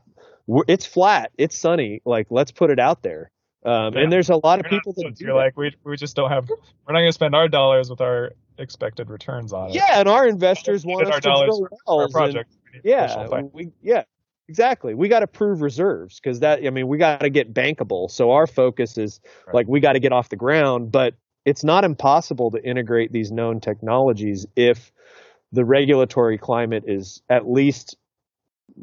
it's 0.67 0.86
flat, 0.86 1.32
it's 1.38 1.58
sunny. 1.58 2.01
Like 2.03 2.27
let's 2.29 2.51
put 2.51 2.69
it 2.69 2.79
out 2.79 3.01
there." 3.01 3.32
Um, 3.65 3.93
Yeah. 3.93 4.02
And 4.02 4.12
there's 4.12 4.30
a 4.30 4.36
lot 4.38 4.60
of 4.60 4.65
We're 4.65 4.78
not- 4.78 4.84
people 4.86 4.93
that 5.04 5.15
do 5.15 5.26
you're 5.26 5.34
that. 5.34 5.39
like 5.39 5.58
we 5.58 5.74
we 5.84 5.98
just 5.98 6.15
don't 6.15 6.30
have. 6.30 6.48
We're 6.50 6.93
not 6.93 7.00
going 7.00 7.10
to 7.10 7.13
spend 7.13 7.36
our 7.36 7.48
dollars 7.48 7.89
with 7.89 8.02
our 8.02 8.32
expected 8.58 9.10
returns 9.10 9.54
on 9.54 9.69
it. 9.69 9.76
Yeah, 9.76 10.00
and 10.00 10.08
our 10.10 10.28
investors 10.28 10.86
want 10.86 11.08
us 11.08 11.13
our 11.13 11.19
to 11.19 11.28
dollars 11.30 11.60
our 11.88 12.04
and- 12.04 12.12
project. 12.13 12.56
We 12.84 12.91
yeah, 12.91 13.28
we 13.54 13.72
yeah, 13.82 14.04
exactly. 14.48 14.93
We 14.93 15.10
got 15.10 15.19
to 15.22 15.28
prove 15.28 15.62
reserves 15.62 16.19
because 16.19 16.39
that 16.41 16.65
I 16.65 16.69
mean 16.69 16.88
we 16.88 16.98
got 16.98 17.19
to 17.22 17.30
get 17.30 17.54
bankable. 17.54 18.10
So 18.10 18.32
our 18.32 18.48
focus 18.48 18.98
is 18.98 19.19
Right. 19.48 19.56
like 19.56 19.67
we 19.67 19.80
got 19.82 19.93
to 19.93 20.00
get 20.00 20.13
off 20.13 20.30
the 20.30 20.36
ground, 20.38 20.91
but 20.91 21.15
it's 21.45 21.63
not 21.63 21.84
impossible 21.84 22.52
to 22.52 22.63
integrate 22.63 23.12
these 23.12 23.32
known 23.32 23.60
technologies 23.60 24.45
if 24.56 24.91
the 25.52 25.65
regulatory 25.65 26.38
climate 26.38 26.84
is 26.88 27.22
at 27.30 27.50
least 27.50 27.98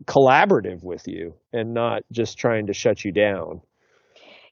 collaborative 0.04 0.82
with 0.82 1.06
you 1.06 1.34
and 1.52 1.72
not 1.74 2.02
just 2.12 2.38
trying 2.38 2.66
to 2.66 2.72
shut 2.72 3.04
you 3.04 3.12
down. 3.12 3.60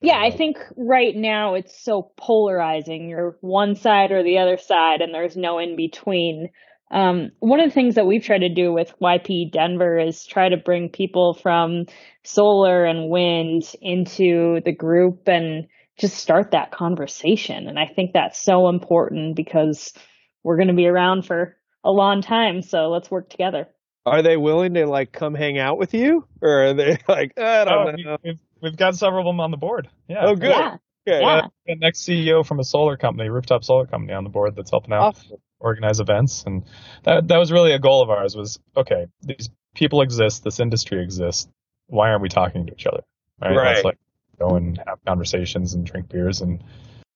Yeah, 0.05 0.21
I 0.21 0.31
think 0.31 0.59
right 0.77 1.17
now 1.17 1.55
it's 1.55 1.83
so 1.83 2.13
polarizing. 2.19 3.09
You're 3.09 3.39
one 3.41 3.75
side 3.75 4.13
or 4.13 4.23
the 4.23 4.39
other 4.39 4.59
side, 4.59 5.01
and 5.01 5.15
there's 5.15 5.35
no 5.35 5.59
in 5.59 5.77
between. 5.77 6.51
Um, 6.91 7.31
one 7.39 7.59
of 7.59 7.71
the 7.71 7.75
things 7.75 7.95
that 7.95 8.07
we've 8.07 8.23
tried 8.23 8.41
to 8.41 8.53
do 8.53 8.71
with 8.71 8.93
YP 9.01 9.51
Denver 9.51 9.99
is 9.99 10.27
try 10.27 10.51
to 10.51 10.59
bring 10.59 10.91
people 10.91 11.33
from 11.33 11.87
solar 12.23 12.85
and 12.85 13.09
wind 13.09 13.63
into 13.81 14.61
the 14.67 14.75
group 14.75 15.27
and 15.27 15.69
just 15.97 16.17
start 16.17 16.51
that 16.51 16.71
conversation. 16.71 17.67
And 17.67 17.79
I 17.79 17.87
think 17.87 18.13
that's 18.13 18.39
so 18.39 18.69
important 18.69 19.37
because 19.37 19.95
we're 20.43 20.57
going 20.57 20.69
to 20.69 20.75
be 20.75 20.87
around 20.87 21.25
for 21.25 21.57
a 21.83 21.91
long 21.91 22.21
time. 22.21 22.61
So 22.61 22.91
let's 22.91 23.11
work 23.11 23.31
together. 23.31 23.69
Are 24.05 24.21
they 24.21 24.37
willing 24.37 24.75
to 24.75 24.87
like 24.87 25.13
come 25.13 25.35
hang 25.35 25.59
out 25.59 25.79
with 25.79 25.95
you, 25.95 26.27
or 26.43 26.65
are 26.65 26.75
they 26.75 26.99
like 27.09 27.39
I 27.39 27.65
don't 27.65 27.89
oh, 27.89 28.03
know? 28.03 28.17
We've, 28.23 28.39
we've 28.65 28.77
got 28.77 28.97
several 28.97 29.21
of 29.21 29.33
them 29.33 29.41
on 29.41 29.51
the 29.51 29.57
board. 29.57 29.89
Yeah. 30.09 30.27
Oh, 30.27 30.35
good. 30.35 30.51
Yeah. 30.51 30.77
Okay. 31.07 31.21
Yeah. 31.21 31.47
The 31.67 31.77
next 31.77 32.01
CEO 32.01 32.45
from 32.45 32.59
a 32.59 32.65
solar 32.65 32.97
company, 32.97 33.29
rooftop 33.29 33.63
solar 33.63 33.87
company, 33.87 34.15
on 34.15 34.25
the 34.25 34.31
board 34.31 34.57
that's 34.57 34.71
helping 34.71 34.93
out 34.93 35.17
awesome. 35.17 35.37
organize 35.61 36.01
events, 36.01 36.45
and 36.47 36.65
that 37.05 37.29
that 37.29 37.37
was 37.37 37.53
really 37.53 37.73
a 37.73 37.79
goal 37.79 38.03
of 38.03 38.11
ours. 38.11 38.35
Was 38.35 38.59
okay, 38.77 39.07
these 39.21 39.51
people 39.75 40.01
exist, 40.01 40.43
this 40.43 40.61
industry 40.61 41.03
exists. 41.03 41.49
Why 41.87 42.09
aren't 42.09 42.23
we 42.23 42.31
talking 42.31 42.67
to 42.67 42.73
each 42.73 42.87
other? 42.87 43.03
Right. 43.41 43.55
right. 43.55 43.75
Let's 43.75 43.85
like 43.85 43.99
go 44.39 44.57
and 44.57 44.79
have 44.87 44.99
conversations 45.07 45.75
and 45.75 45.85
drink 45.85 46.09
beers 46.09 46.41
and 46.41 46.65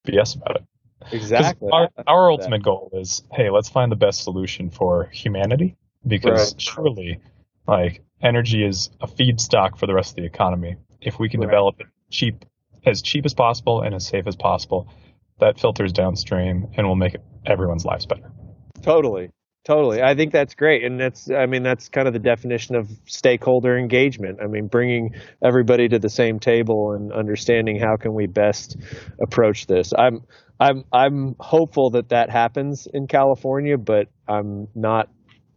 BS 0.07 0.37
about 0.37 0.57
it. 0.57 0.65
Exactly. 1.13 1.71
Our, 1.73 1.89
our 2.07 2.31
ultimate 2.31 2.63
goal 2.63 2.91
is, 2.93 3.23
hey, 3.33 3.51
let's 3.51 3.69
find 3.69 3.91
the 3.91 3.97
best 3.97 4.23
solution 4.25 4.71
for 4.71 5.09
humanity 5.13 5.77
because 6.07 6.53
right. 6.53 6.61
surely, 6.61 7.21
like, 7.67 8.03
energy 8.23 8.65
is 8.65 8.91
a 9.01 9.07
feedstock 9.07 9.79
for 9.79 9.87
the 9.87 9.95
rest 9.95 10.11
of 10.11 10.17
the 10.17 10.25
economy. 10.25 10.77
If 11.01 11.19
we 11.19 11.29
can 11.29 11.41
right. 11.41 11.47
develop 11.47 11.81
it 11.81 11.87
cheap, 12.11 12.45
as 12.85 13.03
cheap 13.03 13.25
as 13.25 13.35
possible 13.35 13.83
and 13.83 13.95
as 13.95 14.07
safe 14.07 14.27
as 14.27 14.37
possible, 14.37 14.89
that 15.41 15.61
filters 15.61 15.93
downstream 15.93 16.69
and 16.77 16.87
will 16.87 16.97
make 16.97 17.17
everyone's 17.47 17.85
lives 17.85 18.07
better. 18.07 18.31
Totally. 18.83 19.31
Totally. 19.65 20.03
I 20.03 20.15
think 20.15 20.33
that's 20.33 20.55
great. 20.55 20.83
And 20.83 20.99
that's, 20.99 21.31
I 21.31 21.45
mean, 21.45 21.63
that's 21.63 21.91
kind 21.91 22.09
of 22.09 22.15
the 22.15 22.21
definition 22.21 22.75
of 22.75 22.89
stakeholder 23.05 23.77
engagement. 23.77 24.39
I 24.43 24.47
mean, 24.47 24.67
bringing 24.67 25.15
everybody 25.45 25.89
to 25.89 25.99
the 25.99 26.09
same 26.09 26.41
table 26.41 26.93
and 26.93 27.13
understanding 27.13 27.79
how 27.79 27.97
can 27.97 28.15
we 28.15 28.27
best 28.27 28.79
approach 29.21 29.67
this. 29.67 29.93
I'm, 29.97 30.23
I'm, 30.59 30.85
I'm 30.91 31.37
hopeful 31.39 31.91
that 31.91 32.09
that 32.09 32.31
happens 32.31 32.87
in 32.87 33.09
California, 33.09 33.77
but 33.77 34.09
I'm 34.27 34.69
not, 34.75 35.11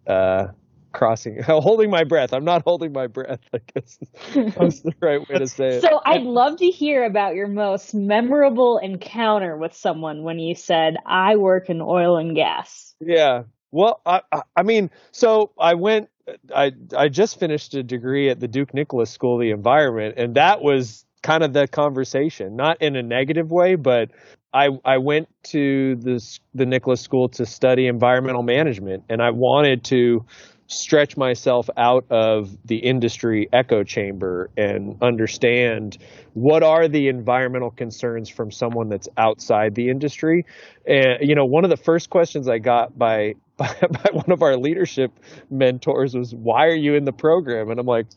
uh, 0.06 0.48
crossing 0.92 1.42
holding 1.48 1.90
my 1.90 2.04
breath. 2.04 2.34
I'm 2.34 2.46
not 2.46 2.64
holding 2.64 2.92
my 2.92 3.08
breath 3.08 3.40
i 3.54 3.60
guess. 3.74 3.98
That's 4.34 4.82
the 4.82 4.94
right 5.02 5.28
way 5.28 5.40
to 5.40 5.48
say 5.48 5.78
it. 5.78 5.82
So 5.82 6.02
i'd 6.06 6.24
love 6.24 6.58
to 6.58 6.68
hear 6.68 7.04
about 7.04 7.36
your 7.36 7.48
most 7.48 7.94
memorable 7.94 8.78
encounter 8.78 9.58
with 9.58 9.74
someone 9.74 10.24
when 10.24 10.40
you 10.40 10.56
said 10.56 10.98
i 11.06 11.36
work 11.36 11.70
in 11.70 11.82
oil 11.82 12.18
and 12.18 12.36
gas. 12.36 12.96
Yeah. 13.00 13.44
Well, 13.72 14.02
I, 14.06 14.22
I 14.56 14.64
mean, 14.64 14.90
so 15.12 15.52
I 15.58 15.76
went. 15.76 16.10
I 16.54 16.74
I 16.96 17.08
just 17.08 17.40
finished 17.40 17.74
a 17.74 17.84
degree 17.84 18.30
at 18.30 18.40
the 18.40 18.48
Duke 18.48 18.74
Nicholas 18.74 19.10
School 19.10 19.36
of 19.36 19.42
the 19.42 19.52
Environment, 19.52 20.16
and 20.18 20.36
that 20.36 20.62
was 20.62 21.06
kind 21.24 21.44
of 21.44 21.54
the 21.54 21.68
conversation, 21.68 22.56
not 22.56 22.82
in 22.82 22.96
a 22.96 23.04
negative 23.04 23.52
way, 23.52 23.76
but 23.76 24.12
I 24.54 24.70
I 24.84 24.98
went 24.98 25.30
to 25.46 25.96
the 25.96 26.22
the 26.54 26.66
Nicholas 26.66 27.02
School 27.02 27.30
to 27.30 27.46
study 27.46 27.88
environmental 27.88 28.44
management, 28.44 29.06
and 29.10 29.22
I 29.22 29.32
wanted 29.32 29.86
to 29.86 30.26
stretch 30.72 31.18
myself 31.18 31.70
out 31.76 32.06
of 32.10 32.58
the 32.66 32.78
industry 32.78 33.50
echo 33.52 33.84
chamber 33.84 34.50
and 34.56 34.96
understand 35.02 35.98
what 36.34 36.64
are 36.64 36.88
the 36.88 37.10
environmental 37.10 37.72
concerns 37.72 38.30
from 38.30 38.52
someone 38.52 38.88
that's 38.88 39.10
outside 39.18 39.76
the 39.76 39.90
industry. 39.90 40.46
And 40.88 41.18
you 41.22 41.36
know, 41.36 41.46
one 41.46 41.64
of 41.64 41.70
the 41.70 41.78
first 41.78 42.10
questions 42.10 42.48
I 42.48 42.60
got 42.60 42.98
by 42.98 43.36
by, 43.58 43.76
by 43.82 44.10
one 44.14 44.32
of 44.32 44.42
our 44.42 44.58
leadership 44.58 45.12
mentors 45.50 46.16
was, 46.16 46.34
"Why 46.34 46.68
are 46.68 46.76
you 46.76 46.96
in 46.96 47.06
the 47.06 47.14
program?" 47.14 47.70
And 47.70 47.80
I'm 47.80 47.86
like, 47.86 48.08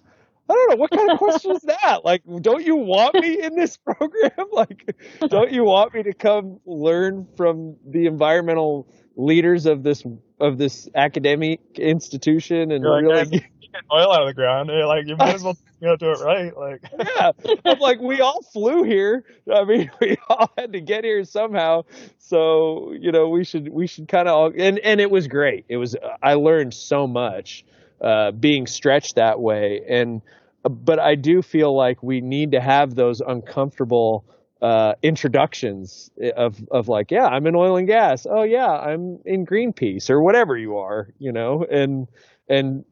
I 0.49 0.53
don't 0.53 0.71
know 0.71 0.77
what 0.77 0.90
kind 0.90 1.11
of 1.11 1.19
question 1.19 1.53
is 1.53 1.62
that. 1.62 2.05
Like, 2.05 2.23
don't 2.40 2.64
you 2.64 2.77
want 2.77 3.14
me 3.14 3.43
in 3.43 3.57
this 3.57 3.77
program? 3.85 4.31
Like, 4.53 4.95
don't 5.29 5.51
you 5.53 5.64
want 5.64 5.95
me 5.95 6.03
to 6.03 6.12
come 6.12 6.61
learn 6.67 7.27
from 7.37 7.77
the 7.87 8.07
environmental 8.07 8.87
leaders 9.16 9.66
of 9.66 9.83
this 9.83 10.03
of 10.40 10.59
this 10.59 10.88
academic 10.94 11.61
institution 11.77 12.72
and 12.72 12.83
You're 12.85 13.03
really 13.03 13.44
get 13.74 13.83
oil 13.92 14.12
out 14.12 14.22
of 14.22 14.29
the 14.29 14.35
ground? 14.35 14.70
You're 14.70 14.87
like, 14.87 15.07
you 15.07 15.16
might 15.16 15.35
as 15.35 15.42
well 15.42 15.57
you 15.81 15.88
know, 15.88 15.96
do 15.96 16.11
it 16.11 16.20
right. 16.20 16.57
Like, 16.57 16.83
yeah, 16.98 17.33
I'm 17.64 17.79
like, 17.79 18.00
we 18.00 18.20
all 18.20 18.42
flew 18.42 18.85
here. 18.85 19.24
I 19.53 19.64
mean, 19.64 19.90
we 20.00 20.16
all 20.29 20.50
had 20.57 20.72
to 20.72 20.81
get 20.81 21.05
here 21.05 21.24
somehow. 21.24 21.83
So 22.18 22.92
you 22.98 23.12
know, 23.12 23.29
we 23.29 23.44
should 23.44 23.68
we 23.68 23.87
should 23.87 24.09
kind 24.09 24.29
of 24.29 24.55
and 24.57 24.79
and 24.79 25.00
it 25.00 25.11
was 25.11 25.29
great. 25.29 25.64
It 25.68 25.77
was 25.77 25.96
I 26.22 26.35
learned 26.35 26.74
so 26.74 27.07
much 27.07 27.64
uh, 28.00 28.33
being 28.33 28.66
stretched 28.66 29.16
that 29.16 29.40
way. 29.40 29.83
And 29.88 30.22
but 30.62 30.98
I 30.98 31.14
do 31.14 31.42
feel 31.42 31.77
like 31.77 32.03
we 32.03 32.20
need 32.20 32.53
to 32.53 32.61
have 32.61 32.94
those 32.94 33.20
uncomfortable 33.20 34.24
uh, 34.64 34.94
introductions 35.03 36.11
of 36.37 36.57
of 36.70 36.88
like, 36.88 37.11
yeah, 37.11 37.27
I'm 37.27 37.46
in 37.46 37.55
oil 37.55 37.77
and 37.77 37.87
gas. 37.87 38.27
Oh 38.29 38.44
yeah, 38.44 38.70
I'm 38.70 39.18
in 39.27 39.44
Greenpeace 39.44 40.09
or 40.09 40.22
whatever 40.22 40.57
you 40.57 40.79
are, 40.79 41.09
you 41.18 41.33
know. 41.33 41.66
And 41.70 42.09
and 42.48 42.87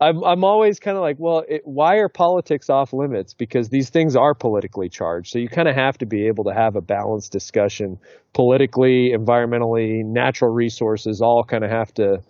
I'm 0.00 0.24
I'm 0.24 0.42
always 0.42 0.80
kind 0.80 0.96
of 0.96 1.02
like, 1.02 1.16
well, 1.18 1.44
it, 1.46 1.60
why 1.66 1.96
are 1.96 2.08
politics 2.08 2.70
off 2.70 2.94
limits? 2.94 3.34
Because 3.34 3.68
these 3.68 3.90
things 3.90 4.16
are 4.16 4.34
politically 4.34 4.88
charged. 4.88 5.32
So 5.32 5.38
you 5.38 5.50
kind 5.50 5.68
of 5.68 5.74
have 5.74 5.98
to 5.98 6.06
be 6.06 6.28
able 6.28 6.44
to 6.44 6.54
have 6.54 6.76
a 6.76 6.80
balanced 6.80 7.30
discussion, 7.30 7.98
politically, 8.32 9.12
environmentally, 9.14 10.02
natural 10.02 10.50
resources, 10.50 11.20
all 11.20 11.44
kind 11.44 11.64
of 11.64 11.70
have 11.70 11.92
to 11.94 12.22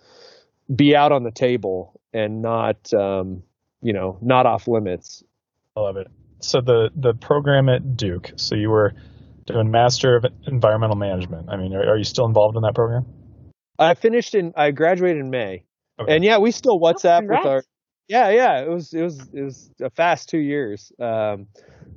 be 0.75 0.93
out 0.93 1.13
on 1.13 1.23
the 1.23 1.31
table 1.31 2.01
and 2.13 2.41
not 2.41 2.93
um, 2.93 3.43
you 3.81 3.93
know 3.93 4.17
not 4.21 4.45
off 4.45 4.67
limits. 4.67 5.23
I 5.77 5.79
love 5.79 5.95
it. 5.95 6.07
So 6.45 6.61
the 6.61 6.89
the 6.95 7.13
program 7.13 7.69
at 7.69 7.97
Duke. 7.97 8.31
So 8.35 8.55
you 8.55 8.69
were 8.69 8.93
doing 9.45 9.71
Master 9.71 10.15
of 10.15 10.25
Environmental 10.47 10.95
Management. 10.95 11.49
I 11.49 11.57
mean, 11.57 11.73
are, 11.73 11.91
are 11.91 11.97
you 11.97 12.03
still 12.03 12.25
involved 12.25 12.55
in 12.55 12.63
that 12.63 12.75
program? 12.75 13.05
I 13.77 13.93
finished 13.93 14.35
in. 14.35 14.53
I 14.55 14.71
graduated 14.71 15.19
in 15.21 15.29
May, 15.29 15.63
okay. 15.99 16.15
and 16.15 16.23
yeah, 16.23 16.37
we 16.37 16.51
still 16.51 16.79
WhatsApp 16.79 17.23
oh, 17.23 17.35
with 17.35 17.45
our. 17.45 17.63
Yeah, 18.07 18.29
yeah, 18.29 18.61
it 18.61 18.69
was 18.69 18.93
it 18.93 19.01
was 19.01 19.19
it 19.33 19.41
was 19.41 19.69
a 19.81 19.89
fast 19.89 20.29
two 20.29 20.39
years. 20.39 20.91
Um, 20.99 21.47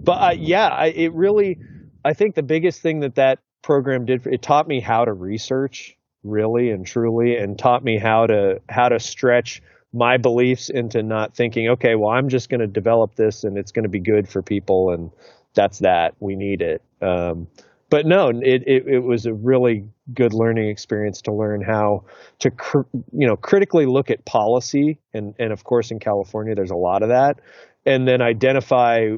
but 0.00 0.12
uh, 0.12 0.34
yeah, 0.36 0.68
I, 0.68 0.86
it 0.86 1.12
really. 1.12 1.58
I 2.04 2.14
think 2.14 2.34
the 2.34 2.42
biggest 2.42 2.80
thing 2.80 3.00
that 3.00 3.16
that 3.16 3.40
program 3.62 4.06
did 4.06 4.26
it 4.26 4.40
taught 4.40 4.66
me 4.66 4.80
how 4.80 5.04
to 5.04 5.12
research 5.12 5.96
really 6.22 6.70
and 6.70 6.86
truly 6.86 7.36
and 7.36 7.58
taught 7.58 7.84
me 7.84 7.98
how 7.98 8.26
to 8.26 8.60
how 8.68 8.88
to 8.88 8.98
stretch 8.98 9.62
my 9.92 10.16
beliefs 10.16 10.68
into 10.68 11.02
not 11.02 11.34
thinking 11.34 11.68
okay 11.68 11.94
well 11.94 12.10
i'm 12.10 12.28
just 12.28 12.48
going 12.48 12.60
to 12.60 12.66
develop 12.66 13.14
this 13.14 13.44
and 13.44 13.56
it's 13.56 13.72
going 13.72 13.84
to 13.84 13.88
be 13.88 14.00
good 14.00 14.28
for 14.28 14.42
people 14.42 14.90
and 14.90 15.10
that's 15.54 15.78
that 15.78 16.14
we 16.20 16.36
need 16.36 16.60
it 16.60 16.82
um, 17.00 17.46
but 17.90 18.04
no 18.06 18.28
it, 18.28 18.62
it, 18.66 18.86
it 18.86 18.98
was 19.00 19.26
a 19.26 19.32
really 19.32 19.84
good 20.12 20.34
learning 20.34 20.68
experience 20.68 21.22
to 21.22 21.32
learn 21.32 21.62
how 21.62 22.04
to 22.38 22.50
cr- 22.50 22.80
you 23.12 23.26
know 23.26 23.36
critically 23.36 23.86
look 23.86 24.10
at 24.10 24.24
policy 24.24 24.98
and 25.14 25.34
and 25.38 25.52
of 25.52 25.64
course 25.64 25.90
in 25.90 25.98
california 25.98 26.54
there's 26.54 26.70
a 26.70 26.76
lot 26.76 27.02
of 27.02 27.08
that 27.08 27.40
and 27.86 28.06
then 28.06 28.20
identify 28.20 29.08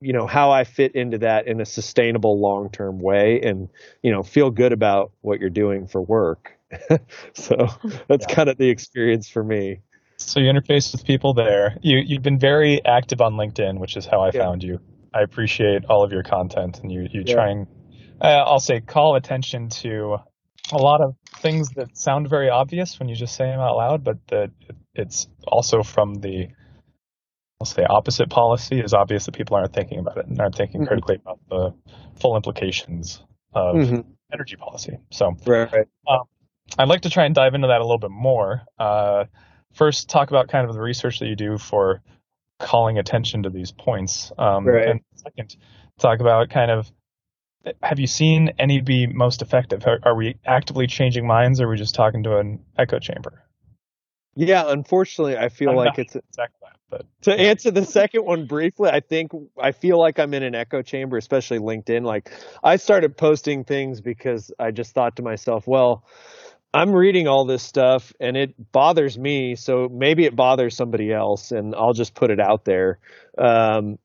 you 0.00 0.12
know 0.12 0.26
how 0.26 0.50
I 0.50 0.64
fit 0.64 0.94
into 0.94 1.18
that 1.18 1.46
in 1.46 1.60
a 1.60 1.64
sustainable 1.64 2.38
long 2.38 2.70
term 2.70 3.00
way 3.00 3.40
and 3.42 3.68
you 4.02 4.12
know 4.12 4.22
feel 4.22 4.50
good 4.50 4.72
about 4.72 5.12
what 5.22 5.40
you're 5.40 5.50
doing 5.50 5.86
for 5.86 6.00
work. 6.00 6.55
so 7.34 7.68
that's 8.08 8.26
yeah. 8.28 8.34
kind 8.34 8.48
of 8.48 8.56
the 8.56 8.68
experience 8.68 9.28
for 9.28 9.42
me. 9.44 9.80
So 10.18 10.40
you 10.40 10.50
interface 10.50 10.92
with 10.92 11.04
people 11.04 11.34
there. 11.34 11.76
You 11.82 11.98
you've 12.04 12.22
been 12.22 12.38
very 12.38 12.84
active 12.84 13.20
on 13.20 13.34
LinkedIn, 13.34 13.78
which 13.78 13.96
is 13.96 14.06
how 14.06 14.22
I 14.22 14.30
yeah. 14.32 14.44
found 14.44 14.62
you. 14.62 14.80
I 15.14 15.22
appreciate 15.22 15.84
all 15.88 16.02
of 16.02 16.12
your 16.12 16.22
content 16.22 16.80
and 16.82 16.90
you 16.90 17.06
you 17.10 17.22
yeah. 17.26 17.34
try 17.34 17.50
and 17.50 17.66
uh, 18.20 18.44
I'll 18.46 18.60
say 18.60 18.80
call 18.80 19.16
attention 19.16 19.68
to 19.68 20.16
a 20.72 20.78
lot 20.78 21.00
of 21.00 21.14
things 21.38 21.70
that 21.76 21.96
sound 21.96 22.28
very 22.28 22.48
obvious 22.50 22.98
when 22.98 23.08
you 23.08 23.14
just 23.14 23.36
say 23.36 23.44
them 23.44 23.60
out 23.60 23.76
loud, 23.76 24.04
but 24.04 24.16
that 24.28 24.50
it's 24.94 25.28
also 25.46 25.82
from 25.82 26.14
the 26.14 26.48
I'll 27.60 27.66
say 27.66 27.84
opposite 27.88 28.28
policy 28.28 28.80
is 28.80 28.92
obvious 28.92 29.26
that 29.26 29.32
people 29.34 29.56
aren't 29.56 29.72
thinking 29.72 29.98
about 29.98 30.18
it 30.18 30.26
and 30.26 30.38
aren't 30.40 30.56
thinking 30.56 30.80
mm-hmm. 30.80 30.88
critically 30.88 31.16
about 31.16 31.40
the 31.48 31.74
full 32.20 32.36
implications 32.36 33.22
of 33.54 33.76
mm-hmm. 33.76 34.00
energy 34.32 34.56
policy. 34.56 34.98
So, 35.10 35.32
right. 35.46 35.86
Um, 36.06 36.24
I'd 36.78 36.88
like 36.88 37.02
to 37.02 37.10
try 37.10 37.24
and 37.24 37.34
dive 37.34 37.54
into 37.54 37.68
that 37.68 37.80
a 37.80 37.84
little 37.84 37.98
bit 37.98 38.10
more. 38.10 38.62
Uh, 38.78 39.24
first, 39.72 40.08
talk 40.08 40.30
about 40.30 40.48
kind 40.48 40.68
of 40.68 40.74
the 40.74 40.80
research 40.80 41.20
that 41.20 41.26
you 41.26 41.36
do 41.36 41.58
for 41.58 42.02
calling 42.58 42.98
attention 42.98 43.44
to 43.44 43.50
these 43.50 43.72
points. 43.72 44.32
Um, 44.38 44.66
right. 44.66 44.88
And 44.88 45.00
second, 45.14 45.56
talk 45.98 46.20
about 46.20 46.50
kind 46.50 46.70
of 46.70 46.90
have 47.82 47.98
you 47.98 48.06
seen 48.06 48.52
any 48.58 48.80
be 48.80 49.06
most 49.06 49.42
effective? 49.42 49.86
Are, 49.86 49.98
are 50.02 50.14
we 50.14 50.36
actively 50.44 50.86
changing 50.86 51.26
minds 51.26 51.60
or 51.60 51.66
are 51.66 51.70
we 51.70 51.76
just 51.76 51.94
talking 51.94 52.22
to 52.24 52.38
an 52.38 52.64
echo 52.78 52.98
chamber? 52.98 53.42
Yeah, 54.36 54.64
unfortunately, 54.70 55.36
I 55.36 55.48
feel 55.48 55.70
I'm 55.70 55.76
like 55.76 55.98
it's 55.98 56.14
exactly 56.14 56.58
that, 56.62 56.76
but 56.90 57.06
to 57.22 57.32
answer 57.32 57.70
the 57.70 57.86
second 57.86 58.24
one 58.24 58.46
briefly. 58.46 58.90
I 58.90 59.00
think 59.00 59.32
I 59.60 59.72
feel 59.72 59.98
like 59.98 60.18
I'm 60.18 60.34
in 60.34 60.42
an 60.42 60.54
echo 60.54 60.82
chamber, 60.82 61.16
especially 61.16 61.58
LinkedIn. 61.58 62.04
Like 62.04 62.30
I 62.62 62.76
started 62.76 63.16
posting 63.16 63.64
things 63.64 64.02
because 64.02 64.52
I 64.58 64.72
just 64.72 64.92
thought 64.92 65.16
to 65.16 65.22
myself, 65.22 65.66
well, 65.66 66.04
I'm 66.74 66.92
reading 66.92 67.26
all 67.26 67.46
this 67.46 67.62
stuff 67.62 68.12
and 68.20 68.36
it 68.36 68.72
bothers 68.72 69.18
me, 69.18 69.54
so 69.56 69.88
maybe 69.90 70.24
it 70.24 70.36
bothers 70.36 70.76
somebody 70.76 71.12
else, 71.12 71.50
and 71.52 71.74
I'll 71.74 71.94
just 71.94 72.14
put 72.14 72.30
it 72.30 72.40
out 72.40 72.64
there. 72.64 72.98
Um, 73.38 73.98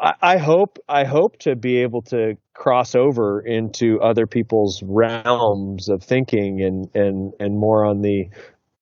I, 0.00 0.14
I 0.20 0.36
hope 0.36 0.78
I 0.88 1.04
hope 1.04 1.38
to 1.40 1.56
be 1.56 1.78
able 1.78 2.02
to 2.02 2.36
cross 2.54 2.94
over 2.94 3.40
into 3.40 4.00
other 4.00 4.26
people's 4.26 4.82
realms 4.82 5.88
of 5.88 6.02
thinking 6.02 6.62
and 6.62 6.90
and 6.94 7.32
and 7.40 7.56
more 7.56 7.84
on 7.84 8.02
the 8.02 8.28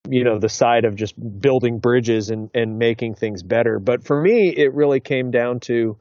you 0.09 0.25
know 0.25 0.39
the 0.39 0.49
side 0.49 0.85
of 0.85 0.97
just 0.97 1.15
building 1.41 1.79
bridges 1.79 2.31
and 2.31 2.51
and 2.55 2.79
making 2.79 3.15
things 3.15 3.43
better 3.43 3.79
but 3.79 4.05
for 4.05 4.21
me 4.21 4.55
it 4.57 4.73
really 4.75 5.01
came 5.01 5.31
down 5.31 5.61
to 5.61 5.97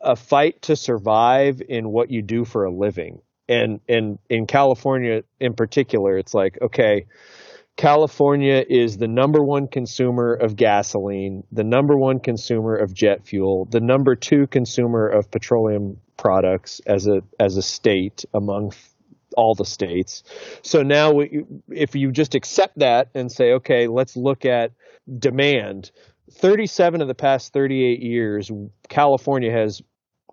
a 0.00 0.16
fight 0.16 0.60
to 0.62 0.74
survive 0.74 1.62
in 1.68 1.90
what 1.90 2.10
you 2.10 2.22
do 2.22 2.44
for 2.44 2.64
a 2.64 2.72
living 2.72 3.20
and 3.52 3.80
and 3.88 4.18
in 4.28 4.46
California 4.46 5.22
in 5.40 5.54
particular 5.54 6.18
it's 6.18 6.34
like 6.34 6.58
okay 6.62 7.06
California 7.76 8.64
is 8.68 8.98
the 8.98 9.08
number 9.08 9.42
one 9.42 9.66
consumer 9.66 10.34
of 10.34 10.56
gasoline, 10.56 11.42
the 11.50 11.64
number 11.64 11.96
one 11.96 12.20
consumer 12.20 12.76
of 12.76 12.92
jet 12.92 13.26
fuel, 13.26 13.66
the 13.70 13.80
number 13.80 14.14
two 14.14 14.46
consumer 14.48 15.08
of 15.08 15.30
petroleum 15.30 15.96
products 16.18 16.80
as 16.86 17.06
a 17.06 17.22
as 17.40 17.56
a 17.56 17.62
state 17.62 18.24
among 18.34 18.72
all 19.36 19.54
the 19.54 19.64
states. 19.64 20.22
So 20.62 20.82
now, 20.82 21.12
we, 21.12 21.44
if 21.70 21.94
you 21.94 22.12
just 22.12 22.34
accept 22.34 22.78
that 22.78 23.08
and 23.14 23.32
say, 23.32 23.52
okay, 23.52 23.86
let's 23.86 24.16
look 24.16 24.44
at 24.44 24.72
demand. 25.18 25.90
37 26.30 27.00
of 27.00 27.08
the 27.08 27.14
past 27.14 27.52
38 27.52 28.02
years, 28.02 28.50
California 28.88 29.50
has 29.50 29.82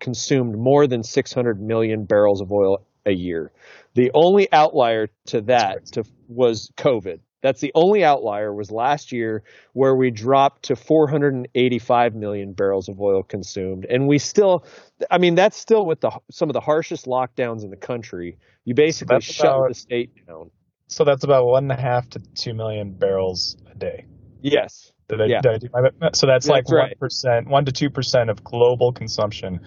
consumed 0.00 0.54
more 0.56 0.86
than 0.86 1.02
600 1.02 1.60
million 1.60 2.04
barrels 2.04 2.40
of 2.40 2.52
oil 2.52 2.84
a 3.10 3.14
year. 3.14 3.52
The 3.94 4.10
only 4.14 4.50
outlier 4.52 5.10
to 5.26 5.40
that 5.42 5.86
to, 5.92 6.04
was 6.28 6.70
COVID. 6.76 7.20
That's 7.42 7.60
the 7.60 7.72
only 7.74 8.04
outlier 8.04 8.52
was 8.54 8.70
last 8.70 9.12
year 9.12 9.42
where 9.72 9.94
we 9.96 10.10
dropped 10.10 10.64
to 10.64 10.76
485 10.76 12.14
million 12.14 12.52
barrels 12.52 12.88
of 12.88 13.00
oil 13.00 13.22
consumed. 13.22 13.86
And 13.88 14.06
we 14.06 14.18
still, 14.18 14.64
I 15.10 15.18
mean, 15.18 15.34
that's 15.34 15.56
still 15.56 15.86
with 15.86 16.00
the, 16.00 16.10
some 16.30 16.50
of 16.50 16.52
the 16.54 16.60
harshest 16.60 17.06
lockdowns 17.06 17.64
in 17.64 17.70
the 17.70 17.76
country. 17.76 18.38
You 18.64 18.74
basically 18.74 19.16
that's 19.16 19.24
shut 19.24 19.46
about- 19.46 19.68
the 19.68 19.74
state 19.74 20.26
down. 20.26 20.50
so 20.88 21.04
that's 21.04 21.24
about 21.24 21.46
one 21.46 21.64
and 21.64 21.72
a 21.72 21.80
half 21.80 22.08
to 22.10 22.18
two 22.34 22.52
million 22.54 22.92
barrels 22.92 23.56
a 23.70 23.74
day. 23.74 24.04
Yes. 24.42 24.92
Did 25.08 25.22
I, 25.22 25.24
Yeah. 25.24 25.40
did 25.40 25.52
I 25.52 25.58
do 25.58 25.68
my? 25.72 26.10
So 26.12 26.26
that's 26.26 26.46
like 26.46 26.64
That's 26.64 26.72
right. 26.72 26.82
one 26.90 26.98
percent, 27.00 27.48
one 27.48 27.64
to 27.64 27.72
two 27.72 27.90
percent 27.90 28.28
of 28.30 28.44
global 28.44 28.92
consumption 28.92 29.60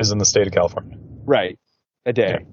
is 0.00 0.10
in 0.10 0.18
the 0.18 0.24
state 0.24 0.46
of 0.46 0.52
California. 0.52 0.96
Right. 1.24 1.58
A 2.06 2.12
day. 2.12 2.44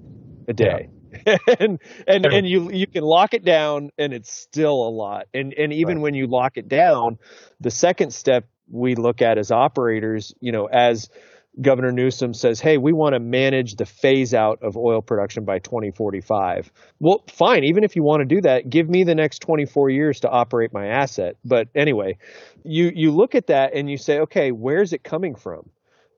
A 0.48 0.52
day. 0.52 0.88
and 1.60 1.78
and 2.06 2.26
Every- 2.26 2.38
and 2.38 2.48
you 2.48 2.70
you 2.70 2.86
can 2.86 3.04
lock 3.04 3.34
it 3.34 3.44
down 3.44 3.90
and 3.98 4.12
it's 4.14 4.32
still 4.32 4.86
a 4.86 4.90
lot. 4.90 5.26
And 5.34 5.52
and 5.54 5.72
even 5.72 5.98
Right. 5.98 6.02
when 6.04 6.14
you 6.14 6.26
lock 6.26 6.56
it 6.56 6.68
down, 6.68 7.18
the 7.60 7.70
second 7.70 8.14
step 8.14 8.46
we 8.70 8.94
look 8.94 9.20
at 9.20 9.36
as 9.36 9.50
operators, 9.50 10.34
you 10.40 10.52
know, 10.52 10.66
as 10.66 11.10
Governor 11.60 11.92
Newsom 11.92 12.32
says, 12.32 12.60
"Hey, 12.60 12.78
we 12.78 12.94
want 12.94 13.12
to 13.12 13.20
manage 13.20 13.74
the 13.74 13.84
phase 13.84 14.32
out 14.32 14.58
of 14.62 14.74
oil 14.78 15.02
production 15.02 15.44
by 15.44 15.58
2045." 15.58 16.72
Well, 16.98 17.22
fine, 17.28 17.64
even 17.64 17.84
if 17.84 17.94
you 17.94 18.02
want 18.02 18.20
to 18.20 18.24
do 18.24 18.40
that, 18.40 18.70
give 18.70 18.88
me 18.88 19.04
the 19.04 19.14
next 19.14 19.40
24 19.40 19.90
years 19.90 20.20
to 20.20 20.30
operate 20.30 20.72
my 20.72 20.86
asset. 20.86 21.36
But 21.44 21.68
anyway, 21.74 22.16
you 22.64 22.90
you 22.94 23.10
look 23.10 23.34
at 23.34 23.48
that 23.48 23.74
and 23.74 23.90
you 23.90 23.98
say, 23.98 24.20
"Okay, 24.20 24.50
where's 24.50 24.94
it 24.94 25.04
coming 25.04 25.34
from?" 25.34 25.68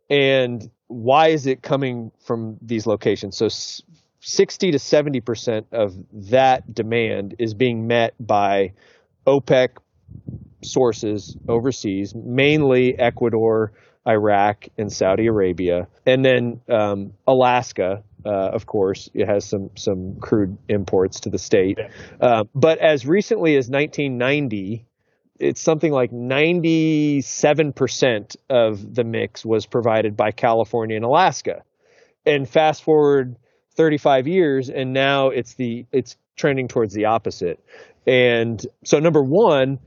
And 0.09 0.71
why 0.95 1.29
is 1.29 1.47
it 1.47 1.63
coming 1.63 2.13
from 2.25 2.57
these 2.63 2.87
locations? 2.87 3.37
So 3.37 3.47
s- 3.47 3.83
60 4.21 4.71
to 4.71 4.79
70% 4.79 5.67
of 5.73 5.95
that 6.31 6.73
demand 6.73 7.35
is 7.39 7.53
being 7.53 7.87
met 7.87 8.15
by 8.19 8.73
OPEC 9.27 9.71
sources 10.63 11.37
overseas, 11.49 12.15
mainly 12.15 12.99
Ecuador, 12.99 13.73
Iraq, 14.07 14.69
and 14.79 14.93
Saudi 14.93 15.27
Arabia. 15.27 15.89
And 16.07 16.25
then 16.25 16.61
um, 16.69 17.13
Alaska, 17.27 18.03
uh, 18.25 18.31
of 18.31 18.67
course, 18.67 19.11
it 19.15 19.27
has 19.27 19.45
some, 19.45 19.71
some 19.77 20.17
crude 20.21 20.57
imports 20.69 21.21
to 21.21 21.31
the 21.31 21.39
state. 21.39 21.79
Uh, 22.21 22.45
but 22.55 22.79
as 22.79 23.05
recently 23.05 23.57
as 23.57 23.69
1990, 23.69 24.87
it's 25.39 25.61
something 25.61 25.93
like 25.93 26.13
97% 26.13 28.37
of 28.49 28.95
the 28.95 29.05
mix 29.05 29.45
was 29.45 29.67
provided 29.67 30.17
by 30.17 30.31
California 30.31 30.97
and 30.97 31.05
Alaska. 31.05 31.63
And 32.25 32.49
fast 32.49 32.83
forward 32.83 33.37
35 33.77 34.27
years 34.29 34.71
and 34.71 34.93
now 34.93 35.31
it's 35.31 35.55
the 35.55 35.85
it's 35.93 36.17
trending 36.37 36.69
towards 36.69 36.95
the 36.95 37.07
opposite. 37.07 37.59
And 38.07 38.65
so 38.85 39.01
number 39.01 39.23
1, 39.23 39.79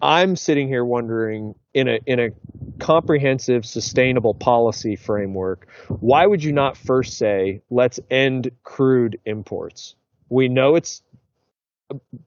I'm 0.00 0.36
sitting 0.36 0.68
here 0.68 0.84
wondering 0.84 1.54
in 1.72 1.88
a 1.88 1.98
in 2.06 2.20
a 2.20 2.28
comprehensive 2.78 3.64
sustainable 3.64 4.34
policy 4.34 4.96
framework, 4.96 5.68
why 5.88 6.26
would 6.26 6.42
you 6.42 6.52
not 6.52 6.76
first 6.76 7.18
say 7.18 7.62
let's 7.70 8.00
end 8.10 8.50
crude 8.62 9.20
imports? 9.24 9.94
We 10.28 10.48
know 10.48 10.74
it's 10.74 11.02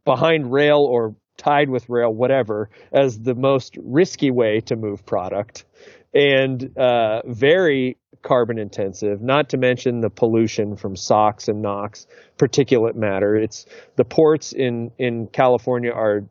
behind 0.06 0.52
rail 0.52 0.80
or 0.80 1.16
tied 1.38 1.70
with 1.70 1.88
rail, 1.90 2.14
whatever, 2.14 2.70
as 2.92 3.20
the 3.20 3.36
most 3.36 3.78
risky 3.84 4.32
way 4.32 4.60
to 4.62 4.76
move 4.76 5.06
product 5.06 5.66
and 6.14 6.76
uh, 6.78 7.22
very 7.26 7.98
carbon 8.24 8.58
intensive, 8.58 9.22
not 9.22 9.50
to 9.50 9.58
mention 9.58 10.02
the 10.02 10.10
pollution 10.10 10.76
from 10.76 10.96
SOx 10.96 11.48
and 11.48 11.62
NOx, 11.62 12.08
particulate 12.38 12.96
matter. 12.96 13.36
It's 13.36 13.66
the 13.96 14.06
ports 14.06 14.54
in, 14.54 14.92
in 14.98 15.28
California 15.28 15.92
are 15.92 16.24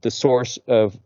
the 0.00 0.10
source 0.10 0.58
of 0.66 0.98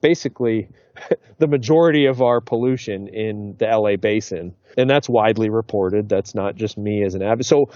basically 0.00 0.68
the 1.38 1.46
majority 1.46 2.06
of 2.06 2.22
our 2.22 2.40
pollution 2.40 3.08
in 3.08 3.54
the 3.58 3.66
LA 3.66 3.96
basin. 3.96 4.54
And 4.76 4.90
that's 4.90 5.08
widely 5.08 5.48
reported. 5.48 6.08
That's 6.08 6.34
not 6.34 6.56
just 6.56 6.76
me 6.76 7.04
as 7.04 7.14
an 7.14 7.22
advocate. 7.22 7.46
So 7.46 7.70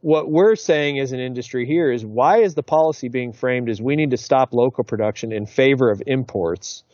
what 0.00 0.30
we're 0.30 0.56
saying 0.56 0.98
as 0.98 1.12
an 1.12 1.20
industry 1.20 1.66
here 1.66 1.90
is 1.90 2.04
why 2.04 2.38
is 2.38 2.54
the 2.54 2.62
policy 2.62 3.08
being 3.08 3.32
framed 3.32 3.68
as 3.68 3.80
we 3.80 3.96
need 3.96 4.10
to 4.10 4.16
stop 4.16 4.52
local 4.52 4.84
production 4.84 5.32
in 5.32 5.46
favor 5.46 5.90
of 5.90 6.02
imports? 6.06 6.84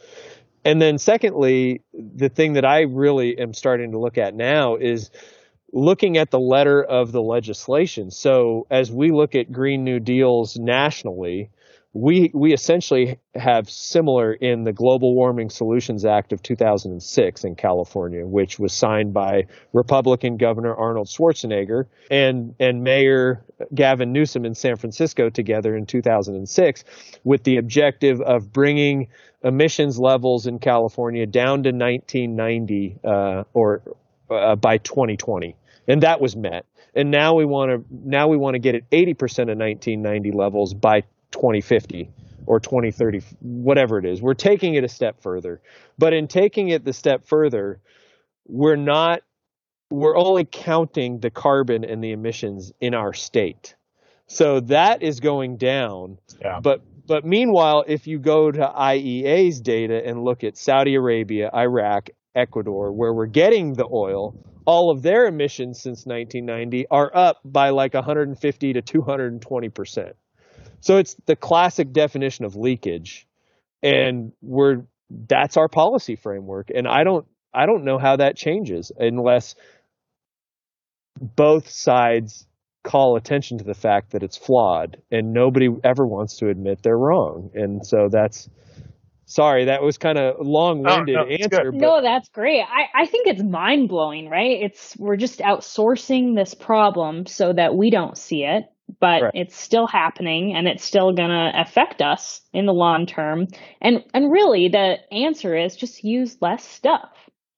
And 0.65 0.81
then 0.81 0.99
secondly, 0.99 1.83
the 1.93 2.29
thing 2.29 2.55
that 2.55 2.65
I 2.65 2.83
really 2.83 3.39
am 3.39 3.53
starting 3.53 3.93
to 3.93 3.99
look 3.99 4.17
at 4.17 4.35
now 4.35 4.77
is 4.77 5.11
looking 5.73 6.17
at 6.17 6.31
the 6.31 6.39
letter 6.39 6.83
of 6.83 7.13
the 7.13 7.21
legislation. 7.21 8.11
So 8.11 8.67
as 8.71 8.91
we 8.91 9.11
look 9.11 9.35
at 9.35 9.53
Green 9.53 9.85
New 9.85 10.01
Deals 10.01 10.57
nationally, 10.57 11.51
we 11.95 12.33
we 12.35 12.53
essentially 12.53 13.19
have 13.37 13.71
similar 13.71 14.33
in 14.33 14.65
the 14.65 14.73
Global 14.73 15.15
Warming 15.15 15.49
Solutions 15.49 16.05
Act 16.05 16.33
of 16.33 16.43
2006 16.43 17.45
in 17.45 17.55
California, 17.55 18.27
which 18.27 18.59
was 18.59 18.73
signed 18.73 19.15
by 19.15 19.47
Republican 19.73 20.37
Governor 20.37 20.75
Arnold 20.75 21.07
Schwarzenegger 21.07 21.87
and 22.11 22.53
and 22.59 22.83
Mayor 22.83 23.45
Gavin 23.73 24.13
Newsom 24.13 24.45
in 24.45 24.57
San 24.57 24.75
Francisco 24.75 25.31
together 25.31 25.77
in 25.77 25.87
2006, 25.87 26.85
with 27.23 27.45
the 27.45 27.59
objective 27.59 28.21
of 28.21 28.53
bringing 28.53 29.07
emissions 29.45 29.97
levels 29.97 30.49
in 30.49 30.59
California 30.59 31.27
down 31.27 31.63
to 31.63 31.71
1990 31.71 32.99
uh, 33.05 33.45
or 33.53 33.83
uh, 34.31 34.57
by 34.57 34.79
2020, 34.79 35.55
and 35.87 36.03
that 36.03 36.21
was 36.21 36.35
met. 36.35 36.67
And 36.97 37.11
now 37.13 37.35
we 37.35 37.45
want 37.45 37.71
to 37.71 37.85
now 37.91 38.27
we 38.27 38.37
want 38.37 38.55
to 38.55 38.59
get 38.59 38.75
it 38.75 38.85
80% 38.91 39.13
of 39.51 39.59
1990 39.59 40.33
levels 40.33 40.75
by 40.75 41.05
2050 41.35 42.11
or 42.47 42.61
2030, 42.61 43.21
whatever 43.41 43.99
it 43.99 44.07
is. 44.07 44.23
We're 44.23 44.35
taking 44.35 44.75
it 44.75 44.85
a 44.85 44.89
step 44.89 45.21
further. 45.21 45.61
But 45.99 46.13
in 46.13 46.29
taking 46.29 46.69
it 46.69 46.85
the 46.85 46.93
step 46.93 47.27
further, 47.27 47.81
we're 48.47 48.77
not, 48.77 49.21
we're 49.91 50.17
only 50.17 50.47
counting 50.51 51.21
the 51.21 51.31
carbon 51.31 51.85
and 51.85 52.03
the 52.03 52.13
emissions 52.13 52.73
in 52.81 52.95
our 52.95 53.13
state. 53.13 53.75
So 54.27 54.61
that 54.61 55.03
is 55.03 55.21
going 55.21 55.57
down. 55.57 56.19
Yeah. 56.41 56.61
But 56.63 56.81
but 57.07 57.25
meanwhile, 57.25 57.85
if 57.87 58.07
you 58.07 58.19
go 58.19 58.51
to 58.51 58.59
IEA's 58.59 59.61
data 59.61 60.01
and 60.05 60.25
look 60.25 60.43
at 60.43 60.57
Saudi 60.57 60.95
Arabia, 60.95 61.51
Iraq, 61.55 62.09
Ecuador, 62.35 62.93
where 62.93 63.13
we're 63.13 63.27
getting 63.27 63.75
the 63.75 63.87
oil, 63.93 64.35
all 64.65 64.91
of 64.91 65.03
their 65.03 65.27
emissions 65.27 65.83
since 65.83 66.07
1990 66.07 66.87
are 66.91 67.11
up 67.15 67.41
by 67.45 67.69
like 67.69 67.93
150 67.93 68.73
to 68.73 68.81
220 68.81 69.69
percent. 69.69 70.17
So 70.85 70.99
it's 70.99 71.17
the 71.25 71.35
classic 71.35 71.95
definition 71.95 72.45
of 72.45 72.57
leakage, 72.57 73.27
and 73.83 74.33
we're 74.43 74.83
that's 75.09 75.57
our 75.57 75.67
policy 75.67 76.15
framework. 76.15 76.69
And 76.75 76.87
I 76.87 77.05
don't 77.05 77.27
I 77.55 77.65
don't 77.65 77.85
know 77.85 77.97
how 77.97 78.17
that 78.17 78.37
changes 78.37 78.93
unless 78.95 79.55
both 81.19 81.71
sides 81.71 82.47
call 82.83 83.17
attention 83.17 83.57
to 83.59 83.65
the 83.65 83.73
fact 83.73 84.11
that 84.11 84.23
it's 84.23 84.37
flawed, 84.37 84.99
and 85.11 85.33
nobody 85.33 85.71
ever 85.83 86.07
wants 86.07 86.37
to 86.41 86.51
admit 86.51 86.83
they're 86.83 86.99
wrong. 86.99 87.51
And 87.55 87.87
so 87.87 88.09
that's 88.11 88.51
Sorry, 89.27 89.65
that 89.65 89.83
was 89.83 89.97
kind 89.97 90.19
of 90.19 90.37
long-winded 90.39 91.17
Oh, 91.17 91.23
no, 91.23 91.29
answer. 91.31 91.73
But 91.73 91.81
No, 91.81 92.03
that's 92.03 92.29
great. 92.29 92.61
I, 92.61 93.05
I 93.05 93.07
think 93.07 93.27
it's 93.27 93.43
mind 93.43 93.89
blowing, 93.89 94.29
right? 94.29 94.63
It's 94.63 94.95
we're 94.99 95.17
just 95.17 95.39
outsourcing 95.39 96.37
this 96.37 96.53
problem 96.53 97.25
so 97.25 97.55
that 97.55 97.75
we 97.75 97.89
don't 97.89 98.19
see 98.19 98.45
it, 98.45 98.65
but 99.01 99.23
Right. 99.23 99.35
it's 99.35 99.57
still 99.57 99.87
happening 99.87 100.55
and 100.55 100.69
it's 100.69 100.85
still 100.85 101.13
gonna 101.13 101.53
affect 101.57 102.03
us 102.03 102.43
in 102.53 102.67
the 102.67 102.73
long 102.75 103.07
term. 103.07 103.47
And 103.81 104.05
and 104.15 104.31
really 104.31 104.69
the 104.69 104.99
answer 105.13 105.57
is 105.57 105.77
just 105.77 106.05
use 106.05 106.37
less 106.41 106.65
stuff. 106.65 107.11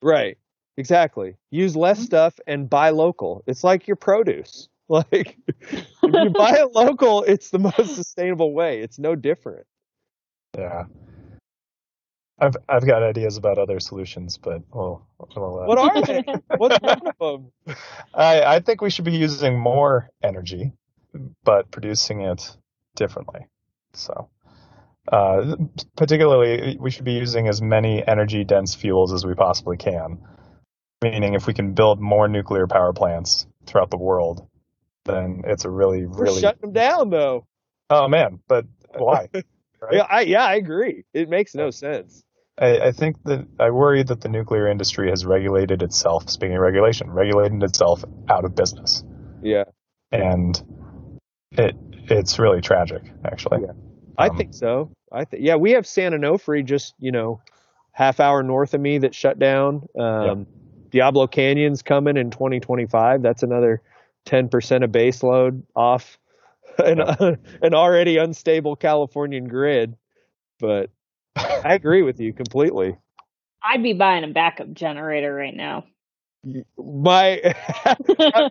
Right. 0.03 0.39
Exactly. 0.79 1.37
Use 1.51 1.75
less 1.75 2.01
Mhm. 2.01 2.05
stuff 2.05 2.39
and 2.47 2.69
buy 2.69 2.91
local. 2.91 3.43
It's 3.47 3.65
like 3.65 3.87
your 3.87 3.97
produce. 3.97 4.69
Like 4.89 5.37
if 5.73 5.85
you 6.01 6.31
buy 6.31 6.59
it 6.61 6.73
local, 6.75 7.25
it's 7.25 7.51
the 7.51 7.59
most 7.59 7.97
sustainable 7.97 8.55
way. 8.55 8.81
It's 8.83 9.01
no 9.01 9.17
different. 9.17 9.67
Yeah. 10.57 10.85
I've 12.39 12.55
I've 12.69 12.87
got 12.87 13.03
ideas 13.03 13.37
about 13.37 13.59
other 13.59 13.81
solutions, 13.81 14.39
but 14.39 14.63
we'll, 14.73 15.03
we'll, 15.35 15.59
uh, 15.61 15.67
What 15.67 15.79
are 15.79 16.03
they? 16.03 16.23
What's 16.57 16.81
one 16.81 17.01
of 17.19 17.19
them? 17.67 17.77
I 18.15 18.43
I 18.43 18.61
think 18.61 18.81
we 18.81 18.91
should 18.91 19.05
be 19.07 19.17
using 19.17 19.59
more 19.59 20.09
energy, 20.23 20.71
but 21.45 21.71
producing 21.71 22.23
it 22.23 22.57
differently. 22.95 23.41
So, 23.93 24.29
uh, 25.11 25.57
particularly, 25.97 26.77
we 26.81 26.91
should 26.91 27.05
be 27.05 27.13
using 27.13 27.49
as 27.49 27.63
many 27.63 28.07
energy 28.07 28.45
dense 28.45 28.75
fuels 28.75 29.13
as 29.13 29.25
we 29.25 29.35
possibly 29.35 29.77
can. 29.77 30.19
Meaning, 31.03 31.35
if 31.35 31.47
we 31.47 31.55
can 31.55 31.75
build 31.75 32.01
more 32.01 32.27
nuclear 32.29 32.67
power 32.67 32.93
plants 32.93 33.47
throughout 33.67 33.91
the 33.91 33.99
world, 33.99 34.47
then 35.05 35.43
it's 35.47 35.65
a 35.65 35.71
really, 35.71 36.07
We're 36.07 36.25
really. 36.25 36.41
shutting 36.41 36.61
them 36.63 36.73
down 36.73 37.11
though. 37.11 37.47
oh 37.91 38.09
man, 38.09 38.41
but 38.49 38.65
why? 38.97 39.29
Right? 39.79 39.93
Yeah, 39.97 40.07
I 40.09 40.21
yeah, 40.23 40.45
I 40.45 40.55
agree. 40.55 41.05
It 41.13 41.29
makes 41.29 41.55
no 41.55 41.71
sense. 41.71 42.25
I, 42.59 42.79
I 42.89 42.93
think 42.93 43.23
that 43.25 43.47
I 43.61 43.69
worry 43.71 44.03
that 44.03 44.23
the 44.23 44.31
nuclear 44.31 44.69
industry 44.69 45.11
has 45.11 45.27
regulated 45.27 45.83
itself. 45.83 46.31
Speaking 46.31 46.57
of 46.57 46.63
regulation, 46.63 47.11
regulated 47.11 47.63
itself 47.63 48.03
out 48.27 48.47
of 48.47 48.55
business, 48.55 49.05
Yeah. 49.43 49.65
and 50.11 50.61
it 51.53 51.75
it's 52.09 52.39
really 52.39 52.61
tragic, 52.61 53.03
actually. 53.25 53.63
Yeah. 53.63 53.73
I 54.19 54.29
Um, 54.29 54.37
think 54.37 54.55
so. 54.55 54.91
I 55.13 55.25
think 55.25 55.43
yeah, 55.45 55.57
we 55.57 55.73
have 55.73 55.87
San 55.87 56.13
Onofre 56.13 56.65
just, 56.65 56.95
you 56.99 57.13
know, 57.13 57.41
half 57.93 58.21
hour 58.21 58.43
north 58.43 58.75
of 58.75 58.81
me 58.81 58.99
that 58.99 59.15
shut 59.15 59.39
down. 59.39 59.87
Um 59.99 60.47
Diablo 60.91 61.27
Canyon's 61.27 61.83
coming 61.83 62.17
in 62.17 62.31
2025. 62.31 63.21
That's 63.23 63.43
another 63.43 63.83
10% 64.25 64.85
of 64.85 64.93
base 64.93 65.23
load 65.23 65.65
off 65.75 66.19
an, 66.79 67.01
an 67.63 67.75
already 67.75 68.17
unstable 68.19 68.77
Californian 68.77 69.49
grid. 69.49 69.97
But 70.59 70.91
I 71.37 71.75
agree 71.75 72.03
with 72.03 72.21
you 72.21 72.33
completely. 72.33 72.97
I'd 73.63 73.83
be 73.83 73.93
buying 73.95 74.25
a 74.25 74.29
backup 74.29 74.73
generator 74.73 75.35
right 75.35 75.55
now. 75.55 75.85
My 76.79 77.41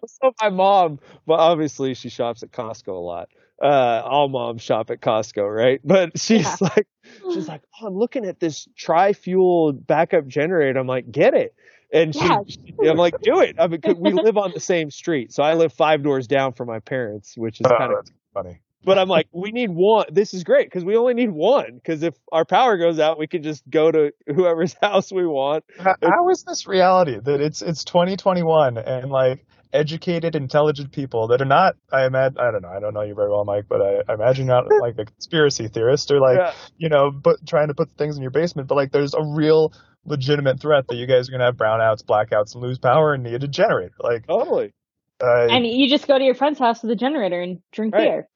so 0.07 0.33
my 0.41 0.49
mom, 0.49 0.99
well, 1.25 1.39
obviously 1.39 1.93
she 1.93 2.09
shops 2.09 2.43
at 2.43 2.51
Costco 2.51 2.89
a 2.89 2.91
lot. 2.91 3.29
Uh, 3.61 4.01
all 4.03 4.27
moms 4.27 4.61
shop 4.61 4.89
at 4.91 4.99
Costco, 4.99 5.47
right? 5.53 5.79
But 5.83 6.19
she's 6.19 6.43
Yeah. 6.45 6.55
like, 6.75 6.87
she's 7.33 7.47
like, 7.47 7.61
oh, 7.81 7.87
I'm 7.87 7.95
looking 7.95 8.25
at 8.25 8.39
this 8.39 8.67
tri-fuel 8.75 9.71
backup 9.73 10.27
generator. 10.27 10.77
I'm 10.79 10.87
like, 10.87 11.09
get 11.09 11.33
it. 11.33 11.55
And 11.93 12.13
she, 12.13 12.19
Yeah. 12.27 12.39
she- 12.47 12.89
I'm 12.89 12.97
like, 12.97 13.15
do 13.21 13.39
it. 13.39 13.55
I 13.57 13.67
mean, 13.67 13.79
'cause 13.79 13.95
we 13.97 14.11
live 14.13 14.37
on 14.37 14.51
the 14.53 14.59
same 14.59 14.91
street, 14.91 15.31
so 15.31 15.41
I 15.43 15.53
live 15.53 15.71
five 15.71 16.03
doors 16.03 16.27
down 16.27 16.51
from 16.53 16.67
my 16.67 16.79
parents, 16.79 17.37
which 17.37 17.61
is 17.61 17.67
Oh, 17.67 17.77
kind 17.77 17.93
of. 17.93 18.05
funny. 18.33 18.59
But 18.85 18.99
I'm 18.99 19.09
like, 19.09 19.27
we 19.31 19.51
need 19.51 19.69
one. 19.71 20.05
This 20.11 20.33
is 20.33 20.43
great 20.43 20.67
because 20.67 20.85
we 20.85 20.95
only 20.95 21.13
need 21.13 21.31
one. 21.31 21.75
Because 21.75 22.03
if 22.03 22.13
our 22.31 22.45
power 22.45 22.77
goes 22.77 22.99
out, 22.99 23.17
we 23.19 23.27
can 23.27 23.43
just 23.43 23.67
go 23.69 23.91
to 23.91 24.11
whoever's 24.27 24.73
house 24.81 25.11
we 25.11 25.25
want. 25.25 25.63
How, 25.79 25.95
how 26.03 26.29
is 26.29 26.43
this 26.43 26.67
reality 26.67 27.19
that 27.19 27.41
it's 27.41 27.61
it's 27.61 27.83
2021 27.83 28.77
and 28.77 29.09
like 29.11 29.45
educated, 29.73 30.35
intelligent 30.35 30.91
people 30.91 31.27
that 31.29 31.41
are 31.41 31.45
not? 31.45 31.75
I 31.91 32.05
imagine 32.05 32.37
I 32.39 32.51
don't 32.51 32.61
know. 32.61 32.69
I 32.69 32.79
don't 32.79 32.93
know 32.93 33.01
you 33.01 33.15
very 33.15 33.29
well, 33.29 33.43
Mike, 33.45 33.65
but 33.67 33.81
I, 33.81 34.01
I 34.07 34.13
imagine 34.13 34.45
you're 34.47 34.55
not 34.55 34.65
like 34.81 34.97
a 34.99 35.05
conspiracy 35.05 35.67
theorist 35.67 36.11
or 36.11 36.19
like 36.19 36.37
Yeah. 36.37 36.53
you 36.77 36.89
know, 36.89 37.11
but 37.11 37.37
trying 37.47 37.69
to 37.69 37.73
put 37.73 37.89
things 37.97 38.15
in 38.15 38.21
your 38.21 38.31
basement. 38.31 38.67
But 38.67 38.75
like, 38.75 38.91
there's 38.91 39.13
a 39.13 39.23
real 39.23 39.73
legitimate 40.05 40.59
threat 40.59 40.87
that 40.87 40.95
you 40.95 41.07
guys 41.07 41.27
are 41.27 41.31
gonna 41.31 41.45
have 41.45 41.55
brownouts, 41.57 42.03
blackouts, 42.03 42.53
and 42.53 42.61
lose 42.63 42.77
power 42.77 43.13
and 43.15 43.23
need 43.23 43.43
a 43.43 43.47
generator. 43.47 43.95
Like, 43.99 44.27
Totally. 44.27 44.71
uh, 45.19 45.47
And 45.49 45.65
you 45.65 45.89
just 45.89 46.07
go 46.07 46.17
to 46.17 46.23
your 46.23 46.35
friend's 46.35 46.59
house 46.59 46.83
with 46.83 46.91
a 46.91 46.95
generator 46.95 47.41
and 47.41 47.59
drink 47.71 47.95
Right. 47.95 48.03
beer. 48.03 48.29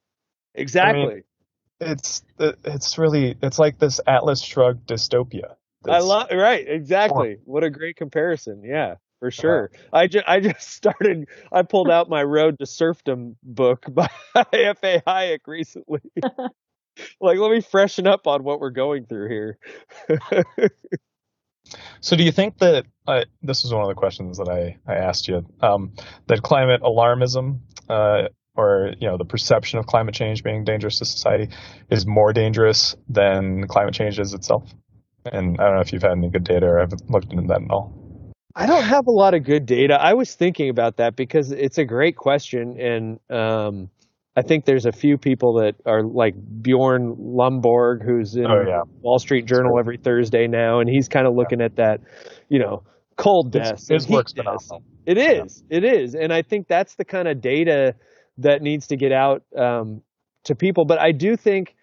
Exactly. 0.56 1.24
it's 1.80 2.24
it's 2.40 2.98
really 2.98 3.38
it's 3.42 3.60
like 3.60 3.80
this 3.80 4.00
Atlas 4.06 4.42
Shrugged 4.42 4.88
dystopia. 4.88 5.56
I 5.88 6.00
love 6.00 6.28
right, 6.32 6.66
exactly. 6.68 7.38
What 7.46 7.64
a 7.64 7.70
great 7.70 7.96
comparison. 7.96 8.64
Yeah, 8.64 8.96
for 9.20 9.32
sure. 9.32 9.72
I 9.94 10.08
just 10.08 10.28
I 10.28 10.40
just 10.40 10.70
started 10.76 11.28
I 11.52 11.62
pulled 11.62 11.90
out 11.90 12.10
my 12.10 12.24
Road 12.24 12.60
to 12.60 12.66
Serfdom 12.66 13.38
book 13.44 13.86
by 13.94 14.10
F.A. 14.36 15.02
Hayek 15.08 15.40
recently. 15.48 16.02
like 17.22 17.38
let 17.38 17.52
me 17.52 17.62
freshen 17.62 18.08
up 18.08 18.28
on 18.28 18.44
what 18.44 18.60
we're 18.60 18.72
going 18.72 19.06
through 19.06 19.30
here. 19.30 19.58
So, 22.02 22.16
do 22.16 22.24
you 22.24 22.32
think 22.32 22.58
that 22.60 22.86
uh, 23.08 23.26
this 23.42 23.64
is 23.64 23.74
one 23.74 23.84
of 23.84 23.90
the 23.90 23.96
questions 23.96 24.38
that 24.38 24.50
I, 24.50 24.78
I 24.88 24.96
asked 24.96 25.28
you 25.28 25.46
um, 25.62 25.94
that 26.28 26.42
climate 26.42 26.82
alarmism, 26.82 27.60
uh, 27.90 28.30
or 28.60 28.94
you 29.00 29.08
know, 29.08 29.18
the 29.18 29.26
perception 29.26 29.80
of 29.80 29.86
climate 29.86 30.16
change 30.16 30.44
being 30.44 30.64
dangerous 30.64 31.00
to 31.00 31.06
society, 31.06 31.48
is 31.90 32.06
more 32.06 32.34
dangerous 32.34 32.96
than 33.08 33.68
climate 33.68 33.94
change 33.94 34.20
is 34.20 34.34
itself? 34.34 34.64
And 35.26 35.58
I 35.60 35.64
don't 35.66 35.76
know 35.76 35.82
if 35.82 35.92
you've 35.94 36.02
had 36.02 36.14
any 36.14 36.30
good 36.30 36.44
data 36.44 36.66
or 36.66 36.80
I 36.80 36.82
have 36.84 36.94
looked 37.10 37.32
into 37.32 37.48
that 37.48 37.62
at 37.62 37.70
all. 37.72 37.94
I 38.56 38.66
don't 38.66 38.84
have 38.84 39.08
a 39.08 39.12
lot 39.12 39.34
of 39.34 39.44
good 39.44 39.66
data. 39.66 39.94
I 40.00 40.14
was 40.14 40.34
thinking 40.36 40.70
about 40.70 40.98
that 40.98 41.16
because 41.16 41.52
it's 41.52 41.78
a 41.78 41.86
great 41.86 42.16
question 42.16 42.80
and 42.80 43.20
um 43.30 43.90
I 44.36 44.42
think 44.42 44.64
there's 44.66 44.86
a 44.86 44.92
few 44.92 45.18
people 45.18 45.56
that 45.56 45.76
are 45.86 46.02
like 46.04 46.34
Bjorn 46.62 47.16
Lomborg, 47.18 48.06
who's 48.06 48.36
in 48.36 48.46
Oh, 48.46 48.64
yeah. 48.66 48.84
Wall 49.02 49.20
Street 49.20 49.46
Journal 49.46 49.78
every 49.78 49.98
Thursday 49.98 50.48
now, 50.48 50.80
and 50.80 50.90
he's 50.90 51.10
kind 51.10 51.28
of 51.28 51.34
looking 51.36 51.60
at 51.62 51.76
that, 51.76 52.00
you 52.48 52.60
know, 52.60 52.84
cold 53.18 53.54
His, 53.54 53.70
deaths. 53.70 53.88
his 53.90 54.08
work's 54.08 54.32
phenomenal. 54.32 54.82
It 55.06 55.18
is. 55.18 55.64
It 55.70 55.84
is. 55.84 56.16
And 56.16 56.32
I 56.32 56.42
think 56.44 56.68
that's 56.70 56.96
the 56.96 57.04
kind 57.04 57.28
of 57.28 57.42
data 57.42 57.96
that 58.40 58.62
needs 58.62 58.88
to 58.88 58.96
get 58.96 59.12
out 59.12 59.44
um, 59.56 60.02
to 60.46 60.56
people. 60.56 60.86
But 60.86 61.00
I 61.00 61.12
do 61.12 61.36
think 61.36 61.76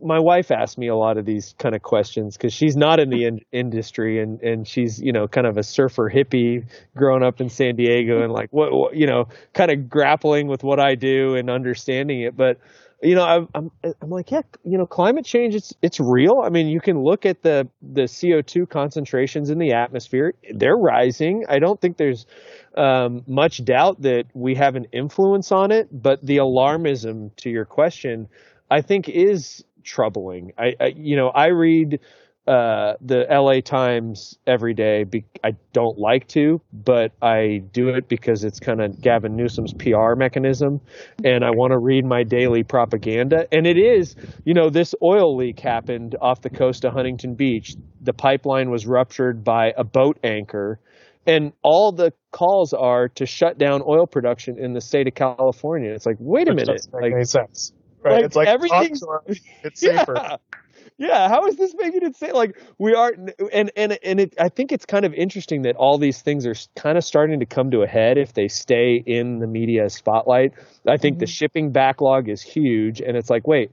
my 0.00 0.18
wife 0.18 0.50
asked 0.50 0.78
me 0.78 0.88
a 0.88 0.96
lot 0.96 1.18
of 1.18 1.26
these 1.26 1.54
kind 1.58 1.74
of 1.74 1.82
questions 1.82 2.36
because 2.36 2.54
she's 2.54 2.76
not 2.76 3.00
in 3.00 3.10
the 3.10 3.24
in- 3.24 3.40
industry 3.52 4.20
and, 4.20 4.40
and 4.40 4.66
she's, 4.66 5.00
you 5.00 5.12
know, 5.12 5.28
kind 5.28 5.46
of 5.46 5.58
a 5.58 5.62
surfer 5.62 6.10
hippie 6.10 6.66
growing 6.96 7.22
up 7.22 7.40
in 7.40 7.50
San 7.50 7.76
Diego 7.76 8.22
and 8.22 8.32
like, 8.32 8.48
what, 8.50 8.72
what 8.72 8.96
you 8.96 9.06
know, 9.06 9.28
kind 9.52 9.70
of 9.70 9.88
grappling 9.88 10.48
with 10.48 10.62
what 10.62 10.80
I 10.80 10.94
do 10.94 11.34
and 11.34 11.50
understanding 11.50 12.22
it. 12.22 12.34
But, 12.34 12.58
you 13.02 13.14
know, 13.14 13.24
I'm, 13.24 13.48
I'm, 13.54 13.70
I'm 14.00 14.08
like, 14.08 14.30
yeah, 14.30 14.40
you 14.64 14.78
know, 14.78 14.86
climate 14.86 15.26
change, 15.26 15.54
it's, 15.54 15.74
it's 15.82 16.00
real. 16.00 16.40
I 16.42 16.48
mean, 16.48 16.68
you 16.68 16.80
can 16.80 17.02
look 17.02 17.26
at 17.26 17.42
the, 17.42 17.68
the 17.82 18.04
CO2 18.04 18.70
concentrations 18.70 19.50
in 19.50 19.58
the 19.58 19.72
atmosphere. 19.72 20.32
They're 20.50 20.76
rising. 20.76 21.44
I 21.46 21.58
don't 21.58 21.78
think 21.78 21.98
there's, 21.98 22.24
um, 22.76 23.22
much 23.26 23.64
doubt 23.64 24.02
that 24.02 24.24
we 24.34 24.54
have 24.54 24.76
an 24.76 24.86
influence 24.92 25.52
on 25.52 25.70
it, 25.70 25.88
but 25.92 26.24
the 26.24 26.38
alarmism 26.38 27.34
to 27.36 27.50
your 27.50 27.64
question, 27.64 28.28
I 28.70 28.80
think 28.80 29.08
is 29.08 29.64
troubling. 29.82 30.52
I, 30.58 30.74
I 30.80 30.86
you 30.96 31.16
know, 31.16 31.28
I 31.28 31.46
read 31.46 32.00
uh, 32.46 32.94
the 33.00 33.26
LA 33.30 33.60
Times 33.60 34.38
every 34.46 34.74
day. 34.74 35.04
Be- 35.04 35.24
I 35.42 35.56
don't 35.72 35.98
like 35.98 36.28
to, 36.28 36.60
but 36.72 37.12
I 37.22 37.62
do 37.72 37.88
it 37.88 38.08
because 38.08 38.44
it's 38.44 38.60
kind 38.60 38.82
of 38.82 39.00
Gavin 39.00 39.36
Newsom's 39.36 39.72
PR 39.72 40.14
mechanism, 40.14 40.80
and 41.24 41.44
I 41.44 41.50
want 41.50 41.70
to 41.72 41.78
read 41.78 42.04
my 42.04 42.22
daily 42.22 42.62
propaganda. 42.62 43.46
And 43.52 43.66
it 43.66 43.78
is, 43.78 44.14
you 44.44 44.52
know, 44.52 44.68
this 44.68 44.94
oil 45.02 45.36
leak 45.36 45.60
happened 45.60 46.16
off 46.20 46.42
the 46.42 46.50
coast 46.50 46.84
of 46.84 46.92
Huntington 46.92 47.34
Beach. 47.34 47.76
The 48.02 48.12
pipeline 48.12 48.70
was 48.70 48.86
ruptured 48.86 49.42
by 49.42 49.72
a 49.76 49.84
boat 49.84 50.18
anchor 50.22 50.80
and 51.26 51.52
all 51.62 51.92
the 51.92 52.12
calls 52.32 52.72
are 52.72 53.08
to 53.08 53.26
shut 53.26 53.58
down 53.58 53.82
oil 53.86 54.06
production 54.06 54.58
in 54.58 54.72
the 54.72 54.80
state 54.80 55.06
of 55.08 55.14
California. 55.14 55.92
It's 55.92 56.06
like, 56.06 56.16
wait 56.18 56.48
a 56.48 56.50
Which 56.50 56.66
minute, 56.66 56.76
doesn't 56.76 56.92
make 56.92 57.02
like, 57.02 57.12
any 57.12 57.24
sense. 57.24 57.72
Right? 58.02 58.14
like, 58.16 58.24
it's 58.24 58.36
like 58.36 58.48
everything's- 58.48 59.02
offshore, 59.02 59.24
it's 59.62 59.80
safer. 59.80 60.14
yeah, 60.16 60.36
yeah. 60.98 61.28
How 61.28 61.46
is 61.46 61.56
this 61.56 61.74
making 61.76 62.02
it 62.02 62.16
say 62.16 62.32
like 62.32 62.60
we 62.78 62.94
are? 62.94 63.12
And 63.52 63.70
and 63.76 63.98
and 64.02 64.20
it, 64.20 64.34
I 64.38 64.48
think 64.50 64.72
it's 64.72 64.84
kind 64.84 65.04
of 65.04 65.14
interesting 65.14 65.62
that 65.62 65.76
all 65.76 65.98
these 65.98 66.20
things 66.20 66.46
are 66.46 66.54
kind 66.76 66.98
of 66.98 67.04
starting 67.04 67.40
to 67.40 67.46
come 67.46 67.70
to 67.70 67.82
a 67.82 67.86
head 67.86 68.18
if 68.18 68.34
they 68.34 68.48
stay 68.48 69.02
in 69.04 69.38
the 69.38 69.46
media 69.46 69.88
spotlight. 69.88 70.52
I 70.86 70.98
think 70.98 71.18
the 71.18 71.24
mm-hmm. 71.24 71.30
shipping 71.30 71.72
backlog 71.72 72.28
is 72.28 72.42
huge, 72.42 73.00
and 73.00 73.16
it's 73.16 73.30
like, 73.30 73.46
wait, 73.46 73.70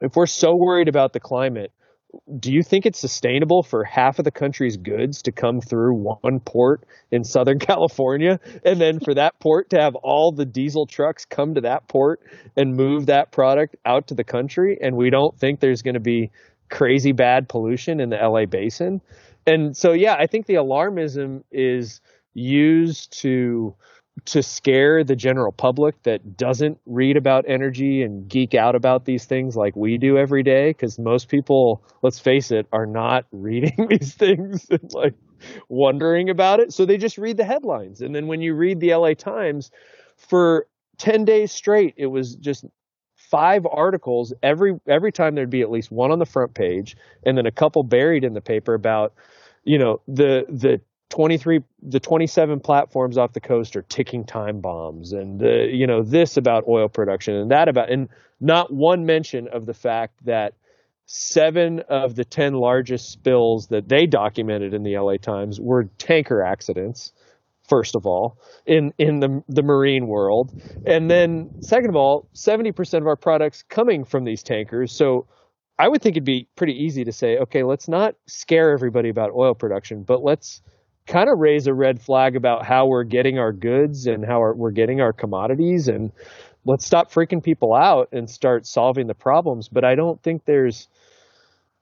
if 0.00 0.14
we're 0.14 0.26
so 0.26 0.54
worried 0.54 0.88
about 0.88 1.12
the 1.12 1.20
climate, 1.20 1.72
do 2.38 2.52
you 2.52 2.62
think 2.62 2.86
it's 2.86 2.98
sustainable 2.98 3.62
for 3.62 3.84
half 3.84 4.18
of 4.18 4.24
the 4.24 4.30
country's 4.30 4.76
goods 4.76 5.22
to 5.22 5.32
come 5.32 5.60
through 5.60 5.94
one 5.94 6.40
port 6.40 6.84
in 7.10 7.24
Southern 7.24 7.58
California 7.60 8.38
and 8.64 8.80
then 8.80 9.00
for 9.00 9.14
that 9.14 9.38
port 9.40 9.70
to 9.70 9.80
have 9.80 9.94
all 9.94 10.32
the 10.32 10.44
diesel 10.44 10.86
trucks 10.86 11.24
come 11.24 11.54
to 11.54 11.62
that 11.62 11.88
port 11.88 12.20
and 12.56 12.76
move 12.76 13.06
that 13.06 13.32
product 13.32 13.76
out 13.86 14.08
to 14.08 14.14
the 14.14 14.24
country? 14.24 14.78
And 14.80 14.96
we 14.96 15.10
don't 15.10 15.38
think 15.38 15.60
there's 15.60 15.82
going 15.82 15.94
to 15.94 16.00
be 16.00 16.30
crazy 16.70 17.12
bad 17.12 17.48
pollution 17.48 18.00
in 18.00 18.10
the 18.10 18.16
LA 18.16 18.46
basin. 18.46 19.00
And 19.46 19.76
so 19.76 19.92
yeah, 19.92 20.14
I 20.18 20.26
think 20.26 20.46
the 20.46 20.54
alarmism 20.54 21.42
is 21.50 22.00
used 22.34 23.20
to 23.20 23.74
to 24.24 24.42
scare 24.42 25.02
the 25.02 25.16
general 25.16 25.52
public 25.52 26.00
that 26.02 26.36
doesn't 26.36 26.78
read 26.86 27.16
about 27.16 27.44
energy 27.48 28.02
and 28.02 28.28
geek 28.28 28.54
out 28.54 28.74
about 28.74 29.04
these 29.04 29.24
things 29.24 29.56
like 29.56 29.74
we 29.74 29.98
do 29.98 30.16
every 30.16 30.42
day 30.42 30.70
because 30.70 30.98
most 30.98 31.28
people 31.28 31.82
let's 32.02 32.18
face 32.18 32.50
it 32.50 32.66
are 32.72 32.86
not 32.86 33.24
reading 33.32 33.86
these 33.88 34.14
things 34.14 34.66
and 34.70 34.92
like 34.92 35.14
wondering 35.68 36.30
about 36.30 36.60
it. 36.60 36.72
So 36.72 36.84
they 36.84 36.98
just 36.98 37.18
read 37.18 37.36
the 37.36 37.44
headlines. 37.44 38.00
And 38.00 38.14
then 38.14 38.26
when 38.28 38.40
you 38.40 38.54
read 38.54 38.80
the 38.80 38.94
LA 38.94 39.14
Times 39.14 39.70
for 40.16 40.66
10 40.98 41.24
days 41.24 41.50
straight 41.50 41.94
it 41.96 42.06
was 42.06 42.36
just 42.36 42.64
five 43.16 43.66
articles 43.66 44.32
every 44.42 44.78
every 44.86 45.10
time 45.10 45.34
there'd 45.34 45.48
be 45.48 45.62
at 45.62 45.70
least 45.70 45.90
one 45.90 46.12
on 46.12 46.18
the 46.18 46.26
front 46.26 46.54
page 46.54 46.96
and 47.24 47.36
then 47.36 47.46
a 47.46 47.50
couple 47.50 47.82
buried 47.82 48.24
in 48.24 48.34
the 48.34 48.40
paper 48.40 48.74
about 48.74 49.14
you 49.64 49.78
know 49.78 50.00
the 50.06 50.44
the 50.48 50.80
23 51.12 51.60
the 51.82 52.00
27 52.00 52.58
platforms 52.60 53.18
off 53.18 53.34
the 53.34 53.40
coast 53.40 53.76
are 53.76 53.82
ticking 53.82 54.24
time 54.24 54.62
bombs. 54.62 55.12
And 55.12 55.42
you 55.42 55.86
know 55.86 56.02
this 56.02 56.38
about 56.38 56.64
oil 56.66 56.88
production 56.88 57.34
and 57.34 57.50
that 57.50 57.68
about 57.68 57.90
and 57.90 58.08
not 58.40 58.72
one 58.72 59.04
mention 59.04 59.46
of 59.48 59.66
the 59.66 59.74
fact 59.74 60.24
that 60.24 60.54
seven 61.04 61.80
of 61.90 62.14
the 62.14 62.24
10 62.24 62.54
largest 62.54 63.10
spills 63.10 63.66
that 63.66 63.90
they 63.90 64.06
documented 64.06 64.72
in 64.72 64.84
the 64.84 64.96
LA 64.96 65.18
Times 65.18 65.60
were 65.60 65.84
tanker 65.98 66.42
accidents 66.42 67.12
first 67.68 67.94
of 67.94 68.06
all 68.06 68.38
in 68.64 68.94
in 68.96 69.20
the 69.20 69.42
the 69.48 69.62
marine 69.62 70.06
world. 70.06 70.50
And 70.86 71.10
then 71.10 71.50
second 71.60 71.90
of 71.90 71.96
all 71.96 72.26
70% 72.34 73.00
of 73.00 73.06
our 73.06 73.16
products 73.16 73.62
coming 73.68 74.04
from 74.04 74.24
these 74.24 74.42
tankers. 74.42 74.92
So 74.92 75.26
I 75.78 75.88
would 75.88 76.00
think 76.00 76.14
it'd 76.16 76.24
be 76.24 76.48
pretty 76.56 76.72
easy 76.72 77.04
to 77.04 77.12
say 77.12 77.36
okay 77.36 77.64
let's 77.64 77.86
not 77.86 78.14
scare 78.26 78.72
everybody 78.72 79.10
about 79.10 79.32
oil 79.36 79.54
production 79.54 80.04
but 80.04 80.22
let's 80.24 80.62
kind 81.06 81.28
of 81.28 81.38
raise 81.38 81.66
a 81.66 81.74
red 81.74 82.00
flag 82.00 82.36
about 82.36 82.64
how 82.64 82.86
we're 82.86 83.04
getting 83.04 83.38
our 83.38 83.52
goods 83.52 84.06
and 84.06 84.24
how 84.24 84.40
we're 84.54 84.70
getting 84.70 85.00
our 85.00 85.12
commodities. 85.12 85.88
And 85.88 86.12
let's 86.64 86.86
stop 86.86 87.10
freaking 87.10 87.42
people 87.42 87.74
out 87.74 88.08
and 88.12 88.28
start 88.28 88.66
solving 88.66 89.06
the 89.06 89.14
problems. 89.14 89.68
But 89.68 89.84
i 89.84 89.94
don't 89.94 90.22
think 90.22 90.44
there's 90.44 90.88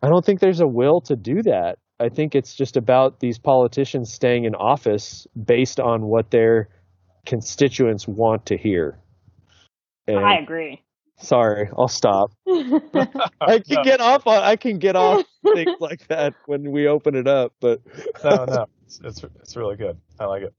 i 0.02 0.08
don't 0.08 0.24
think 0.24 0.40
there's 0.40 0.60
a 0.60 0.66
will 0.66 1.00
to 1.02 1.16
do 1.16 1.42
that. 1.42 1.78
I 1.98 2.08
think 2.08 2.34
it's 2.34 2.54
just 2.54 2.78
about 2.78 3.20
these 3.20 3.38
politicians 3.38 4.10
staying 4.10 4.44
in 4.44 4.54
office 4.54 5.26
based 5.44 5.78
on 5.78 6.06
what 6.06 6.30
their 6.30 6.70
constituents 7.26 8.08
want 8.08 8.46
to 8.46 8.56
hear. 8.56 8.98
And 10.06 10.18
i 10.18 10.36
agree 10.36 10.82
sorry 11.20 11.68
i'll 11.76 11.88
stop 11.88 12.32
i 12.48 13.58
can 13.58 13.76
no. 13.76 13.84
get 13.84 14.00
off 14.00 14.26
on 14.26 14.42
i 14.42 14.56
can 14.56 14.78
get 14.78 14.96
off 14.96 15.24
things 15.54 15.76
like 15.80 16.06
that 16.08 16.34
when 16.46 16.70
we 16.70 16.86
open 16.86 17.14
it 17.14 17.28
up 17.28 17.52
but 17.60 17.80
no 18.24 18.44
no 18.44 18.66
it's, 18.90 19.22
it's 19.22 19.34
it's 19.40 19.56
really 19.56 19.76
good. 19.76 19.98
I 20.18 20.24
like 20.26 20.42
it. 20.42 20.54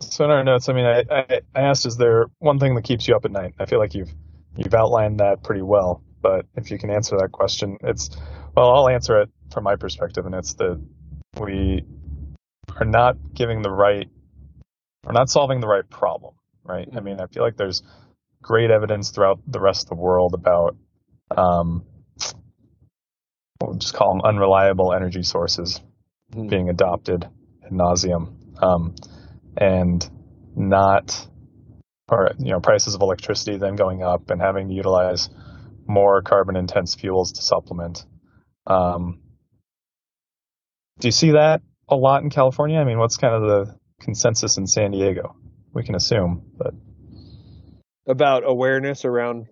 So 0.00 0.24
in 0.24 0.30
our 0.30 0.44
notes, 0.44 0.68
I 0.68 0.72
mean, 0.72 0.86
I, 0.86 1.04
I, 1.10 1.40
I 1.54 1.60
asked, 1.62 1.84
is 1.84 1.96
there 1.96 2.26
one 2.38 2.58
thing 2.58 2.74
that 2.76 2.84
keeps 2.84 3.06
you 3.06 3.14
up 3.14 3.24
at 3.24 3.32
night? 3.32 3.54
I 3.58 3.66
feel 3.66 3.78
like 3.78 3.94
you've 3.94 4.12
you've 4.56 4.74
outlined 4.74 5.20
that 5.20 5.42
pretty 5.42 5.62
well. 5.62 6.02
But 6.22 6.46
if 6.54 6.70
you 6.70 6.78
can 6.78 6.90
answer 6.90 7.16
that 7.18 7.32
question, 7.32 7.76
it's 7.82 8.10
well, 8.54 8.70
I'll 8.70 8.88
answer 8.88 9.20
it 9.20 9.30
from 9.52 9.64
my 9.64 9.76
perspective, 9.76 10.26
and 10.26 10.34
it's 10.34 10.54
that 10.54 10.80
we 11.40 11.84
are 12.76 12.86
not 12.86 13.16
giving 13.34 13.62
the 13.62 13.70
right, 13.70 14.08
we're 15.04 15.12
not 15.12 15.28
solving 15.28 15.60
the 15.60 15.68
right 15.68 15.88
problem, 15.88 16.34
right? 16.62 16.86
I 16.86 16.96
mm-hmm. 16.96 17.04
mean, 17.04 17.20
I 17.20 17.26
feel 17.26 17.42
like 17.42 17.56
there's 17.56 17.82
great 18.42 18.70
evidence 18.70 19.10
throughout 19.10 19.40
the 19.46 19.60
rest 19.60 19.84
of 19.84 19.88
the 19.90 20.02
world 20.02 20.34
about, 20.34 20.76
um, 21.36 21.84
we'll 23.60 23.74
just 23.74 23.94
call 23.94 24.14
them 24.14 24.22
unreliable 24.24 24.92
energy 24.92 25.22
sources 25.22 25.80
mm-hmm. 26.32 26.48
being 26.48 26.68
adopted 26.68 27.28
in 27.68 27.76
nauseum, 27.76 28.62
um, 28.62 28.94
and 29.56 30.08
not, 30.56 31.26
or 32.08 32.30
you 32.38 32.50
know, 32.50 32.60
prices 32.60 32.94
of 32.94 33.02
electricity 33.02 33.58
then 33.58 33.76
going 33.76 34.02
up 34.02 34.30
and 34.30 34.40
having 34.40 34.68
to 34.68 34.74
utilize 34.74 35.28
more 35.86 36.22
carbon 36.22 36.56
intense 36.56 36.94
fuels 36.94 37.32
to 37.32 37.42
supplement. 37.42 38.04
Um, 38.66 39.20
do 41.00 41.08
you 41.08 41.12
see 41.12 41.32
that 41.32 41.62
a 41.88 41.96
lot 41.96 42.22
in 42.22 42.30
California? 42.30 42.78
I 42.78 42.84
mean, 42.84 42.98
what's 42.98 43.16
kind 43.16 43.34
of 43.34 43.42
the 43.42 43.78
consensus 44.00 44.56
in 44.56 44.66
San 44.66 44.92
Diego? 44.92 45.34
We 45.72 45.82
can 45.82 45.94
assume, 45.94 46.52
but 46.56 46.74
about 48.10 48.42
awareness 48.44 49.04
around 49.04 49.46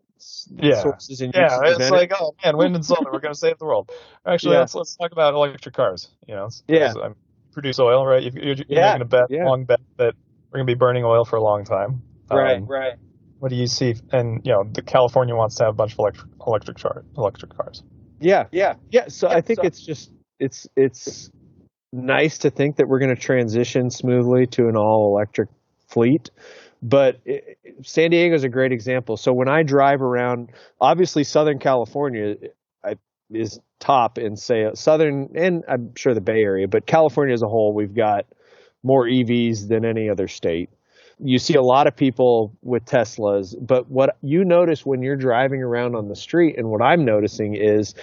yeah. 0.57 0.83
sources 0.83 1.21
and 1.21 1.33
yeah, 1.35 1.61
it's 1.63 1.91
like 1.91 2.13
oh 2.19 2.35
man, 2.45 2.57
wind 2.57 2.75
and 2.75 2.85
solar, 2.85 3.13
we're 3.13 3.21
going 3.21 3.35
to 3.35 3.39
save 3.39 3.59
the 3.59 3.65
world. 3.65 3.91
Actually, 4.27 4.55
yeah. 4.55 4.61
let's 4.61 4.75
let's 4.75 4.97
talk 4.97 5.13
about 5.13 5.35
electric 5.35 5.75
cars. 5.75 6.11
You 6.27 6.35
know, 6.35 6.49
yeah, 6.67 6.93
I'm, 7.03 7.15
produce 7.53 7.79
oil, 7.79 8.05
right? 8.07 8.23
You're, 8.23 8.55
you're 8.55 8.57
yeah. 8.69 8.93
making 8.93 9.03
a 9.03 9.05
bet, 9.07 9.31
yeah. 9.31 9.45
long 9.45 9.65
bet 9.65 9.81
that 9.97 10.15
we're 10.51 10.59
going 10.59 10.67
to 10.67 10.75
be 10.75 10.79
burning 10.79 11.05
oil 11.05 11.25
for 11.25 11.37
a 11.37 11.43
long 11.43 11.65
time. 11.65 12.03
Right, 12.31 12.59
um, 12.59 12.67
right. 12.67 12.95
What 13.39 13.51
do 13.51 13.57
you 13.57 13.67
see? 13.67 13.95
And 14.13 14.45
you 14.45 14.53
know, 14.53 14.65
the 14.71 14.83
California 14.83 15.35
wants 15.35 15.57
to 15.57 15.65
have 15.65 15.75
a 15.75 15.77
bunch 15.77 15.93
of 15.93 15.99
electric 16.01 16.31
electric 16.47 16.77
char- 16.77 17.05
electric 17.17 17.57
cars. 17.57 17.83
Yeah, 18.21 18.47
yeah, 18.51 18.75
yeah. 18.91 19.09
So 19.09 19.31
yeah, 19.31 19.37
I 19.37 19.41
think 19.41 19.61
so. 19.61 19.67
it's 19.67 19.81
just 19.81 20.11
it's 20.41 20.67
it's 20.77 21.31
nice 21.93 22.39
to 22.39 22.51
think 22.51 22.77
that 22.77 22.89
we're 22.89 22.99
going 22.99 23.15
to 23.15 23.21
transition 23.21 23.91
smoothly 23.91 24.47
to 24.47 24.69
an 24.69 24.77
all 24.77 25.17
electric 25.17 25.49
fleet. 25.87 26.31
But 26.83 27.21
it, 27.25 27.59
San 27.83 28.11
Diego 28.11 28.35
is 28.35 28.45
a 28.45 28.49
great 28.49 28.73
example. 28.73 29.17
So 29.17 29.33
when 29.33 29.49
I 29.49 29.63
drive 29.63 30.03
around, 30.03 30.51
obviously 30.81 31.25
Southern 31.25 31.59
California 31.59 32.37
is 33.31 33.61
top 33.79 34.19
in 34.19 34.37
say 34.37 34.69
southern 34.75 35.31
and 35.35 35.63
I'm 35.69 35.95
sure 35.95 36.15
the 36.15 36.21
Bay 36.21 36.41
Area, 36.41 36.67
but 36.67 36.87
California 36.87 37.35
as 37.35 37.43
a 37.43 37.49
whole, 37.49 37.73
we've 37.73 37.95
got 37.95 38.27
more 38.83 39.05
EVs 39.05 39.69
than 39.69 39.85
any 39.85 40.09
other 40.09 40.29
state. 40.29 40.71
You 41.21 41.39
see 41.39 41.55
a 41.55 41.63
lot 41.63 41.87
of 41.87 41.97
people 41.97 42.57
with 42.63 42.85
Teslas, 42.85 43.55
but 43.61 43.91
what 43.91 44.17
you 44.23 44.45
notice 44.45 44.87
when 44.87 45.03
you're 45.03 45.17
driving 45.17 45.63
around 45.63 45.97
on 45.97 46.09
the 46.09 46.17
street 46.17 46.57
and 46.59 46.69
what 46.69 46.81
I'm 46.81 47.05
noticing 47.05 47.55
is 47.55 47.95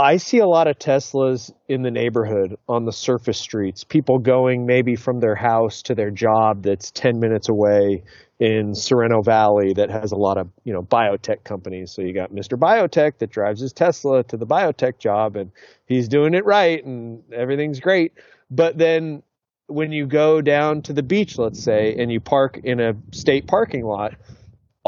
I 0.00 0.16
see 0.16 0.38
a 0.38 0.46
lot 0.46 0.66
of 0.66 0.78
Teslas 0.78 1.52
in 1.68 1.82
the 1.82 1.90
neighborhood 1.90 2.56
on 2.68 2.84
the 2.84 2.92
surface 2.92 3.38
streets, 3.38 3.84
people 3.84 4.18
going 4.18 4.66
maybe 4.66 4.96
from 4.96 5.20
their 5.20 5.34
house 5.34 5.82
to 5.82 5.94
their 5.94 6.10
job 6.10 6.62
that's 6.62 6.90
10 6.90 7.20
minutes 7.20 7.48
away 7.48 8.02
in 8.38 8.74
Sorrento 8.74 9.22
Valley 9.22 9.74
that 9.74 9.90
has 9.90 10.12
a 10.12 10.16
lot 10.16 10.38
of, 10.38 10.48
you 10.64 10.72
know, 10.72 10.82
biotech 10.82 11.44
companies. 11.44 11.92
So 11.92 12.02
you 12.02 12.14
got 12.14 12.32
Mr. 12.32 12.58
Biotech 12.58 13.18
that 13.18 13.30
drives 13.30 13.60
his 13.60 13.72
Tesla 13.72 14.24
to 14.24 14.36
the 14.36 14.46
biotech 14.46 14.98
job 14.98 15.36
and 15.36 15.52
he's 15.86 16.08
doing 16.08 16.34
it 16.34 16.44
right 16.46 16.84
and 16.84 17.22
everything's 17.32 17.80
great. 17.80 18.14
But 18.50 18.78
then 18.78 19.22
when 19.66 19.92
you 19.92 20.06
go 20.06 20.40
down 20.40 20.82
to 20.82 20.92
the 20.92 21.02
beach, 21.02 21.38
let's 21.38 21.62
say, 21.62 21.94
and 21.98 22.10
you 22.10 22.20
park 22.20 22.58
in 22.64 22.80
a 22.80 22.94
state 23.12 23.46
parking 23.46 23.84
lot, 23.84 24.14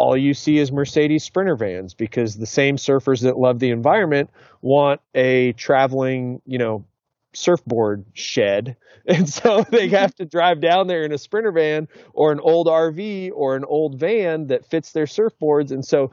all 0.02 0.16
you 0.16 0.34
see 0.34 0.58
is 0.58 0.72
Mercedes 0.72 1.22
Sprinter 1.22 1.54
vans 1.54 1.94
because 1.94 2.36
the 2.36 2.44
same 2.44 2.74
surfers 2.74 3.22
that 3.22 3.38
love 3.38 3.60
the 3.60 3.70
environment 3.70 4.30
want 4.60 5.00
a 5.14 5.52
traveling, 5.52 6.42
you 6.44 6.58
know, 6.58 6.84
surfboard 7.32 8.04
shed. 8.12 8.76
And 9.04 9.28
so 9.28 9.64
they 9.68 9.88
have 10.00 10.14
to 10.16 10.24
drive 10.24 10.60
down 10.60 10.86
there 10.86 11.02
in 11.02 11.10
a 11.10 11.18
Sprinter 11.18 11.50
van 11.50 11.88
or 12.12 12.30
an 12.30 12.38
old 12.38 12.68
RV 12.68 13.32
or 13.34 13.56
an 13.56 13.64
old 13.64 13.98
van 13.98 14.46
that 14.46 14.64
fits 14.64 14.92
their 14.92 15.06
surfboards. 15.06 15.72
And 15.72 15.84
so, 15.84 16.12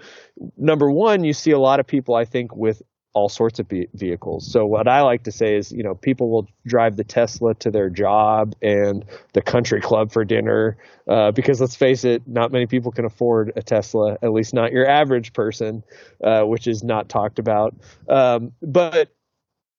number 0.58 0.90
one, 0.90 1.24
you 1.24 1.34
see 1.34 1.52
a 1.52 1.60
lot 1.60 1.80
of 1.80 1.86
people, 1.86 2.16
I 2.16 2.26
think, 2.26 2.56
with 2.56 2.82
all 3.14 3.30
sorts 3.30 3.60
of 3.60 3.72
vehicles. 3.94 4.52
So 4.52 4.66
what 4.66 4.88
I 4.88 5.02
like 5.02 5.24
to 5.24 5.32
say 5.32 5.56
is, 5.56 5.72
you 5.72 5.84
know, 5.84 5.96
people 5.96 6.30
will 6.30 6.48
drive 6.66 6.96
the 6.96 7.04
Tesla 7.04 7.56
to 7.56 7.72
their 7.72 7.90
job 7.90 8.56
and 8.62 9.04
the 9.34 9.42
country 9.42 9.82
club 9.82 10.12
for 10.12 10.24
dinner, 10.24 10.78
uh, 11.08 11.32
because 11.32 11.60
let's 11.60 11.76
face 11.76 12.04
it, 12.04 12.22
not 12.28 12.52
many 12.52 12.68
people 12.68 12.92
can 12.92 13.06
afford 13.06 13.54
a 13.56 13.64
Tesla, 13.64 14.18
at 14.22 14.32
least 14.32 14.54
not 14.54 14.72
your 14.72 14.88
average 14.88 15.34
person, 15.34 15.84
uh, 16.24 16.44
which 16.44 16.68
is 16.68 16.84
not 16.84 17.10
talked 17.10 17.40
about. 17.40 17.76
Um, 18.08 18.52
but 18.62 19.10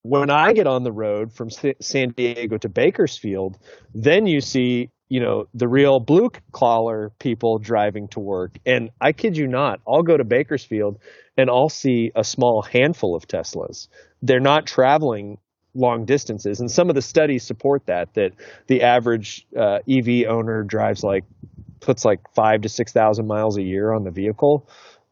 when 0.03 0.31
I 0.31 0.53
get 0.53 0.67
on 0.67 0.83
the 0.83 0.93
road 0.93 1.33
from 1.33 1.51
San 1.51 2.11
Diego 2.11 2.59
to 2.59 2.69
Bakersfield, 2.69 3.59
then 3.95 4.27
you 4.27 4.41
see 4.41 4.91
you 5.11 5.21
know, 5.21 5.49
the 5.53 5.69
real 5.69 5.99
blue 5.99 6.31
collar 6.53 7.11
people 7.19 7.59
driving 7.59 8.09
to 8.09 8.21
work. 8.21 8.57
And 8.65 8.91
I 9.01 9.13
kid 9.13 9.37
you 9.37 9.49
not, 9.49 9.81
I'll 9.87 10.05
go 10.05 10.17
to 10.17 10.25
Bakersfield 10.25 10.99
and 11.37 11.51
I'll 11.51 11.69
see 11.69 12.13
a 12.15 12.23
small 12.23 12.63
handful 12.63 13.17
of 13.17 13.27
Teslas. 13.27 13.89
They're 14.23 14.41
not 14.41 14.67
traveling 14.67 15.39
long 15.75 16.05
distances. 16.05 16.61
And 16.61 16.71
some 16.71 16.89
of 16.89 16.95
the 16.95 17.03
studies 17.03 17.43
support 17.43 17.87
that, 17.87 18.15
that 18.15 18.33
the 18.69 18.83
average 18.83 19.47
uh, 19.59 19.81
EV 19.89 20.29
owner 20.29 20.63
drives 20.63 21.03
like, 21.03 21.25
puts 21.81 22.05
like 22.05 22.21
five 22.33 22.61
to 22.63 22.69
6,000 22.69 23.27
miles 23.27 23.59
a 23.59 23.63
year 23.63 23.93
on 23.93 24.05
the 24.05 24.11
vehicle. 24.13 24.69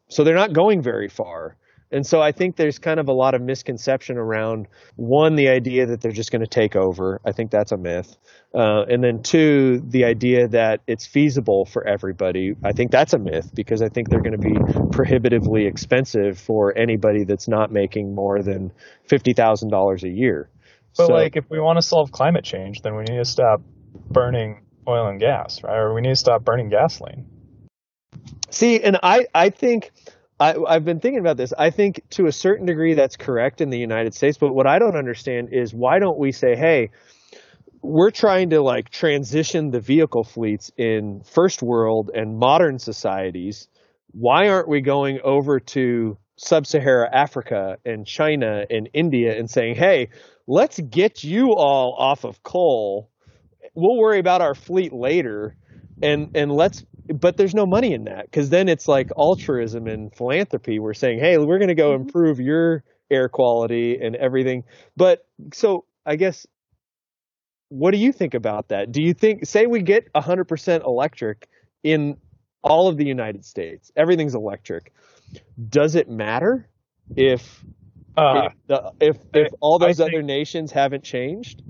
So 0.07 0.23
they're 0.23 0.33
not 0.33 0.53
going 0.53 0.81
very 0.81 1.09
far. 1.09 1.57
And 1.91 2.05
so 2.05 2.21
I 2.21 2.31
think 2.31 2.55
there's 2.55 2.77
kind 2.77 2.99
of 2.99 3.07
a 3.07 3.13
lot 3.13 3.33
of 3.33 3.41
misconception 3.41 4.17
around 4.17 4.67
one, 4.95 5.35
the 5.35 5.49
idea 5.49 5.87
that 5.87 6.01
they're 6.01 6.11
just 6.11 6.31
going 6.31 6.41
to 6.41 6.47
take 6.47 6.75
over. 6.75 7.19
I 7.25 7.31
think 7.31 7.49
that's 7.49 7.71
a 7.71 7.77
myth. 7.77 8.15
Uh, 8.53 8.83
and 8.83 9.03
then 9.03 9.23
two, 9.23 9.81
the 9.87 10.05
idea 10.05 10.47
that 10.49 10.81
it's 10.85 11.07
feasible 11.07 11.65
for 11.65 11.87
everybody. 11.87 12.55
I 12.63 12.73
think 12.73 12.91
that's 12.91 13.13
a 13.13 13.17
myth 13.17 13.51
because 13.55 13.81
I 13.81 13.89
think 13.89 14.09
they're 14.09 14.21
going 14.21 14.33
to 14.33 14.37
be 14.37 14.55
prohibitively 14.91 15.65
expensive 15.65 16.37
for 16.37 16.77
anybody 16.77 17.23
that's 17.23 17.47
not 17.47 17.71
making 17.71 18.13
more 18.13 18.43
than 18.43 18.71
$50,000 19.09 20.03
a 20.03 20.09
year. 20.09 20.49
But 20.95 21.07
so, 21.07 21.13
like, 21.13 21.35
if 21.35 21.49
we 21.49 21.59
want 21.59 21.77
to 21.77 21.81
solve 21.81 22.11
climate 22.11 22.43
change, 22.43 22.81
then 22.81 22.95
we 22.95 23.03
need 23.03 23.17
to 23.17 23.25
stop 23.25 23.61
burning 24.11 24.65
oil 24.87 25.07
and 25.07 25.19
gas, 25.19 25.63
right? 25.63 25.77
Or 25.77 25.93
we 25.93 26.01
need 26.01 26.09
to 26.09 26.15
stop 26.15 26.43
burning 26.43 26.69
gasoline. 26.69 27.25
See, 28.49 28.81
and 28.81 28.97
I, 29.01 29.27
I 29.33 29.49
think 29.49 29.91
I, 30.39 30.55
I've 30.67 30.85
been 30.85 30.99
thinking 30.99 31.19
about 31.19 31.37
this. 31.37 31.53
I 31.57 31.69
think 31.69 32.01
to 32.11 32.27
a 32.27 32.31
certain 32.31 32.65
degree 32.65 32.93
that's 32.93 33.17
correct 33.17 33.61
in 33.61 33.69
the 33.69 33.77
United 33.77 34.13
States, 34.13 34.37
but 34.37 34.53
what 34.53 34.67
I 34.67 34.79
don't 34.79 34.95
understand 34.95 35.49
is 35.51 35.73
why 35.73 35.99
don't 35.99 36.17
we 36.17 36.31
say, 36.31 36.55
hey, 36.55 36.91
we're 37.81 38.11
trying 38.11 38.51
to 38.51 38.61
like 38.61 38.89
transition 38.89 39.71
the 39.71 39.79
vehicle 39.79 40.23
fleets 40.23 40.71
in 40.77 41.21
first 41.23 41.61
world 41.61 42.11
and 42.13 42.37
modern 42.37 42.79
societies. 42.79 43.67
Why 44.11 44.49
aren't 44.49 44.67
we 44.67 44.81
going 44.81 45.19
over 45.23 45.59
to 45.59 46.17
sub-Sahara 46.37 47.09
Africa 47.13 47.77
and 47.85 48.05
China 48.05 48.63
and 48.69 48.89
India 48.93 49.37
and 49.37 49.49
saying, 49.49 49.75
"Hey, 49.75 50.09
let's 50.47 50.79
get 50.79 51.23
you 51.23 51.53
all 51.55 51.95
off 51.97 52.23
of 52.23 52.41
coal. 52.43 53.09
We'll 53.75 53.97
worry 53.97 54.19
about 54.19 54.41
our 54.41 54.55
fleet 54.55 54.93
later." 54.93 55.55
And 56.01 56.31
and 56.35 56.51
let's 56.51 56.83
but 57.13 57.37
there's 57.37 57.55
no 57.55 57.65
money 57.65 57.93
in 57.93 58.05
that 58.05 58.25
because 58.25 58.49
then 58.49 58.69
it's 58.69 58.87
like 58.87 59.09
altruism 59.17 59.87
and 59.87 60.13
philanthropy. 60.15 60.79
We're 60.79 60.93
saying, 60.93 61.19
hey, 61.19 61.37
we're 61.37 61.59
going 61.59 61.69
to 61.69 61.75
go 61.75 61.91
mm-hmm. 61.91 62.03
improve 62.03 62.39
your 62.39 62.83
air 63.11 63.29
quality 63.29 63.99
and 63.99 64.15
everything. 64.15 64.63
But 64.95 65.25
so 65.53 65.85
I 66.05 66.15
guess, 66.15 66.45
what 67.69 67.91
do 67.91 67.97
you 67.97 68.11
think 68.11 68.33
about 68.33 68.69
that? 68.69 68.91
Do 68.91 69.01
you 69.01 69.13
think, 69.13 69.45
say, 69.45 69.65
we 69.65 69.81
get 69.81 70.11
100% 70.13 70.85
electric 70.85 71.47
in 71.83 72.17
all 72.61 72.87
of 72.87 72.97
the 72.97 73.05
United 73.05 73.45
States, 73.45 73.91
everything's 73.95 74.35
electric. 74.35 74.93
Does 75.69 75.95
it 75.95 76.09
matter 76.09 76.67
if 77.15 77.63
uh, 78.17 78.49
if, 78.49 78.53
the, 78.67 78.91
if, 78.99 79.17
if 79.33 79.53
all 79.61 79.79
those 79.79 79.99
other 79.99 80.21
nations 80.21 80.71
haven't 80.71 81.03
changed? 81.03 81.61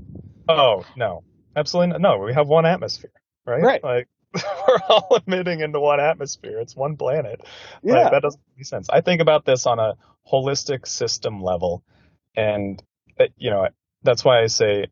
Oh 0.48 0.84
no, 0.96 1.24
absolutely 1.56 2.00
no. 2.00 2.18
We 2.18 2.34
have 2.34 2.48
one 2.48 2.66
atmosphere, 2.66 3.12
right? 3.46 3.62
Right. 3.62 3.84
Like 3.84 4.08
we're 4.68 4.80
all 4.90 5.20
emitting 5.26 5.62
into 5.62 5.80
one 5.80 6.00
atmosphere. 6.00 6.60
It's 6.60 6.76
one 6.76 6.98
planet. 6.98 7.42
Yeah. 7.82 7.94
Like, 7.96 8.12
that 8.12 8.22
doesn't 8.22 8.42
make 8.56 8.66
sense. 8.66 8.88
I 8.90 9.02
think 9.02 9.22
about 9.22 9.46
this 9.46 9.66
on 9.66 9.80
a 9.80 9.94
holistic 10.32 10.88
system 10.88 11.42
level. 11.42 11.84
And, 12.36 12.82
uh, 13.20 13.26
you 13.38 13.50
know, 13.50 13.68
that's 14.04 14.24
why 14.24 14.42
I 14.42 14.48
say 14.48 14.88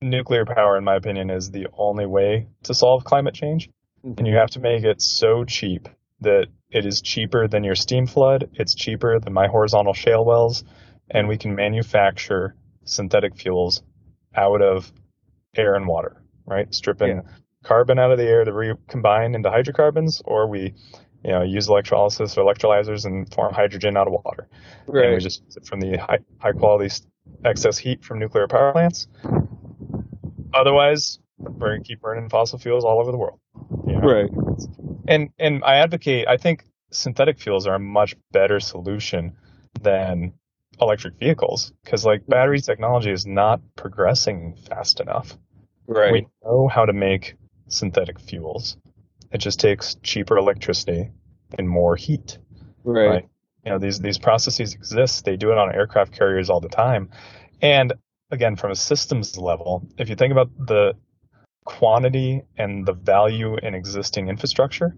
nuclear 0.00 0.44
power, 0.46 0.78
in 0.78 0.84
my 0.84 0.96
opinion, 0.96 1.30
is 1.30 1.50
the 1.50 1.66
only 1.76 2.06
way 2.06 2.48
to 2.64 2.74
solve 2.74 3.04
climate 3.04 3.34
change. 3.34 3.68
Mm-hmm. 4.04 4.14
And 4.18 4.26
you 4.26 4.36
have 4.36 4.50
to 4.50 4.60
make 4.60 4.84
it 4.84 5.02
so 5.02 5.44
cheap 5.44 5.88
that 6.20 6.46
it 6.70 6.86
is 6.86 7.02
cheaper 7.02 7.46
than 7.48 7.64
your 7.64 7.74
steam 7.74 8.06
flood. 8.06 8.50
It's 8.54 8.74
cheaper 8.74 9.20
than 9.20 9.34
my 9.34 9.46
horizontal 9.46 9.92
shale 9.92 10.24
wells. 10.24 10.64
And 11.10 11.28
we 11.28 11.36
can 11.36 11.54
manufacture 11.54 12.56
synthetic 12.84 13.36
fuels 13.36 13.82
out 14.34 14.62
of 14.62 14.90
air 15.54 15.74
and 15.74 15.86
water, 15.86 16.22
right? 16.46 16.72
Stripping 16.74 17.16
yeah 17.24 17.30
carbon 17.64 17.98
out 17.98 18.12
of 18.12 18.18
the 18.18 18.24
air 18.24 18.44
to 18.44 18.52
recombine 18.52 19.34
into 19.34 19.50
hydrocarbons, 19.50 20.22
or 20.24 20.48
we, 20.48 20.74
you 21.24 21.30
know, 21.30 21.42
use 21.42 21.68
electrolysis 21.68 22.36
or 22.36 22.44
electrolyzers 22.44 23.04
and 23.04 23.32
form 23.32 23.52
hydrogen 23.52 23.96
out 23.96 24.06
of 24.06 24.12
water. 24.12 24.48
Right. 24.86 25.06
And 25.06 25.14
we 25.14 25.20
just 25.20 25.42
use 25.44 25.56
it 25.56 25.66
from 25.66 25.80
the 25.80 25.96
high, 25.96 26.18
high 26.38 26.52
quality 26.52 26.94
excess 27.44 27.78
heat 27.78 28.04
from 28.04 28.18
nuclear 28.18 28.46
power 28.46 28.72
plants. 28.72 29.08
Otherwise, 30.52 31.18
we're 31.38 31.70
going 31.70 31.82
to 31.82 31.88
keep 31.88 32.00
burning 32.00 32.28
fossil 32.28 32.58
fuels 32.58 32.84
all 32.84 33.00
over 33.00 33.10
the 33.10 33.18
world. 33.18 33.40
You 33.86 33.94
know? 33.94 34.00
Right. 34.00 34.30
And 35.08 35.30
and 35.38 35.64
I 35.64 35.76
advocate. 35.76 36.28
I 36.28 36.36
think 36.36 36.64
synthetic 36.90 37.40
fuels 37.40 37.66
are 37.66 37.74
a 37.74 37.80
much 37.80 38.14
better 38.32 38.60
solution 38.60 39.36
than 39.80 40.32
electric 40.80 41.18
vehicles 41.18 41.72
because 41.84 42.04
like 42.04 42.26
battery 42.26 42.60
technology 42.60 43.10
is 43.10 43.26
not 43.26 43.60
progressing 43.76 44.56
fast 44.68 45.00
enough. 45.00 45.36
Right. 45.86 46.12
We 46.12 46.26
know 46.42 46.68
how 46.68 46.86
to 46.86 46.92
make 46.92 47.34
synthetic 47.68 48.20
fuels. 48.20 48.76
It 49.32 49.38
just 49.38 49.60
takes 49.60 49.96
cheaper 49.96 50.36
electricity 50.36 51.10
and 51.58 51.68
more 51.68 51.96
heat. 51.96 52.38
Right. 52.84 53.06
right. 53.06 53.28
You 53.64 53.72
know, 53.72 53.78
these 53.78 53.98
these 53.98 54.18
processes 54.18 54.74
exist. 54.74 55.24
They 55.24 55.36
do 55.36 55.50
it 55.50 55.58
on 55.58 55.74
aircraft 55.74 56.12
carriers 56.12 56.50
all 56.50 56.60
the 56.60 56.68
time. 56.68 57.10
And 57.62 57.94
again, 58.30 58.56
from 58.56 58.70
a 58.70 58.76
systems 58.76 59.38
level, 59.38 59.86
if 59.98 60.08
you 60.08 60.16
think 60.16 60.32
about 60.32 60.50
the 60.58 60.94
quantity 61.64 62.42
and 62.58 62.84
the 62.84 62.92
value 62.92 63.56
in 63.56 63.74
existing 63.74 64.28
infrastructure 64.28 64.94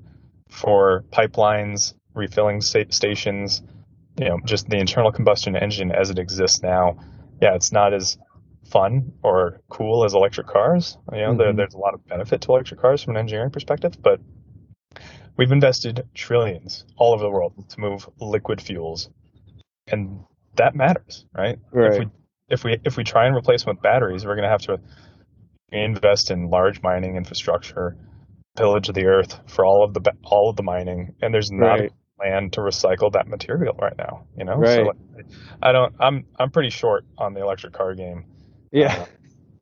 for 0.49 1.05
pipelines, 1.13 1.95
refilling 2.15 2.61
sta- 2.61 2.91
stations, 2.91 3.63
you 4.19 4.29
know, 4.29 4.39
just 4.45 4.69
the 4.69 4.79
internal 4.79 5.13
combustion 5.13 5.55
engine 5.55 5.93
as 5.93 6.11
it 6.11 6.19
exists 6.19 6.63
now, 6.63 6.99
yeah, 7.41 7.55
it's 7.55 7.71
not 7.71 7.95
as 7.95 8.19
fun 8.71 9.13
or 9.23 9.61
cool 9.69 10.05
as 10.05 10.15
electric 10.15 10.47
cars. 10.47 10.99
You 11.13 11.19
know, 11.19 11.29
mm-hmm. 11.29 11.39
there, 11.39 11.53
there's 11.53 11.75
a 11.75 11.79
lot 11.79 11.95
of 11.95 12.07
benefit 12.07 12.41
to 12.43 12.49
electric 12.49 12.81
cars 12.81 13.03
from 13.03 13.17
an 13.17 13.21
engineering 13.21 13.51
perspective, 13.51 13.97
but 14.03 14.21
we've 15.37 15.53
invested 15.53 16.07
trillions 16.15 16.85
all 16.97 17.15
over 17.15 17.23
the 17.23 17.31
world 17.31 17.69
to 17.71 17.81
move 17.81 18.09
liquid 18.21 18.61
fuels, 18.61 19.11
and 19.87 20.21
that 20.57 20.75
matters, 20.75 21.25
right? 21.37 21.59
Right. 21.73 21.93
If 21.93 21.99
we 21.99 22.11
if 22.49 22.65
we 22.65 22.79
if 22.85 22.97
we 22.97 23.05
try 23.05 23.27
and 23.27 23.37
replace 23.37 23.65
them 23.65 23.75
with 23.75 23.83
batteries, 23.83 24.25
we're 24.25 24.37
going 24.37 24.45
to 24.45 24.51
have 24.51 24.63
to 24.63 24.81
invest 25.71 26.31
in 26.31 26.49
large 26.49 26.83
mining 26.83 27.17
infrastructure, 27.17 27.97
pillage 28.57 28.89
the 28.89 29.07
earth 29.07 29.41
for 29.47 29.65
all 29.65 29.85
of 29.85 29.95
the 29.95 30.13
all 30.25 30.51
of 30.51 30.57
the 30.57 30.63
mining, 30.63 31.15
and 31.23 31.33
there's 31.33 31.51
not 31.51 31.81
right. 31.81 31.91
a 31.91 32.21
plan 32.21 32.51
to 32.51 32.61
recycle 32.61 33.13
that 33.13 33.29
material 33.29 33.75
right 33.81 33.97
now. 33.99 34.27
You 34.37 34.45
know, 34.45 34.57
right. 34.57 34.87
so 34.87 34.93
I 35.63 35.73
don't. 35.73 35.95
I'm 36.01 36.25
I'm 36.39 36.51
pretty 36.51 36.71
short 36.71 37.05
on 37.19 37.35
the 37.35 37.41
electric 37.41 37.73
car 37.73 37.95
game. 37.95 38.25
Yeah. 38.73 39.07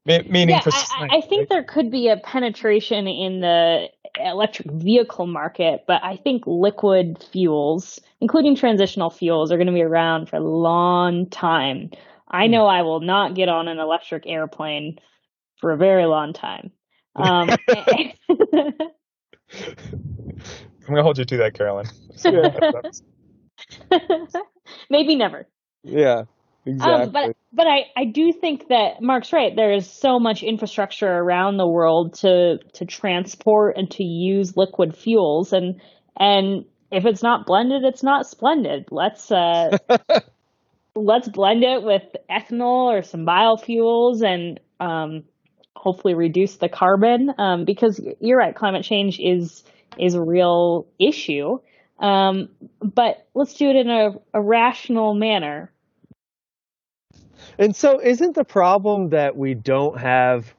Uh, 0.07 0.19
meaning, 0.29 0.51
yeah, 0.51 0.61
I, 0.67 1.09
I, 1.13 1.21
think 1.23 1.49
there 1.49 1.63
could 1.63 1.91
be 1.91 2.09
a 2.09 2.19
penetration 2.19 3.07
in 3.07 3.41
the 3.41 3.89
electric 4.21 4.71
vehicle 4.71 5.27
market, 5.27 5.85
but 5.87 6.05
I 6.05 6.17
think 6.17 6.43
liquid 6.47 7.25
fuels, 7.33 7.99
including 8.21 8.55
transitional 8.55 9.09
fuels, 9.09 9.51
are 9.51 9.57
going 9.57 9.67
to 9.67 9.73
be 9.73 9.83
around 9.83 10.29
for 10.29 10.37
a 10.37 10.41
long 10.41 11.27
time. 11.31 11.91
I 12.29 12.47
hmm. 12.47 12.53
know 12.53 12.67
I 12.67 12.83
will 12.83 13.01
not 13.01 13.35
get 13.35 13.49
on 13.49 13.67
an 13.67 13.79
electric 13.79 14.27
airplane 14.27 14.99
for 15.57 15.73
a 15.73 15.77
very 15.77 16.05
long 16.05 16.35
time. 16.35 16.71
Um, 17.17 17.51
I'm 17.69 18.13
going 20.87 20.97
to 20.97 21.03
hold 21.03 21.17
you 21.17 21.25
to 21.25 21.37
that, 21.39 21.55
Carolyn. 21.55 21.87
Maybe 24.91 25.15
never. 25.15 25.47
Yeah. 25.83 26.25
Exactly. 26.67 27.05
Um, 27.05 27.11
but 27.11 27.34
but 27.55 27.67
I, 27.69 27.85
I 27.97 28.05
do 28.07 28.33
think 28.33 28.69
that 28.69 29.01
Mark's 29.01 29.33
right. 29.33 29.55
There 29.55 29.73
is 29.73 29.89
so 29.89 30.19
much 30.19 30.43
infrastructure 30.43 31.09
around 31.09 31.57
the 31.57 31.69
world 31.69 32.15
to 32.21 32.59
to 32.75 32.85
transport 32.85 33.77
and 33.77 33.91
to 33.93 34.03
use 34.03 34.57
liquid 34.57 34.97
fuels 34.97 35.53
and 35.53 35.81
and 36.17 36.65
if 36.91 37.05
it's 37.07 37.23
not 37.23 37.47
blended, 37.47 37.83
it's 37.85 38.03
not 38.03 38.27
splendid. 38.27 38.87
Let's 38.91 39.31
uh 39.31 39.79
let's 40.97 41.29
blend 41.29 41.63
it 41.63 41.83
with 41.83 42.03
ethanol 42.29 42.99
or 42.99 43.03
some 43.03 43.25
biofuels 43.25 44.23
and 44.23 44.59
um 44.81 45.23
hopefully 45.77 46.15
reduce 46.15 46.57
the 46.57 46.69
carbon 46.69 47.33
um 47.39 47.65
because 47.65 48.01
you're 48.21 48.39
right, 48.39 48.55
climate 48.55 48.85
change 48.85 49.21
is 49.21 49.63
is 49.97 50.15
a 50.15 50.23
real 50.23 50.89
issue. 50.99 51.59
Um, 52.01 52.49
but 52.83 53.29
let's 53.35 53.55
do 53.55 53.71
it 53.71 53.77
in 53.77 53.89
a, 53.89 54.11
a 54.35 54.43
rational 54.43 55.15
manner 55.15 55.71
and 57.59 57.75
so, 57.75 58.01
isn't 58.01 58.35
the 58.35 58.45
problem 58.45 59.11
that 59.11 59.37
we 59.37 59.55
don't 59.55 59.99
have 59.99 60.55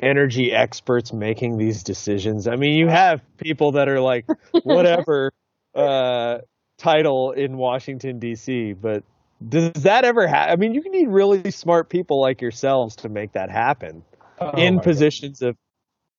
energy 0.00 0.52
experts 0.52 1.12
making 1.12 1.58
these 1.58 1.82
decisions? 1.82 2.46
I 2.46 2.56
mean, 2.56 2.74
you 2.74 2.88
have 2.88 3.20
people 3.38 3.72
that 3.72 3.88
are 3.88 4.00
like, 4.00 4.26
whatever 4.64 5.32
uh, 5.74 6.38
title 6.78 7.32
in 7.32 7.56
Washington, 7.56 8.18
D.C., 8.18 8.74
but 8.74 9.04
does 9.46 9.72
that 9.82 10.04
ever 10.04 10.26
happen? 10.26 10.52
I 10.52 10.56
mean, 10.56 10.74
you 10.74 10.82
need 10.90 11.08
really 11.08 11.50
smart 11.50 11.90
people 11.90 12.20
like 12.20 12.40
yourselves 12.40 12.96
to 12.96 13.08
make 13.08 13.32
that 13.32 13.50
happen 13.50 14.02
oh, 14.40 14.50
in 14.52 14.80
positions 14.80 15.40
God. 15.40 15.50
of, 15.50 15.56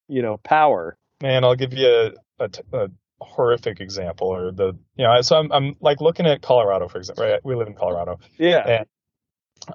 you 0.07 0.21
know, 0.21 0.37
power. 0.37 0.95
Man, 1.21 1.43
I'll 1.43 1.55
give 1.55 1.73
you 1.73 2.11
a, 2.39 2.43
a, 2.43 2.49
a 2.73 2.87
horrific 3.19 3.79
example 3.79 4.27
or 4.27 4.51
the 4.51 4.77
you 4.95 5.03
know 5.03 5.21
so 5.21 5.37
I'm 5.37 5.51
I'm 5.51 5.75
like 5.81 6.01
looking 6.01 6.27
at 6.27 6.41
Colorado 6.41 6.87
for 6.87 6.99
example 6.99 7.25
right 7.25 7.39
we 7.43 7.55
live 7.55 7.67
in 7.67 7.73
Colorado 7.73 8.19
yeah 8.37 8.67
and 8.67 8.85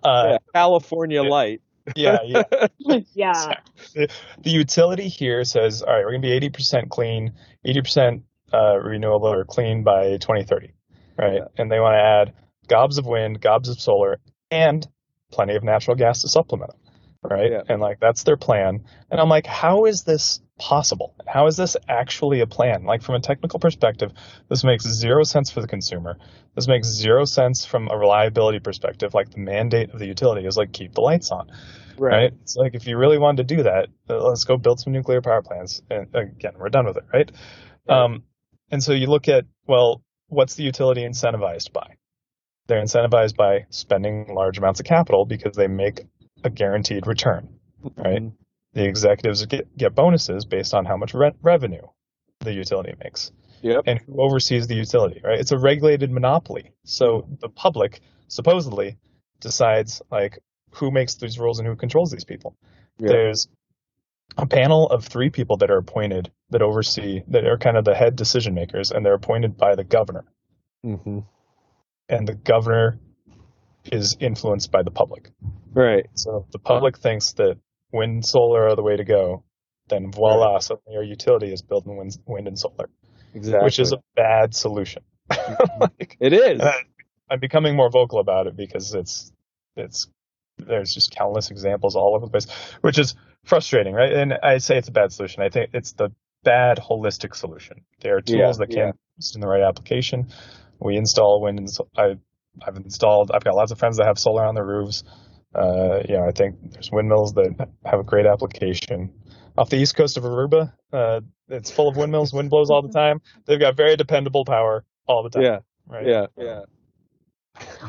uh, 0.02 0.24
yeah, 0.30 0.38
California 0.54 1.22
Light. 1.22 1.62
Yeah, 1.96 2.18
yeah. 2.24 2.42
yeah. 3.14 3.54
The, 3.94 4.08
the, 4.42 4.50
utility 4.50 5.08
here 5.08 5.44
says, 5.44 5.82
all 5.82 5.92
right, 5.92 6.04
we're 6.04 6.12
going 6.12 6.22
to 6.22 6.40
be 6.40 6.48
80% 6.48 6.88
clean, 6.88 7.32
80% 7.66 8.22
uh, 8.52 8.78
renewable 8.78 9.28
or 9.28 9.44
clean 9.44 9.82
by 9.82 10.16
2030, 10.18 10.72
right? 11.18 11.34
Yeah. 11.34 11.40
And 11.58 11.70
they 11.70 11.80
want 11.80 11.94
to 11.94 12.02
add 12.02 12.34
gobs 12.68 12.98
of 12.98 13.06
wind, 13.06 13.40
gobs 13.40 13.68
of 13.68 13.80
solar, 13.80 14.20
and 14.50 14.86
plenty 15.30 15.56
of 15.56 15.64
natural 15.64 15.96
gas 15.96 16.22
to 16.22 16.28
supplement 16.28 16.72
it. 16.74 16.81
Right. 17.22 17.52
Yeah. 17.52 17.62
And 17.68 17.80
like 17.80 18.00
that's 18.00 18.24
their 18.24 18.36
plan. 18.36 18.84
And 19.10 19.20
I'm 19.20 19.28
like, 19.28 19.46
how 19.46 19.84
is 19.84 20.02
this 20.02 20.40
possible? 20.58 21.14
How 21.26 21.46
is 21.46 21.56
this 21.56 21.76
actually 21.88 22.40
a 22.40 22.46
plan? 22.46 22.84
Like 22.84 23.02
from 23.02 23.14
a 23.14 23.20
technical 23.20 23.60
perspective, 23.60 24.12
this 24.48 24.64
makes 24.64 24.84
zero 24.84 25.22
sense 25.22 25.50
for 25.50 25.60
the 25.60 25.68
consumer. 25.68 26.16
This 26.56 26.66
makes 26.66 26.88
zero 26.88 27.24
sense 27.24 27.64
from 27.64 27.88
a 27.90 27.96
reliability 27.96 28.58
perspective. 28.58 29.14
Like 29.14 29.30
the 29.30 29.38
mandate 29.38 29.90
of 29.90 30.00
the 30.00 30.06
utility 30.06 30.46
is 30.46 30.56
like 30.56 30.72
keep 30.72 30.94
the 30.94 31.00
lights 31.00 31.30
on. 31.30 31.50
Right. 31.96 32.32
It's 32.42 32.56
like 32.56 32.74
if 32.74 32.88
you 32.88 32.96
really 32.96 33.18
wanted 33.18 33.48
to 33.48 33.56
do 33.56 33.62
that, 33.62 33.88
uh, 34.10 34.18
let's 34.18 34.44
go 34.44 34.56
build 34.56 34.80
some 34.80 34.92
nuclear 34.92 35.20
power 35.20 35.42
plants. 35.42 35.80
And 35.90 36.08
again, 36.14 36.54
we're 36.58 36.70
done 36.70 36.86
with 36.86 36.96
it, 36.96 37.04
right? 37.12 37.30
Right. 37.88 38.04
Um, 38.04 38.24
and 38.70 38.82
so 38.82 38.92
you 38.92 39.06
look 39.06 39.28
at 39.28 39.44
well, 39.68 40.02
what's 40.26 40.56
the 40.56 40.64
utility 40.64 41.02
incentivized 41.02 41.72
by? 41.72 41.94
They're 42.66 42.82
incentivized 42.82 43.36
by 43.36 43.66
spending 43.70 44.34
large 44.34 44.58
amounts 44.58 44.80
of 44.80 44.86
capital 44.86 45.24
because 45.24 45.54
they 45.56 45.68
make 45.68 46.00
a 46.44 46.50
guaranteed 46.50 47.06
return, 47.06 47.48
right? 47.96 48.22
Mhm. 48.22 48.32
The 48.74 48.84
executives 48.84 49.44
get, 49.46 49.76
get 49.76 49.94
bonuses 49.94 50.44
based 50.44 50.72
on 50.74 50.84
how 50.84 50.96
much 50.96 51.14
rent 51.14 51.36
revenue 51.42 51.86
the 52.40 52.52
utility 52.52 52.94
makes 53.02 53.30
Yep. 53.62 53.84
and 53.86 53.98
who 54.00 54.20
oversees 54.20 54.66
the 54.66 54.74
utility, 54.74 55.20
right? 55.22 55.38
It's 55.38 55.52
a 55.52 55.58
regulated 55.58 56.10
monopoly. 56.10 56.72
So 56.84 57.26
the 57.40 57.48
public 57.48 58.00
supposedly 58.28 58.96
decides 59.40 60.02
like 60.10 60.38
who 60.72 60.90
makes 60.90 61.14
these 61.16 61.38
rules 61.38 61.58
and 61.58 61.68
who 61.68 61.76
controls 61.76 62.10
these 62.10 62.24
people. 62.24 62.56
Yeah. 62.98 63.08
There's 63.08 63.48
a 64.38 64.46
panel 64.46 64.88
of 64.88 65.04
three 65.04 65.28
people 65.30 65.58
that 65.58 65.70
are 65.70 65.76
appointed 65.76 66.32
that 66.50 66.62
oversee 66.62 67.22
that 67.28 67.44
are 67.44 67.58
kind 67.58 67.76
of 67.76 67.84
the 67.84 67.94
head 67.94 68.16
decision 68.16 68.54
makers 68.54 68.90
and 68.90 69.04
they're 69.04 69.14
appointed 69.14 69.56
by 69.56 69.74
the 69.74 69.84
governor. 69.84 70.24
hmm 70.82 71.20
And 72.08 72.26
the 72.26 72.34
governor 72.34 72.98
is 73.90 74.16
influenced 74.20 74.70
by 74.70 74.82
the 74.82 74.90
public. 74.90 75.30
Right. 75.74 76.06
So 76.14 76.44
if 76.46 76.52
the 76.52 76.58
public 76.58 76.98
thinks 76.98 77.32
that 77.34 77.56
wind 77.92 78.12
and 78.12 78.24
solar 78.26 78.68
are 78.68 78.76
the 78.76 78.82
way 78.82 78.96
to 78.96 79.04
go, 79.04 79.44
then 79.88 80.12
voila, 80.12 80.58
suddenly 80.60 80.96
our 80.96 81.02
utility 81.02 81.52
is 81.52 81.62
building 81.62 81.96
wind, 81.96 82.16
wind 82.26 82.46
and 82.48 82.58
solar, 82.58 82.88
Exactly. 83.34 83.64
which 83.64 83.78
is 83.78 83.92
a 83.92 83.98
bad 84.16 84.54
solution. 84.54 85.02
like, 85.80 86.16
it 86.20 86.32
is. 86.32 86.60
uh, 86.60 86.72
I'm 87.30 87.40
becoming 87.40 87.74
more 87.76 87.90
vocal 87.90 88.18
about 88.20 88.46
it 88.46 88.56
because 88.56 88.94
it's 88.94 89.32
it's 89.76 90.06
there's 90.58 90.92
just 90.92 91.14
countless 91.16 91.50
examples 91.50 91.96
all 91.96 92.14
over 92.14 92.26
the 92.26 92.30
place, 92.30 92.46
which 92.82 92.98
is 92.98 93.14
frustrating, 93.44 93.94
right? 93.94 94.12
And 94.12 94.34
I 94.42 94.58
say 94.58 94.76
it's 94.76 94.88
a 94.88 94.92
bad 94.92 95.12
solution. 95.12 95.42
I 95.42 95.48
think 95.48 95.70
it's 95.72 95.92
the 95.92 96.10
bad 96.44 96.78
holistic 96.78 97.34
solution. 97.34 97.82
There 98.00 98.16
are 98.16 98.20
tools 98.20 98.38
Yeah, 98.58 98.66
that 98.66 98.70
can 98.70 98.90
be 98.92 98.98
used 99.16 99.34
in 99.34 99.40
the 99.40 99.46
right 99.48 99.62
application. 99.62 100.28
We 100.78 100.96
install 100.96 101.40
wind 101.40 101.58
and 101.58 101.70
so- 101.70 101.88
I 101.96 102.16
I've 102.66 102.76
installed. 102.76 103.30
I've 103.32 103.44
got 103.44 103.54
lots 103.54 103.72
of 103.72 103.78
friends 103.78 103.96
that 103.98 104.06
have 104.06 104.18
solar 104.18 104.44
on 104.44 104.54
their 104.54 104.66
roofs. 104.66 105.04
Uh, 105.54 106.00
you 106.08 106.16
know, 106.16 106.24
I 106.26 106.32
think 106.32 106.56
there's 106.72 106.90
windmills 106.90 107.34
that 107.34 107.68
have 107.84 108.00
a 108.00 108.04
great 108.04 108.26
application. 108.26 109.12
Off 109.56 109.68
the 109.70 109.76
east 109.76 109.94
coast 109.96 110.16
of 110.16 110.24
Aruba, 110.24 110.72
uh, 110.92 111.20
it's 111.48 111.70
full 111.70 111.88
of 111.88 111.96
windmills. 111.96 112.32
Wind 112.32 112.48
blows 112.50 112.70
all 112.70 112.80
the 112.82 112.92
time. 112.92 113.20
They've 113.46 113.60
got 113.60 113.76
very 113.76 113.96
dependable 113.96 114.44
power 114.46 114.84
all 115.06 115.22
the 115.22 115.30
time. 115.30 115.42
yeah. 115.42 115.58
Right. 115.86 116.06
Yeah. 116.06 116.26
Yeah. 116.38 116.60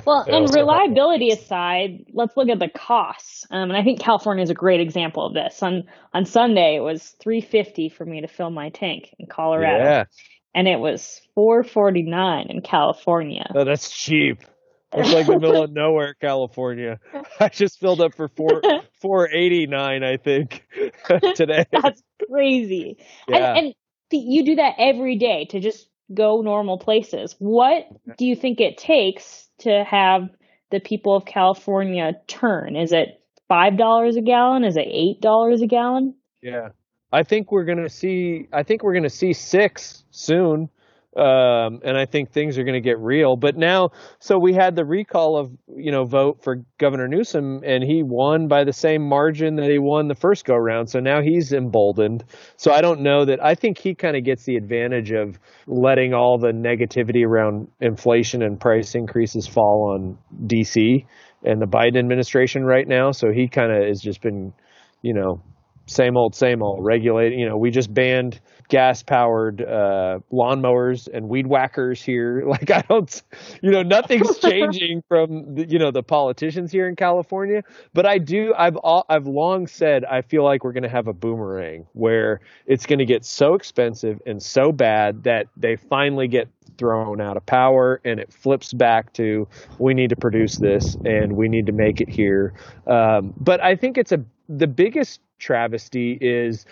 Well, 0.05 0.25
They 0.25 0.33
and 0.33 0.41
also 0.41 0.57
have- 0.57 0.61
reliability 0.65 1.29
aside, 1.29 2.05
let's 2.13 2.35
look 2.35 2.49
at 2.49 2.59
the 2.59 2.67
costs. 2.67 3.45
Um, 3.49 3.69
and 3.69 3.77
I 3.77 3.83
think 3.83 3.99
California 4.01 4.43
is 4.43 4.49
a 4.49 4.53
great 4.55 4.81
example 4.81 5.25
of 5.25 5.33
this. 5.33 5.63
On 5.63 5.83
on 6.13 6.25
Sunday, 6.25 6.75
it 6.75 6.81
was 6.81 7.15
three 7.21 7.39
fifty 7.39 7.87
for 7.87 8.03
me 8.05 8.21
to 8.21 8.27
fill 8.27 8.49
my 8.49 8.69
tank 8.71 9.13
in 9.19 9.27
Colorado, 9.27 9.83
Yeah. 9.83 10.03
and 10.53 10.67
it 10.67 10.79
was 10.79 11.21
four 11.33 11.63
forty 11.63 12.01
nine 12.01 12.47
in 12.49 12.61
California. 12.61 13.45
Oh, 13.55 13.63
that's 13.63 13.89
cheap. 13.89 14.39
It's 14.95 15.13
like 15.13 15.27
the 15.27 15.39
middle 15.39 15.63
of 15.63 15.71
nowhere, 15.73 16.13
California. 16.13 16.99
I 17.39 17.49
just 17.49 17.79
filled 17.79 18.01
up 18.01 18.15
for 18.15 18.27
four 18.27 18.61
four 19.01 19.29
eighty 19.29 19.67
nine, 19.67 20.03
I 20.03 20.17
think, 20.17 20.65
today. 21.35 21.65
That's 21.71 22.01
crazy. 22.29 22.97
Yeah. 23.27 23.55
And, 23.55 23.67
and 23.67 23.75
you 24.11 24.45
do 24.45 24.55
that 24.55 24.75
every 24.77 25.17
day 25.17 25.45
to 25.51 25.59
just 25.59 25.87
go 26.13 26.41
normal 26.41 26.77
places. 26.77 27.35
What 27.39 27.87
do 28.17 28.25
you 28.25 28.35
think 28.35 28.59
it 28.59 28.77
takes 28.77 29.47
to 29.59 29.83
have 29.89 30.29
the 30.71 30.79
people 30.79 31.15
of 31.15 31.25
California 31.25 32.13
turn? 32.27 32.75
Is 32.75 32.91
it 32.91 33.21
five 33.47 33.77
dollars 33.77 34.15
a 34.15 34.21
gallon? 34.21 34.63
Is 34.63 34.77
it 34.77 34.87
eight 34.87 35.21
dollars 35.21 35.61
a 35.61 35.67
gallon? 35.67 36.15
Yeah. 36.41 36.69
I 37.11 37.21
think 37.21 37.51
we're 37.51 37.65
gonna 37.65 37.89
see. 37.89 38.47
I 38.51 38.63
think 38.63 38.83
we're 38.83 38.95
gonna 38.95 39.09
see 39.09 39.33
six 39.33 40.03
soon, 40.09 40.69
um, 41.15 41.81
and 41.83 41.95
I 41.95 42.05
think 42.05 42.31
things 42.31 42.57
are 42.57 42.63
gonna 42.63 42.81
get 42.81 42.97
real. 42.99 43.35
But 43.35 43.55
now, 43.55 43.91
so 44.19 44.39
we 44.39 44.53
had 44.53 44.75
the 44.75 44.85
recall 44.85 45.37
of 45.37 45.51
you 45.75 45.91
know 45.91 46.05
vote 46.05 46.43
for 46.43 46.63
Governor 46.79 47.07
Newsom, 47.07 47.61
and 47.63 47.83
he 47.83 48.01
won 48.03 48.47
by 48.47 48.63
the 48.63 48.73
same 48.73 49.07
margin 49.07 49.55
that 49.57 49.69
he 49.69 49.79
won 49.79 50.07
the 50.07 50.15
first 50.15 50.45
go 50.45 50.55
round. 50.55 50.89
So 50.89 50.99
now 50.99 51.21
he's 51.21 51.53
emboldened. 51.53 52.23
So 52.57 52.71
I 52.71 52.81
don't 52.81 53.01
know 53.01 53.25
that. 53.25 53.43
I 53.43 53.55
think 53.55 53.77
he 53.77 53.93
kind 53.93 54.17
of 54.17 54.23
gets 54.23 54.43
the 54.45 54.55
advantage 54.55 55.11
of 55.11 55.39
letting 55.67 56.13
all 56.13 56.39
the 56.39 56.51
negativity 56.51 57.25
around 57.25 57.67
inflation 57.79 58.41
and 58.41 58.59
price 58.59 58.95
increases 58.95 59.45
fall 59.47 59.93
on 59.93 60.17
DC 60.47 61.05
and 61.43 61.61
the 61.61 61.67
Biden 61.67 61.99
administration 61.99 62.63
right 62.63 62.87
now. 62.87 63.11
So 63.11 63.31
he 63.31 63.47
kind 63.47 63.71
of 63.71 63.87
has 63.87 64.01
just 64.01 64.21
been, 64.21 64.53
you 65.01 65.13
know, 65.13 65.41
same 65.85 66.15
old, 66.15 66.35
same 66.35 66.63
old. 66.63 66.83
Regulate. 66.83 67.33
you 67.33 67.47
know, 67.47 67.57
we 67.57 67.69
just 67.69 67.93
banned 67.93 68.39
gas-powered 68.73 69.61
uh, 69.61 70.17
lawnmowers 70.31 71.07
and 71.13 71.29
weed 71.29 71.45
whackers 71.45 72.01
here. 72.01 72.43
Like 72.53 72.71
I 72.71 72.81
don't, 72.87 73.21
you 73.61 73.71
know, 73.71 73.81
nothing's 73.81 74.37
changing 74.39 75.03
from 75.07 75.55
the, 75.55 75.67
you 75.67 75.79
know 75.79 75.89
the 75.89 76.03
politicians 76.03 76.71
here 76.71 76.87
in 76.87 76.95
California. 76.95 77.63
But 77.93 78.05
I 78.05 78.19
do, 78.19 78.53
I've 78.55 78.75
all, 78.77 79.05
I've 79.09 79.25
long 79.25 79.65
said 79.65 80.05
I 80.05 80.21
feel 80.21 80.43
like 80.43 80.63
we're 80.63 80.73
going 80.73 80.83
to 80.83 80.89
have 80.89 81.07
a 81.07 81.13
boomerang 81.13 81.87
where 81.93 82.41
it's 82.67 82.85
going 82.85 82.99
to 82.99 83.05
get 83.05 83.25
so 83.25 83.55
expensive 83.55 84.19
and 84.27 84.41
so 84.41 84.71
bad 84.71 85.23
that 85.23 85.47
they 85.57 85.75
finally 85.75 86.27
get 86.27 86.47
thrown 86.77 87.21
out 87.21 87.37
of 87.37 87.45
power 87.45 87.99
and 88.05 88.19
it 88.19 88.31
flips 88.31 88.73
back 88.73 89.13
to 89.13 89.47
we 89.79 89.93
need 89.93 90.09
to 90.09 90.15
produce 90.15 90.57
this 90.57 90.95
and 91.05 91.33
we 91.33 91.47
need 91.47 91.65
to 91.65 91.73
make 91.73 92.01
it 92.01 92.09
here. 92.09 92.53
Um, 92.85 93.33
but 93.39 93.63
I 93.63 93.75
think 93.75 93.97
it's 93.97 94.11
a 94.11 94.23
the 94.47 94.67
biggest 94.67 95.21
travesty 95.39 96.17
is 96.21 96.65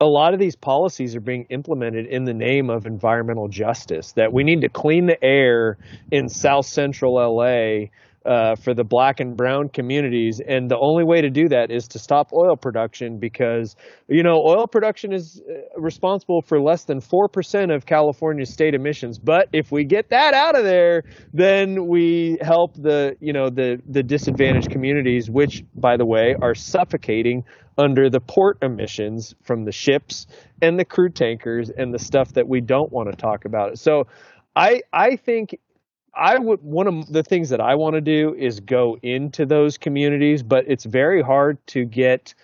a 0.00 0.06
lot 0.06 0.32
of 0.32 0.38
these 0.38 0.54
policies 0.54 1.16
are 1.16 1.20
being 1.20 1.46
implemented 1.50 2.06
in 2.06 2.24
the 2.24 2.34
name 2.34 2.70
of 2.70 2.86
environmental 2.86 3.48
justice. 3.48 4.12
That 4.12 4.32
we 4.32 4.44
need 4.44 4.60
to 4.60 4.68
clean 4.68 5.06
the 5.06 5.22
air 5.22 5.76
in 6.12 6.28
South 6.28 6.66
Central 6.66 7.14
LA 7.14 7.88
uh, 8.24 8.54
for 8.56 8.74
the 8.74 8.84
black 8.84 9.20
and 9.20 9.36
brown 9.36 9.68
communities, 9.70 10.40
and 10.46 10.70
the 10.70 10.78
only 10.78 11.02
way 11.02 11.22
to 11.22 11.30
do 11.30 11.48
that 11.48 11.70
is 11.70 11.88
to 11.88 11.98
stop 11.98 12.30
oil 12.32 12.56
production 12.56 13.18
because 13.18 13.74
you 14.06 14.22
know 14.22 14.42
oil 14.46 14.66
production 14.66 15.12
is 15.12 15.40
uh, 15.40 15.80
responsible 15.80 16.42
for 16.42 16.60
less 16.60 16.84
than 16.84 17.00
four 17.00 17.28
percent 17.28 17.72
of 17.72 17.86
California's 17.86 18.52
state 18.52 18.74
emissions. 18.74 19.18
But 19.18 19.48
if 19.52 19.72
we 19.72 19.84
get 19.84 20.10
that 20.10 20.34
out 20.34 20.56
of 20.56 20.64
there, 20.64 21.04
then 21.32 21.88
we 21.88 22.38
help 22.40 22.74
the 22.74 23.16
you 23.20 23.32
know 23.32 23.50
the 23.50 23.80
the 23.88 24.02
disadvantaged 24.02 24.70
communities, 24.70 25.30
which 25.30 25.64
by 25.74 25.96
the 25.96 26.06
way 26.06 26.36
are 26.40 26.54
suffocating 26.54 27.44
under 27.78 28.10
the 28.10 28.20
port 28.20 28.58
emissions 28.60 29.34
from 29.42 29.64
the 29.64 29.72
ships 29.72 30.26
and 30.60 30.78
the 30.78 30.84
crude 30.84 31.14
tankers 31.14 31.70
and 31.70 31.94
the 31.94 31.98
stuff 31.98 32.32
that 32.34 32.48
we 32.48 32.60
don't 32.60 32.92
want 32.92 33.08
to 33.10 33.16
talk 33.16 33.44
about. 33.44 33.78
So 33.78 34.08
I 34.56 34.82
I 34.92 35.16
think 35.16 35.58
I 36.14 36.38
would 36.38 36.60
one 36.62 36.88
of 36.88 37.10
the 37.10 37.22
things 37.22 37.50
that 37.50 37.60
I 37.60 37.76
want 37.76 37.94
to 37.94 38.00
do 38.00 38.34
is 38.34 38.58
go 38.60 38.98
into 39.02 39.46
those 39.46 39.78
communities, 39.78 40.42
but 40.42 40.64
it's 40.66 40.84
very 40.84 41.22
hard 41.22 41.64
to 41.68 41.84
get 41.84 42.34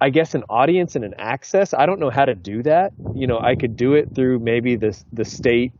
I 0.00 0.10
guess 0.10 0.34
an 0.34 0.44
audience 0.48 0.96
and 0.96 1.04
an 1.04 1.14
access. 1.18 1.74
I 1.74 1.86
don't 1.86 2.00
know 2.00 2.10
how 2.10 2.24
to 2.24 2.34
do 2.34 2.62
that. 2.62 2.92
You 3.14 3.26
know, 3.26 3.40
I 3.40 3.54
could 3.54 3.76
do 3.76 3.94
it 3.94 4.14
through 4.14 4.38
maybe 4.38 4.76
the 4.76 4.98
the 5.12 5.24
state 5.24 5.72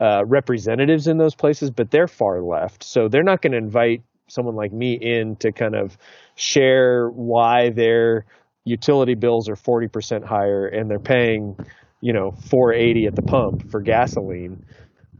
uh, 0.00 0.24
representatives 0.26 1.06
in 1.06 1.18
those 1.18 1.34
places, 1.34 1.70
but 1.70 1.90
they're 1.90 2.08
far 2.08 2.40
left, 2.40 2.82
so 2.82 3.08
they're 3.08 3.22
not 3.22 3.42
going 3.42 3.52
to 3.52 3.58
invite 3.58 4.02
someone 4.26 4.54
like 4.54 4.72
me 4.72 4.94
in 4.94 5.36
to 5.36 5.52
kind 5.52 5.74
of 5.74 5.96
share 6.34 7.10
why 7.10 7.70
their 7.70 8.24
utility 8.64 9.14
bills 9.14 9.48
are 9.48 9.56
40% 9.56 10.24
higher 10.24 10.66
and 10.66 10.90
they're 10.90 10.98
paying, 10.98 11.56
you 12.00 12.12
know, 12.12 12.32
480 12.32 13.06
at 13.06 13.16
the 13.16 13.22
pump 13.22 13.70
for 13.70 13.80
gasoline. 13.80 14.64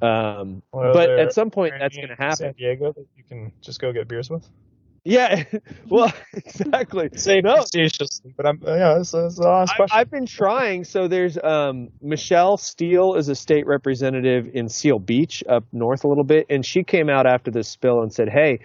Um, 0.03 0.63
Well, 0.73 0.93
but 0.93 1.11
at 1.11 1.33
some 1.33 1.51
point 1.51 1.75
that's 1.79 1.97
going 1.97 2.09
to 2.09 2.15
happen. 2.15 2.37
San 2.37 2.53
Diego 2.55 2.93
that 2.93 3.07
you 3.17 3.25
can 3.25 3.53
just 3.61 3.81
go 3.81 3.93
get 3.93 4.09
beers 4.09 4.29
with. 4.31 4.49
Yeah. 5.05 5.45
well, 5.89 6.13
exactly. 6.33 7.11
Say 7.17 7.41
No. 7.43 7.65
but 8.37 8.47
I'm 8.47 8.61
yeah, 8.67 8.99
it's, 8.99 9.13
it's 9.15 9.39
an 9.39 9.47
honest 9.47 9.75
I, 9.75 9.77
question. 9.77 9.99
I've 9.99 10.11
been 10.11 10.27
trying. 10.27 10.85
So 10.85 11.09
there's 11.09 11.39
um, 11.43 11.91
Michelle 12.01 12.57
Steel 12.57 13.15
is 13.15 13.29
a 13.29 13.35
state 13.35 13.67
representative 13.67 14.51
in 14.55 14.69
Seal 14.69 14.99
Beach 14.99 15.45
up 15.49 15.65
north 15.73 16.05
a 16.05 16.09
little 16.09 16.25
bit, 16.25 16.47
and 16.49 16.65
she 16.65 16.83
came 16.83 17.11
out 17.11 17.27
after 17.27 17.51
this 17.51 17.69
spill 17.69 18.03
and 18.03 18.13
said, 18.13 18.31
"Hey, 18.31 18.61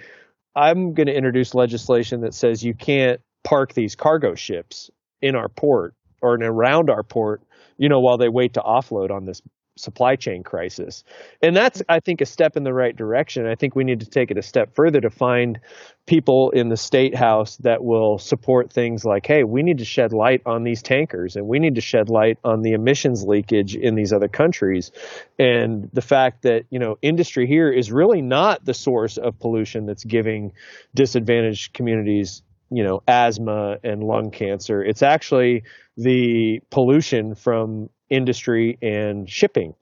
I'm 0.55 0.93
going 0.93 1.07
to 1.07 1.15
introduce 1.15 1.53
legislation 1.53 2.21
that 2.21 2.33
says 2.33 2.63
you 2.63 2.73
can't 2.73 3.21
park 3.43 3.73
these 3.73 3.95
cargo 3.95 4.35
ships 4.35 4.89
in 5.21 5.35
our 5.35 5.49
port 5.49 5.93
or 6.21 6.35
in 6.35 6.43
around 6.43 6.89
our 6.89 7.03
port, 7.03 7.41
you 7.77 7.89
know, 7.89 7.99
while 7.99 8.17
they 8.17 8.29
wait 8.29 8.53
to 8.53 8.61
offload 8.61 9.11
on 9.11 9.25
this 9.25 9.41
supply 9.79 10.15
chain 10.15 10.43
crisis. 10.43 11.03
And 11.41 11.55
that's, 11.55 11.81
I 11.87 12.01
think, 12.01 12.21
a 12.21 12.25
step 12.25 12.57
in 12.57 12.63
the 12.63 12.73
right 12.73 12.95
direction. 12.95 13.45
I 13.45 13.55
think 13.55 13.75
we 13.75 13.85
need 13.85 14.01
to 14.01 14.05
take 14.05 14.29
it 14.29 14.37
a 14.37 14.41
step 14.41 14.75
further 14.75 14.99
to 14.99 15.09
find 15.09 15.59
people 16.05 16.49
in 16.51 16.69
the 16.69 16.77
state 16.77 17.15
house 17.15 17.55
that 17.57 17.83
will 17.83 18.17
support 18.17 18.73
things 18.73 19.05
like, 19.05 19.25
hey, 19.25 19.43
we 19.43 19.63
need 19.63 19.77
to 19.77 19.85
shed 19.85 20.11
light 20.11 20.41
on 20.45 20.63
these 20.63 20.81
tankers 20.81 21.35
and 21.35 21.47
we 21.47 21.59
need 21.59 21.75
to 21.75 21.81
shed 21.81 22.09
light 22.09 22.37
on 22.43 22.61
the 22.61 22.73
emissions 22.73 23.23
leakage 23.23 23.75
in 23.75 23.95
these 23.95 24.11
other 24.11 24.27
countries. 24.27 24.91
And 25.37 25.89
the 25.93 26.01
fact 26.01 26.41
that, 26.41 26.65
you 26.69 26.79
know, 26.79 26.97
industry 27.01 27.47
here 27.47 27.71
is 27.71 27.91
really 27.91 28.21
not 28.21 28.65
the 28.65 28.73
source 28.73 29.17
of 29.17 29.39
pollution 29.39 29.85
that's 29.85 30.03
giving 30.03 30.51
disadvantaged 30.93 31.73
communities 31.73 32.41
you 32.71 32.83
know 32.83 33.01
asthma 33.07 33.77
and 33.83 34.03
lung 34.03 34.29
cancer 34.31 34.83
it's 34.83 35.01
actually 35.01 35.63
the 35.97 36.59
pollution 36.69 37.35
from 37.35 37.89
industry 38.09 38.77
and 38.81 39.29
shipping. 39.29 39.73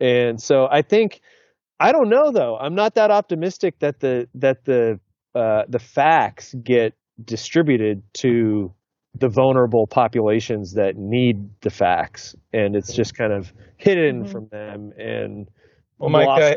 And 0.00 0.40
so 0.40 0.68
I 0.70 0.82
think 0.82 1.20
I 1.78 1.92
don't 1.92 2.08
know 2.08 2.30
though. 2.30 2.56
I'm 2.56 2.74
not 2.74 2.94
that 2.94 3.10
optimistic 3.10 3.78
that 3.80 4.00
the 4.00 4.28
that 4.34 4.64
the 4.64 5.00
uh, 5.34 5.62
the 5.68 5.78
facts 5.78 6.54
get 6.62 6.94
distributed 7.24 8.02
to 8.14 8.72
the 9.14 9.28
vulnerable 9.28 9.86
populations 9.86 10.74
that 10.74 10.96
need 10.96 11.48
the 11.62 11.70
facts, 11.70 12.34
and 12.52 12.76
it's 12.76 12.92
just 12.92 13.14
kind 13.14 13.32
of 13.32 13.52
hidden 13.76 14.22
mm-hmm. 14.22 14.32
from 14.32 14.48
them. 14.48 14.92
And 14.98 15.48
well, 15.98 16.10
Mike, 16.10 16.28
I, 16.28 16.56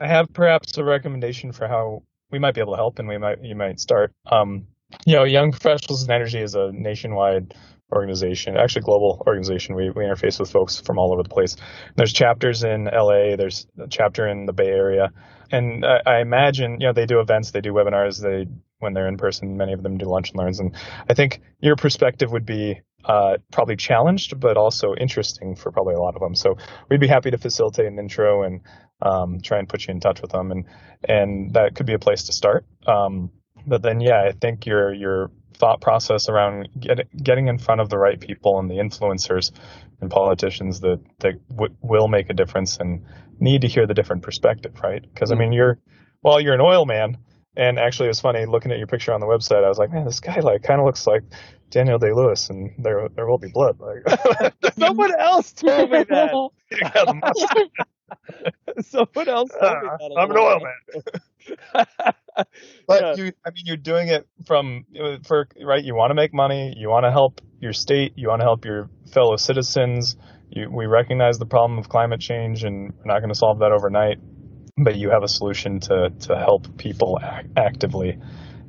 I, 0.00 0.06
have 0.06 0.32
perhaps 0.32 0.76
a 0.76 0.84
recommendation 0.84 1.52
for 1.52 1.66
how 1.66 2.02
we 2.30 2.38
might 2.38 2.54
be 2.54 2.60
able 2.60 2.72
to 2.72 2.76
help, 2.76 2.98
and 2.98 3.08
we 3.08 3.18
might 3.18 3.42
you 3.42 3.54
might 3.54 3.80
start. 3.80 4.12
Um, 4.26 4.66
you 5.06 5.14
know, 5.14 5.24
Young 5.24 5.50
Professionals 5.50 6.04
in 6.04 6.10
Energy 6.10 6.40
is 6.40 6.54
a 6.54 6.70
nationwide 6.72 7.54
organization, 7.92 8.56
actually 8.56 8.82
global 8.82 9.22
organization. 9.26 9.74
We, 9.74 9.90
we 9.90 10.04
interface 10.04 10.40
with 10.40 10.50
folks 10.50 10.80
from 10.80 10.98
all 10.98 11.12
over 11.12 11.22
the 11.22 11.28
place. 11.28 11.56
There's 11.96 12.12
chapters 12.12 12.64
in 12.64 12.84
LA. 12.84 13.36
There's 13.36 13.66
a 13.78 13.88
chapter 13.88 14.26
in 14.26 14.46
the 14.46 14.52
Bay 14.52 14.68
Area, 14.68 15.10
and 15.50 15.84
I, 15.84 16.00
I 16.06 16.20
imagine 16.20 16.80
you 16.80 16.88
know 16.88 16.92
they 16.92 17.06
do 17.06 17.20
events, 17.20 17.50
they 17.50 17.60
do 17.60 17.72
webinars, 17.72 18.20
they 18.20 18.50
when 18.78 18.94
they're 18.94 19.08
in 19.08 19.16
person. 19.16 19.56
Many 19.56 19.72
of 19.72 19.82
them 19.82 19.98
do 19.98 20.06
lunch 20.06 20.30
and 20.30 20.38
learns, 20.38 20.60
and 20.60 20.74
I 21.08 21.14
think 21.14 21.40
your 21.60 21.76
perspective 21.76 22.32
would 22.32 22.46
be 22.46 22.80
uh, 23.04 23.36
probably 23.52 23.76
challenged, 23.76 24.40
but 24.40 24.56
also 24.56 24.94
interesting 24.94 25.54
for 25.54 25.70
probably 25.70 25.94
a 25.94 26.00
lot 26.00 26.14
of 26.14 26.20
them. 26.20 26.34
So 26.34 26.56
we'd 26.88 27.00
be 27.00 27.08
happy 27.08 27.30
to 27.30 27.38
facilitate 27.38 27.86
an 27.86 27.98
intro 27.98 28.42
and 28.42 28.60
um, 29.02 29.40
try 29.42 29.58
and 29.58 29.68
put 29.68 29.86
you 29.86 29.92
in 29.92 30.00
touch 30.00 30.22
with 30.22 30.32
them, 30.32 30.50
and 30.50 30.64
and 31.06 31.52
that 31.54 31.74
could 31.74 31.86
be 31.86 31.94
a 31.94 31.98
place 31.98 32.24
to 32.24 32.32
start. 32.32 32.64
Um, 32.86 33.30
but 33.66 33.82
then, 33.82 34.00
yeah, 34.00 34.22
I 34.22 34.32
think 34.32 34.66
your 34.66 34.92
your 34.92 35.30
thought 35.54 35.80
process 35.80 36.28
around 36.28 36.68
get, 36.78 37.06
getting 37.22 37.48
in 37.48 37.58
front 37.58 37.80
of 37.80 37.88
the 37.88 37.98
right 37.98 38.20
people 38.20 38.58
and 38.58 38.68
the 38.68 38.74
influencers 38.74 39.52
and 40.00 40.10
politicians 40.10 40.80
that 40.80 41.00
that 41.20 41.34
w- 41.48 41.74
will 41.80 42.08
make 42.08 42.28
a 42.30 42.34
difference 42.34 42.76
and 42.78 43.04
need 43.40 43.60
to 43.62 43.68
hear 43.68 43.86
the 43.86 43.94
different 43.94 44.22
perspective, 44.22 44.72
right? 44.82 45.02
Because 45.02 45.30
I 45.30 45.34
mm-hmm. 45.34 45.42
mean, 45.42 45.52
you're 45.52 45.78
well, 46.22 46.40
you're 46.40 46.54
an 46.54 46.60
oil 46.60 46.86
man, 46.86 47.18
and 47.56 47.78
actually, 47.78 48.08
it's 48.08 48.20
funny 48.20 48.46
looking 48.46 48.72
at 48.72 48.78
your 48.78 48.86
picture 48.86 49.12
on 49.12 49.20
the 49.20 49.26
website. 49.26 49.64
I 49.64 49.68
was 49.68 49.78
like, 49.78 49.92
man, 49.92 50.04
this 50.04 50.20
guy 50.20 50.40
like 50.40 50.62
kind 50.62 50.80
of 50.80 50.86
looks 50.86 51.06
like 51.06 51.22
Daniel 51.70 51.98
Day 51.98 52.12
Lewis, 52.12 52.50
and 52.50 52.72
there 52.78 53.08
there 53.14 53.26
will 53.26 53.38
be 53.38 53.50
blood. 53.52 53.78
Like 53.78 54.54
someone 54.78 55.14
else 55.18 55.52
told 55.52 55.90
me 55.90 56.04
that. 56.04 56.50
someone 58.80 59.28
else 59.28 59.50
told 59.50 59.62
uh, 59.62 59.80
me 59.80 59.88
that. 59.98 60.16
I'm 60.18 60.30
an 60.30 60.38
oil 60.38 60.60
man. 60.60 61.86
but 62.86 63.02
yeah. 63.02 63.14
you, 63.16 63.32
I 63.44 63.50
mean, 63.50 63.64
you're 63.64 63.76
doing 63.76 64.08
it 64.08 64.26
from 64.46 64.84
for 65.26 65.48
right. 65.64 65.82
You 65.82 65.94
want 65.94 66.10
to 66.10 66.14
make 66.14 66.34
money. 66.34 66.74
You 66.76 66.88
want 66.88 67.04
to 67.04 67.10
help 67.10 67.40
your 67.60 67.72
state. 67.72 68.12
You 68.16 68.28
want 68.28 68.40
to 68.40 68.44
help 68.44 68.64
your 68.64 68.88
fellow 69.12 69.36
citizens. 69.36 70.16
You, 70.50 70.70
we 70.70 70.86
recognize 70.86 71.38
the 71.38 71.46
problem 71.46 71.78
of 71.78 71.88
climate 71.88 72.20
change, 72.20 72.64
and 72.64 72.92
we're 72.92 73.12
not 73.12 73.20
going 73.20 73.30
to 73.30 73.38
solve 73.38 73.58
that 73.60 73.72
overnight. 73.72 74.18
But 74.76 74.96
you 74.96 75.10
have 75.10 75.22
a 75.22 75.28
solution 75.28 75.80
to 75.80 76.10
to 76.20 76.36
help 76.36 76.76
people 76.76 77.18
act 77.22 77.48
actively, 77.56 78.18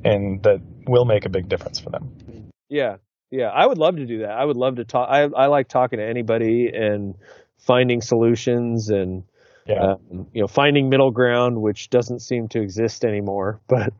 and 0.03 0.41
that 0.43 0.61
will 0.87 1.05
make 1.05 1.25
a 1.25 1.29
big 1.29 1.49
difference 1.49 1.79
for 1.79 1.89
them. 1.89 2.51
Yeah, 2.69 2.97
yeah, 3.31 3.47
I 3.47 3.65
would 3.65 3.77
love 3.77 3.95
to 3.97 4.05
do 4.05 4.19
that. 4.19 4.31
I 4.31 4.45
would 4.45 4.57
love 4.57 4.75
to 4.75 4.85
talk. 4.85 5.09
I 5.09 5.23
I 5.23 5.47
like 5.47 5.67
talking 5.67 5.99
to 5.99 6.05
anybody 6.05 6.69
and 6.73 7.15
finding 7.57 8.01
solutions 8.01 8.89
and 8.89 9.23
yeah. 9.67 9.93
Um, 9.93 10.27
you 10.31 10.41
know, 10.41 10.47
finding 10.47 10.89
middle 10.89 11.09
ground, 11.09 11.59
which 11.59 11.89
doesn't 11.89 12.19
seem 12.19 12.47
to 12.49 12.61
exist 12.61 13.03
anymore. 13.03 13.61
But 13.69 13.93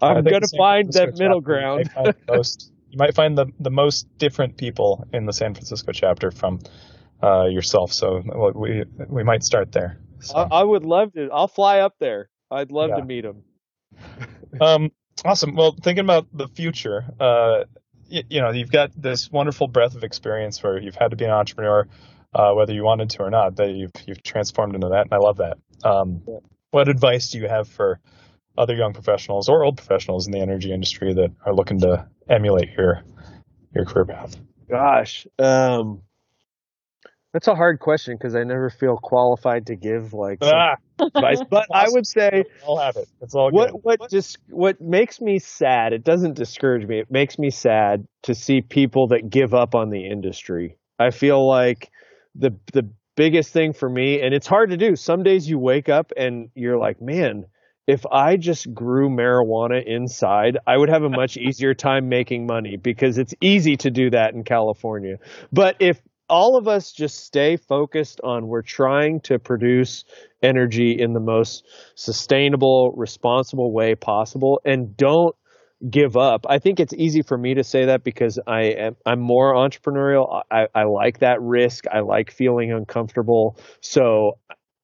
I'm 0.00 0.22
going 0.22 0.42
to 0.42 0.56
find 0.56 0.92
that 0.92 1.18
middle 1.18 1.40
ground. 1.40 1.90
You 1.96 2.02
might, 2.04 2.16
most, 2.28 2.70
you 2.90 2.96
might 2.96 3.12
find 3.12 3.36
the 3.36 3.46
the 3.58 3.72
most 3.72 4.06
different 4.18 4.56
people 4.56 5.04
in 5.12 5.26
the 5.26 5.32
San 5.32 5.52
Francisco 5.52 5.90
chapter 5.90 6.30
from 6.30 6.60
uh, 7.20 7.46
yourself. 7.46 7.92
So 7.92 8.22
we 8.54 8.84
we 9.08 9.24
might 9.24 9.42
start 9.42 9.72
there. 9.72 9.98
So. 10.20 10.36
I, 10.36 10.60
I, 10.60 10.62
would 10.62 10.84
love 10.84 11.12
to. 11.14 11.28
I'll 11.32 11.48
fly 11.48 11.80
up 11.80 11.96
there. 11.98 12.30
I'd 12.52 12.70
love 12.70 12.90
yeah. 12.90 12.96
to 12.98 13.04
meet 13.04 13.22
them. 13.22 13.42
um, 14.60 14.92
awesome. 15.24 15.56
Well, 15.56 15.74
thinking 15.82 16.04
about 16.04 16.28
the 16.32 16.46
future, 16.46 17.04
uh, 17.18 17.64
you, 18.06 18.22
you 18.30 18.40
know, 18.40 18.50
you've 18.50 18.70
got 18.70 18.92
this 18.94 19.28
wonderful 19.28 19.66
breadth 19.66 19.96
of 19.96 20.04
experience 20.04 20.62
where 20.62 20.78
you've 20.78 20.94
had 20.94 21.10
to 21.10 21.16
be 21.16 21.24
an 21.24 21.32
entrepreneur 21.32 21.88
uh, 22.34 22.52
whether 22.52 22.72
you 22.72 22.84
wanted 22.84 23.10
to 23.10 23.22
or 23.22 23.30
not. 23.30 23.56
That 23.56 23.70
you've 23.70 23.92
you've 24.06 24.22
transformed 24.22 24.74
into 24.74 24.88
that, 24.88 25.02
and 25.02 25.12
I 25.12 25.18
love 25.18 25.38
that. 25.38 25.58
Um, 25.84 26.22
what 26.70 26.88
advice 26.88 27.30
do 27.30 27.38
you 27.38 27.48
have 27.48 27.68
for 27.68 28.00
other 28.56 28.74
young 28.74 28.92
professionals 28.92 29.48
or 29.48 29.64
old 29.64 29.76
professionals 29.76 30.26
in 30.26 30.32
the 30.32 30.40
energy 30.40 30.72
industry 30.72 31.12
that 31.14 31.30
are 31.44 31.54
looking 31.54 31.80
to 31.80 32.06
emulate 32.28 32.70
your 32.76 33.02
your 33.74 33.84
career 33.84 34.04
path? 34.04 34.36
Gosh, 34.68 35.26
um, 35.38 36.00
that's 37.34 37.48
a 37.48 37.54
hard 37.54 37.80
question 37.80 38.16
because 38.16 38.36
I 38.36 38.44
never 38.44 38.70
feel 38.70 38.96
qualified 38.96 39.66
to 39.66 39.76
give 39.76 40.12
like 40.12 40.38
ah. 40.42 40.76
advice. 41.00 41.40
But 41.50 41.66
I 41.72 41.86
would 41.88 42.06
say 42.06 42.44
I'll 42.66 42.78
have 42.78 42.96
it. 42.96 43.08
It's 43.20 43.34
all 43.34 43.50
good. 43.50 43.72
What 43.72 44.00
what 44.00 44.10
just 44.10 44.38
what 44.48 44.80
makes 44.80 45.20
me 45.20 45.40
sad? 45.40 45.92
It 45.92 46.04
doesn't 46.04 46.34
discourage 46.34 46.86
me. 46.86 47.00
It 47.00 47.10
makes 47.10 47.38
me 47.38 47.50
sad 47.50 48.06
to 48.22 48.34
see 48.34 48.60
people 48.62 49.08
that 49.08 49.28
give 49.28 49.52
up 49.52 49.74
on 49.74 49.90
the 49.90 50.06
industry. 50.06 50.76
I 51.00 51.10
feel 51.10 51.46
like 51.46 51.90
the 52.34 52.50
the 52.72 52.88
biggest 53.16 53.52
thing 53.52 53.72
for 53.72 53.88
me 53.88 54.20
and 54.20 54.34
it's 54.34 54.46
hard 54.46 54.70
to 54.70 54.76
do. 54.76 54.96
Some 54.96 55.22
days 55.22 55.48
you 55.48 55.58
wake 55.58 55.88
up 55.88 56.12
and 56.16 56.50
you're 56.54 56.78
like 56.78 57.00
man 57.00 57.46
if 57.86 58.04
i 58.10 58.36
just 58.36 58.72
grew 58.72 59.08
marijuana 59.08 59.84
inside 59.86 60.58
i 60.66 60.76
would 60.76 60.88
have 60.88 61.02
a 61.02 61.08
much 61.08 61.36
easier 61.48 61.74
time 61.74 62.08
making 62.08 62.46
money 62.46 62.76
because 62.76 63.18
it's 63.18 63.34
easy 63.40 63.76
to 63.76 63.90
do 63.90 64.10
that 64.10 64.34
in 64.34 64.44
california. 64.44 65.16
But 65.52 65.76
if 65.80 66.00
all 66.28 66.56
of 66.56 66.66
us 66.66 66.92
just 66.92 67.22
stay 67.24 67.56
focused 67.56 68.20
on 68.24 68.48
we're 68.48 68.62
trying 68.62 69.20
to 69.20 69.38
produce 69.38 70.04
energy 70.42 70.96
in 70.98 71.12
the 71.12 71.20
most 71.20 71.64
sustainable 71.94 72.92
responsible 72.96 73.72
way 73.72 73.94
possible 73.94 74.60
and 74.64 74.96
don't 74.96 75.36
give 75.88 76.16
up. 76.16 76.46
I 76.48 76.58
think 76.58 76.80
it's 76.80 76.94
easy 76.94 77.22
for 77.22 77.36
me 77.36 77.54
to 77.54 77.64
say 77.64 77.86
that 77.86 78.04
because 78.04 78.38
I 78.46 78.62
am 78.62 78.96
I'm 79.04 79.20
more 79.20 79.54
entrepreneurial. 79.54 80.42
I, 80.50 80.68
I 80.74 80.84
like 80.84 81.18
that 81.18 81.40
risk. 81.42 81.84
I 81.92 82.00
like 82.00 82.30
feeling 82.30 82.72
uncomfortable. 82.72 83.58
So 83.80 84.38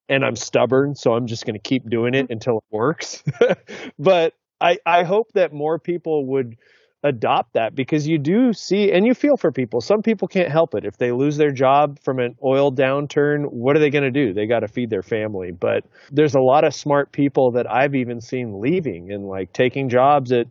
and 0.09 0.25
I'm 0.25 0.35
stubborn, 0.35 0.93
so 0.95 1.13
I'm 1.13 1.25
just 1.25 1.45
going 1.45 1.53
to 1.53 1.59
keep 1.59 1.89
doing 1.89 2.13
it 2.13 2.25
mm-hmm. 2.25 2.33
until 2.33 2.57
it 2.57 2.63
works. 2.69 3.23
but 3.99 4.33
I 4.59 4.77
I 4.85 5.03
hope 5.03 5.31
that 5.33 5.53
more 5.53 5.79
people 5.79 6.25
would 6.27 6.57
adopt 7.03 7.53
that 7.53 7.75
because 7.75 8.07
you 8.07 8.17
do 8.17 8.53
see 8.53 8.91
and 8.91 9.05
you 9.05 9.13
feel 9.13 9.37
for 9.37 9.51
people. 9.51 9.81
Some 9.81 10.01
people 10.01 10.27
can't 10.27 10.51
help 10.51 10.75
it. 10.75 10.85
If 10.85 10.97
they 10.97 11.11
lose 11.11 11.37
their 11.37 11.51
job 11.51 11.99
from 11.99 12.19
an 12.19 12.35
oil 12.43 12.71
downturn, 12.71 13.51
what 13.51 13.75
are 13.75 13.79
they 13.79 13.89
going 13.89 14.03
to 14.03 14.11
do? 14.11 14.33
They 14.33 14.45
got 14.45 14.59
to 14.59 14.67
feed 14.67 14.89
their 14.89 15.03
family. 15.03 15.51
But 15.51 15.85
there's 16.11 16.35
a 16.35 16.39
lot 16.39 16.63
of 16.63 16.75
smart 16.75 17.11
people 17.11 17.51
that 17.51 17.69
I've 17.71 17.95
even 17.95 18.21
seen 18.21 18.59
leaving 18.59 19.11
and 19.11 19.27
like 19.27 19.53
taking 19.53 19.89
jobs 19.89 20.31
at 20.31 20.47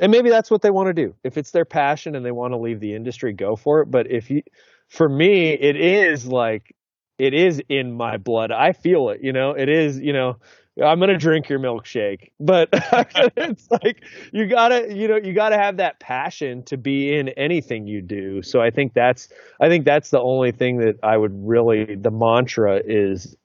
and 0.00 0.10
maybe 0.10 0.30
that's 0.30 0.50
what 0.50 0.62
they 0.62 0.70
want 0.70 0.86
to 0.88 0.94
do. 0.94 1.14
If 1.24 1.36
it's 1.36 1.50
their 1.50 1.66
passion 1.66 2.16
and 2.16 2.24
they 2.24 2.30
want 2.32 2.54
to 2.54 2.56
leave 2.56 2.80
the 2.80 2.94
industry, 2.94 3.34
go 3.34 3.54
for 3.54 3.82
it. 3.82 3.90
But 3.90 4.10
if 4.10 4.30
you, 4.30 4.42
for 4.88 5.08
me, 5.08 5.50
it 5.52 5.76
is 5.76 6.26
like, 6.26 6.74
it 7.18 7.34
is 7.34 7.62
in 7.68 7.92
my 7.92 8.16
blood. 8.16 8.50
I 8.50 8.72
feel 8.72 9.10
it, 9.10 9.20
you 9.22 9.30
know, 9.30 9.50
it 9.50 9.68
is, 9.68 9.98
you 10.00 10.14
know, 10.14 10.38
I'm 10.82 10.98
to 11.00 11.16
drink 11.16 11.48
your 11.48 11.58
milkshake, 11.58 12.30
but 12.40 12.68
it's 12.72 13.70
like, 13.70 14.02
you 14.32 14.46
gotta, 14.46 14.94
you 14.94 15.08
know, 15.08 15.16
you 15.16 15.32
gotta 15.32 15.56
have 15.56 15.76
that 15.78 16.00
passion 16.00 16.62
to 16.64 16.76
be 16.76 17.16
in 17.16 17.30
anything 17.30 17.86
you 17.86 18.02
do. 18.02 18.42
So 18.42 18.60
I 18.60 18.70
think 18.70 18.94
that's, 18.94 19.28
I 19.60 19.68
think 19.68 19.84
that's 19.84 20.10
the 20.10 20.20
only 20.20 20.52
thing 20.52 20.78
that 20.78 20.98
I 21.02 21.16
would 21.16 21.32
really, 21.34 21.96
the 21.96 22.10
mantra 22.10 22.80
is 22.84 23.36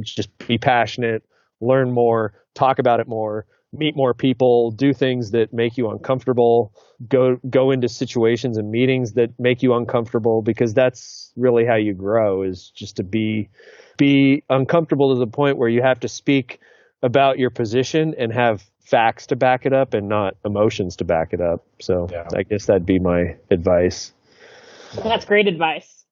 just 0.00 0.36
be 0.46 0.58
passionate, 0.58 1.24
learn 1.60 1.90
more, 1.90 2.34
talk 2.54 2.78
about 2.78 3.00
it 3.00 3.08
more, 3.08 3.46
meet 3.72 3.96
more 3.96 4.14
people, 4.14 4.70
do 4.70 4.92
things 4.92 5.32
that 5.32 5.52
make 5.52 5.76
you 5.76 5.90
uncomfortable, 5.90 6.72
go 7.08 7.38
go 7.48 7.70
into 7.70 7.88
situations 7.88 8.56
and 8.56 8.70
meetings 8.70 9.12
that 9.12 9.38
make 9.38 9.62
you 9.62 9.74
uncomfortable 9.74 10.42
because 10.42 10.74
that's 10.74 11.32
really 11.36 11.64
how 11.64 11.76
you 11.76 11.94
grow 11.94 12.42
is 12.42 12.70
just 12.74 12.96
to 12.96 13.02
be 13.02 13.48
be 13.96 14.42
uncomfortable 14.48 15.14
to 15.14 15.18
the 15.18 15.26
point 15.26 15.58
where 15.58 15.68
you 15.68 15.82
have 15.82 16.00
to 16.00 16.08
speak 16.08 16.60
about 17.02 17.38
your 17.38 17.50
position 17.50 18.14
and 18.18 18.32
have 18.32 18.64
facts 18.80 19.26
to 19.26 19.36
back 19.36 19.66
it 19.66 19.72
up 19.72 19.92
and 19.92 20.08
not 20.08 20.36
emotions 20.44 20.96
to 20.96 21.04
back 21.04 21.32
it 21.32 21.40
up. 21.40 21.64
So 21.80 22.08
yeah. 22.10 22.26
I 22.34 22.42
guess 22.42 22.66
that'd 22.66 22.86
be 22.86 22.98
my 22.98 23.36
advice. 23.50 24.12
That's 25.04 25.26
great 25.26 25.46
advice. 25.46 26.04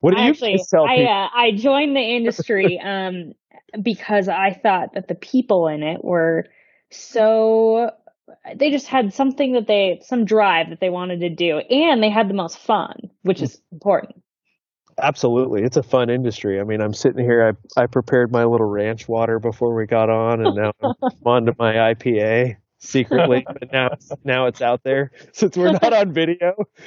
What 0.00 0.12
do 0.12 0.16
I 0.16 0.24
you 0.24 0.30
actually, 0.30 0.60
tell 0.68 0.86
I, 0.86 1.04
uh, 1.04 1.28
I 1.32 1.52
joined 1.52 1.94
the 1.94 2.00
industry 2.00 2.80
um, 2.84 3.34
because 3.80 4.28
I 4.28 4.52
thought 4.52 4.94
that 4.94 5.08
the 5.08 5.14
people 5.14 5.68
in 5.68 5.82
it 5.82 6.02
were 6.02 6.46
so 6.90 7.90
they 8.56 8.70
just 8.70 8.86
had 8.86 9.12
something 9.12 9.52
that 9.52 9.66
they 9.66 10.00
some 10.04 10.24
drive 10.24 10.70
that 10.70 10.80
they 10.80 10.90
wanted 10.90 11.20
to 11.20 11.28
do 11.30 11.58
and 11.58 12.02
they 12.02 12.10
had 12.10 12.28
the 12.28 12.34
most 12.34 12.58
fun 12.58 13.10
which 13.22 13.42
is 13.42 13.60
important 13.72 14.22
Absolutely, 15.02 15.62
it's 15.62 15.76
a 15.76 15.82
fun 15.82 16.10
industry. 16.10 16.60
I 16.60 16.64
mean, 16.64 16.80
I'm 16.80 16.92
sitting 16.92 17.24
here. 17.24 17.56
I 17.76 17.82
I 17.82 17.86
prepared 17.86 18.30
my 18.30 18.44
little 18.44 18.66
ranch 18.66 19.08
water 19.08 19.38
before 19.38 19.74
we 19.74 19.86
got 19.86 20.10
on, 20.10 20.44
and 20.44 20.54
now 20.56 20.72
I'm 20.82 20.94
on 21.24 21.46
to 21.46 21.54
my 21.58 21.74
IPA 21.74 22.56
secretly. 22.78 23.46
but 23.46 23.72
now 23.72 23.88
it's 23.92 24.10
now 24.24 24.46
it's 24.46 24.60
out 24.60 24.82
there 24.82 25.12
since 25.32 25.56
we're 25.56 25.72
not 25.72 25.92
on 25.92 26.12
video. 26.12 26.54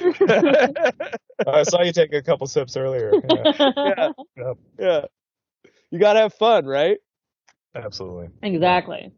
I 1.46 1.62
saw 1.64 1.82
you 1.82 1.92
take 1.92 2.12
a 2.12 2.22
couple 2.22 2.46
sips 2.46 2.76
earlier. 2.76 3.12
Yeah, 3.28 4.12
yeah, 4.36 4.52
yeah. 4.78 5.00
You 5.90 5.98
gotta 5.98 6.20
have 6.20 6.34
fun, 6.34 6.66
right? 6.66 6.98
absolutely. 7.74 8.28
exactly 8.42 9.10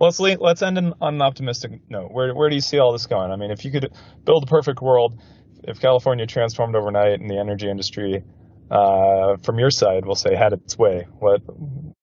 Well, 0.00 0.10
let's 0.18 0.40
let's 0.40 0.62
end 0.62 0.78
on 0.78 0.94
an 1.02 1.20
optimistic 1.20 1.72
note. 1.90 2.10
Where 2.10 2.34
where 2.34 2.48
do 2.48 2.54
you 2.54 2.62
see 2.62 2.78
all 2.78 2.92
this 2.92 3.06
going? 3.06 3.30
I 3.30 3.36
mean, 3.36 3.50
if 3.50 3.66
you 3.66 3.70
could 3.70 3.92
build 4.24 4.44
a 4.44 4.46
perfect 4.46 4.80
world, 4.80 5.20
if 5.64 5.78
California 5.78 6.26
transformed 6.26 6.74
overnight 6.74 7.20
and 7.20 7.28
the 7.28 7.38
energy 7.38 7.68
industry, 7.68 8.24
uh, 8.70 9.36
from 9.42 9.58
your 9.58 9.70
side, 9.70 10.06
we'll 10.06 10.14
say 10.14 10.34
had 10.34 10.54
its 10.54 10.78
way, 10.78 11.06
what 11.18 11.42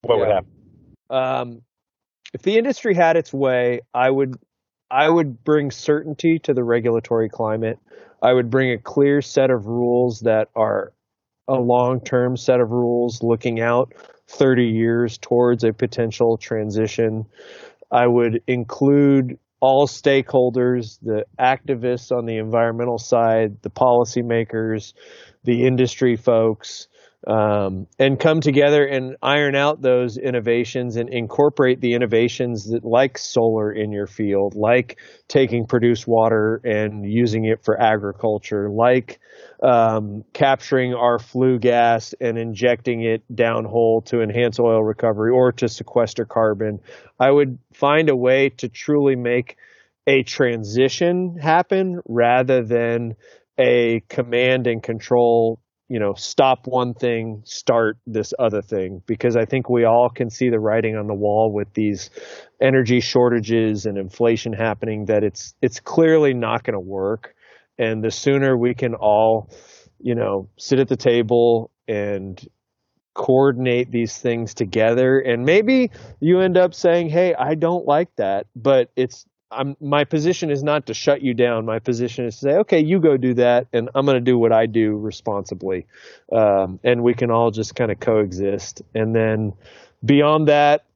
what 0.02 0.20
would 0.20 0.28
happen? 0.28 0.52
Um, 1.10 1.62
if 2.36 2.44
the 2.44 2.58
industry 2.60 2.94
had 2.94 3.18
its 3.18 3.34
way, 3.34 3.82
I 3.96 4.12
would 4.12 4.36
I 4.92 5.10
would 5.10 5.44
bring 5.44 5.72
certainty 5.72 6.38
to 6.40 6.54
the 6.54 6.64
regulatory 6.64 7.30
climate. 7.30 7.80
I 8.22 8.32
would 8.32 8.52
bring 8.52 8.72
a 8.74 8.78
clear 8.78 9.24
set 9.24 9.50
of 9.50 9.66
rules 9.66 10.20
that 10.20 10.50
are 10.56 10.94
a 11.48 11.56
long-term 11.56 12.38
set 12.38 12.60
of 12.60 12.70
rules 12.70 13.24
looking 13.24 13.60
out 13.60 13.94
30 14.28 14.66
years 14.66 15.18
towards 15.18 15.64
a 15.64 15.74
potential 15.74 16.38
transition. 16.38 17.26
I 17.92 18.08
would 18.08 18.42
include 18.48 19.38
all 19.60 19.88
stakeholders, 19.88 21.00
the 21.02 21.26
activists 21.40 22.16
on 22.16 22.26
the 22.26 22.38
environmental 22.38 22.98
side, 23.00 23.62
the 23.62 23.70
policymakers, 23.70 24.94
the 25.44 25.66
industry 25.66 26.16
folks, 26.16 26.88
um, 27.26 27.88
and 27.98 28.20
come 28.20 28.42
together 28.42 28.86
and 28.86 29.16
iron 29.24 29.56
out 29.56 29.82
those 29.82 30.18
innovations 30.18 30.98
and 30.98 31.10
incorporate 31.10 31.82
the 31.82 31.94
innovations 31.94 32.70
that, 32.70 32.86
like 32.86 33.18
solar 33.18 33.72
in 33.72 33.92
your 33.92 34.06
field, 34.06 34.54
like 34.56 35.00
taking 35.28 35.66
produced 35.66 36.08
water 36.08 36.62
and 36.64 37.12
using 37.12 37.46
it 37.46 37.64
for 37.64 37.80
agriculture, 37.82 38.70
like 38.70 39.20
um, 39.64 40.24
capturing 40.34 40.94
our 40.94 41.18
flue 41.18 41.58
gas 41.58 42.14
and 42.22 42.38
injecting 42.38 43.02
it 43.04 43.24
downhole 43.34 44.06
to 44.06 44.22
enhance 44.22 44.60
oil 44.60 44.84
recovery 44.84 45.32
or 45.32 45.52
to 45.52 45.68
sequester 45.68 46.26
carbon. 46.26 46.80
I 47.20 47.32
would 47.32 47.58
find 47.74 48.10
a 48.10 48.16
way 48.16 48.50
to 48.58 48.70
truly 48.70 49.16
make 49.16 49.58
a 50.06 50.22
transition 50.24 51.36
happen 51.42 52.00
rather 52.08 52.64
than 52.64 53.16
a 53.58 54.02
command 54.08 54.68
and 54.68 54.84
control 54.84 55.60
you 55.90 56.00
know, 56.00 56.14
stop 56.16 56.68
one 56.68 56.94
thing, 56.94 57.42
start 57.46 57.98
this 58.06 58.34
other 58.38 58.62
thing, 58.62 59.02
because 59.06 59.38
I 59.38 59.46
think 59.46 59.70
we 59.70 59.86
all 59.86 60.10
can 60.10 60.30
see 60.30 60.50
the 60.50 60.60
writing 60.60 60.98
on 60.98 61.08
the 61.08 61.14
wall 61.14 61.52
with 61.54 61.74
these 61.74 62.10
energy 62.62 63.00
shortages 63.00 63.86
and 63.86 63.98
inflation 63.98 64.54
happening 64.54 65.06
that 65.06 65.24
it's 65.24 65.54
it's 65.62 65.80
clearly 65.80 66.34
not 66.34 66.64
going 66.64 66.74
to 66.74 66.80
work. 66.80 67.34
And 67.78 68.04
the 68.04 68.12
sooner 68.12 68.58
we 68.58 68.74
can 68.74 68.96
all, 68.96 69.50
you 70.00 70.16
know, 70.16 70.50
sit 70.58 70.80
at 70.80 70.90
the 70.90 70.98
table 70.98 71.72
and 71.88 72.46
coordinate 73.14 73.90
these 73.90 74.16
things 74.16 74.54
together 74.54 75.18
and 75.18 75.44
maybe 75.44 75.90
you 76.20 76.40
end 76.40 76.56
up 76.56 76.72
saying 76.72 77.10
hey 77.10 77.34
i 77.34 77.56
don't 77.56 77.88
like 77.88 78.16
that 78.16 78.46
but 78.56 78.92
it's 78.96 79.26
I'm 79.52 79.78
my 79.80 80.04
position 80.04 80.50
is 80.50 80.64
not 80.64 80.88
to 80.88 80.94
shut 80.94 81.22
you 81.22 81.34
down. 81.34 81.66
My 81.66 81.80
position 81.80 82.26
is 82.26 82.36
to 82.36 82.42
say, 82.42 82.52
okay, 82.58 82.80
you 82.80 83.00
go 83.00 83.18
do 83.18 83.34
that, 83.36 83.68
and 83.72 83.90
I'm 83.96 84.06
going 84.06 84.16
to 84.16 84.22
do 84.22 84.38
what 84.38 84.52
I 84.52 84.66
do 84.66 84.98
responsibly, 84.98 85.86
um, 86.32 86.80
and 86.84 87.04
we 87.04 87.14
can 87.14 87.32
all 87.32 87.52
just 87.52 87.76
kind 87.76 87.92
of 87.92 88.00
coexist. 88.00 88.82
And 88.94 89.16
then 89.16 89.54
beyond 90.04 90.48
that, 90.48 90.87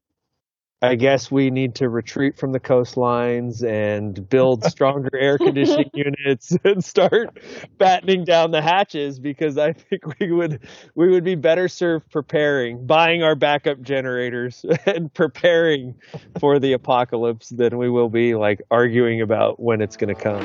I 0.83 0.95
guess 0.95 1.29
we 1.29 1.51
need 1.51 1.75
to 1.75 1.89
retreat 1.89 2.37
from 2.37 2.53
the 2.53 2.59
coastlines 2.59 3.63
and 3.63 4.27
build 4.29 4.63
stronger 4.71 5.15
air 5.15 5.37
conditioning 5.37 5.91
units 5.93 6.57
and 6.63 6.83
start 6.83 7.39
battening 7.77 8.25
down 8.25 8.51
the 8.51 8.61
hatches 8.61 9.19
because 9.19 9.57
I 9.57 9.73
think 9.73 10.19
we 10.19 10.31
would 10.31 10.59
we 10.95 11.09
would 11.09 11.23
be 11.23 11.35
better 11.35 11.67
served 11.67 12.09
preparing, 12.09 12.85
buying 12.85 13.21
our 13.21 13.35
backup 13.35 13.81
generators 13.81 14.65
and 14.87 15.13
preparing 15.13 15.93
for 16.39 16.57
the 16.57 16.73
apocalypse 16.73 17.49
than 17.49 17.77
we 17.77 17.89
will 17.89 18.09
be 18.09 18.33
like 18.33 18.61
arguing 18.71 19.21
about 19.21 19.59
when 19.59 19.81
it's 19.81 19.95
going 19.95 20.13
to 20.13 20.19
come. 20.19 20.41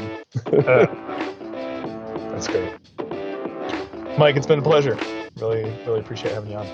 Uh, 0.47 0.87
that's 2.31 2.49
great, 2.49 2.75
Mike. 4.19 4.37
It's 4.37 4.47
been 4.47 4.59
a 4.59 4.63
pleasure. 4.63 4.99
Really, 5.37 5.65
really 5.87 6.01
appreciate 6.01 6.35
having 6.35 6.51
you 6.51 6.59
on. 6.59 6.67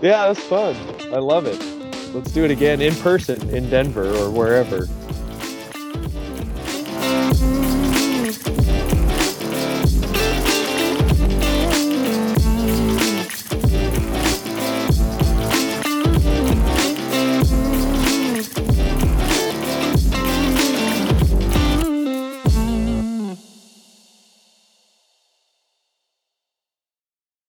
Yeah, 0.00 0.28
that's 0.28 0.40
fun. 0.40 0.74
I 1.12 1.18
love 1.18 1.46
it. 1.46 1.89
Let's 2.12 2.32
do 2.32 2.44
it 2.44 2.50
again 2.50 2.80
in 2.80 2.94
person 2.96 3.48
in 3.50 3.70
Denver 3.70 4.08
or 4.16 4.30
wherever. 4.30 4.88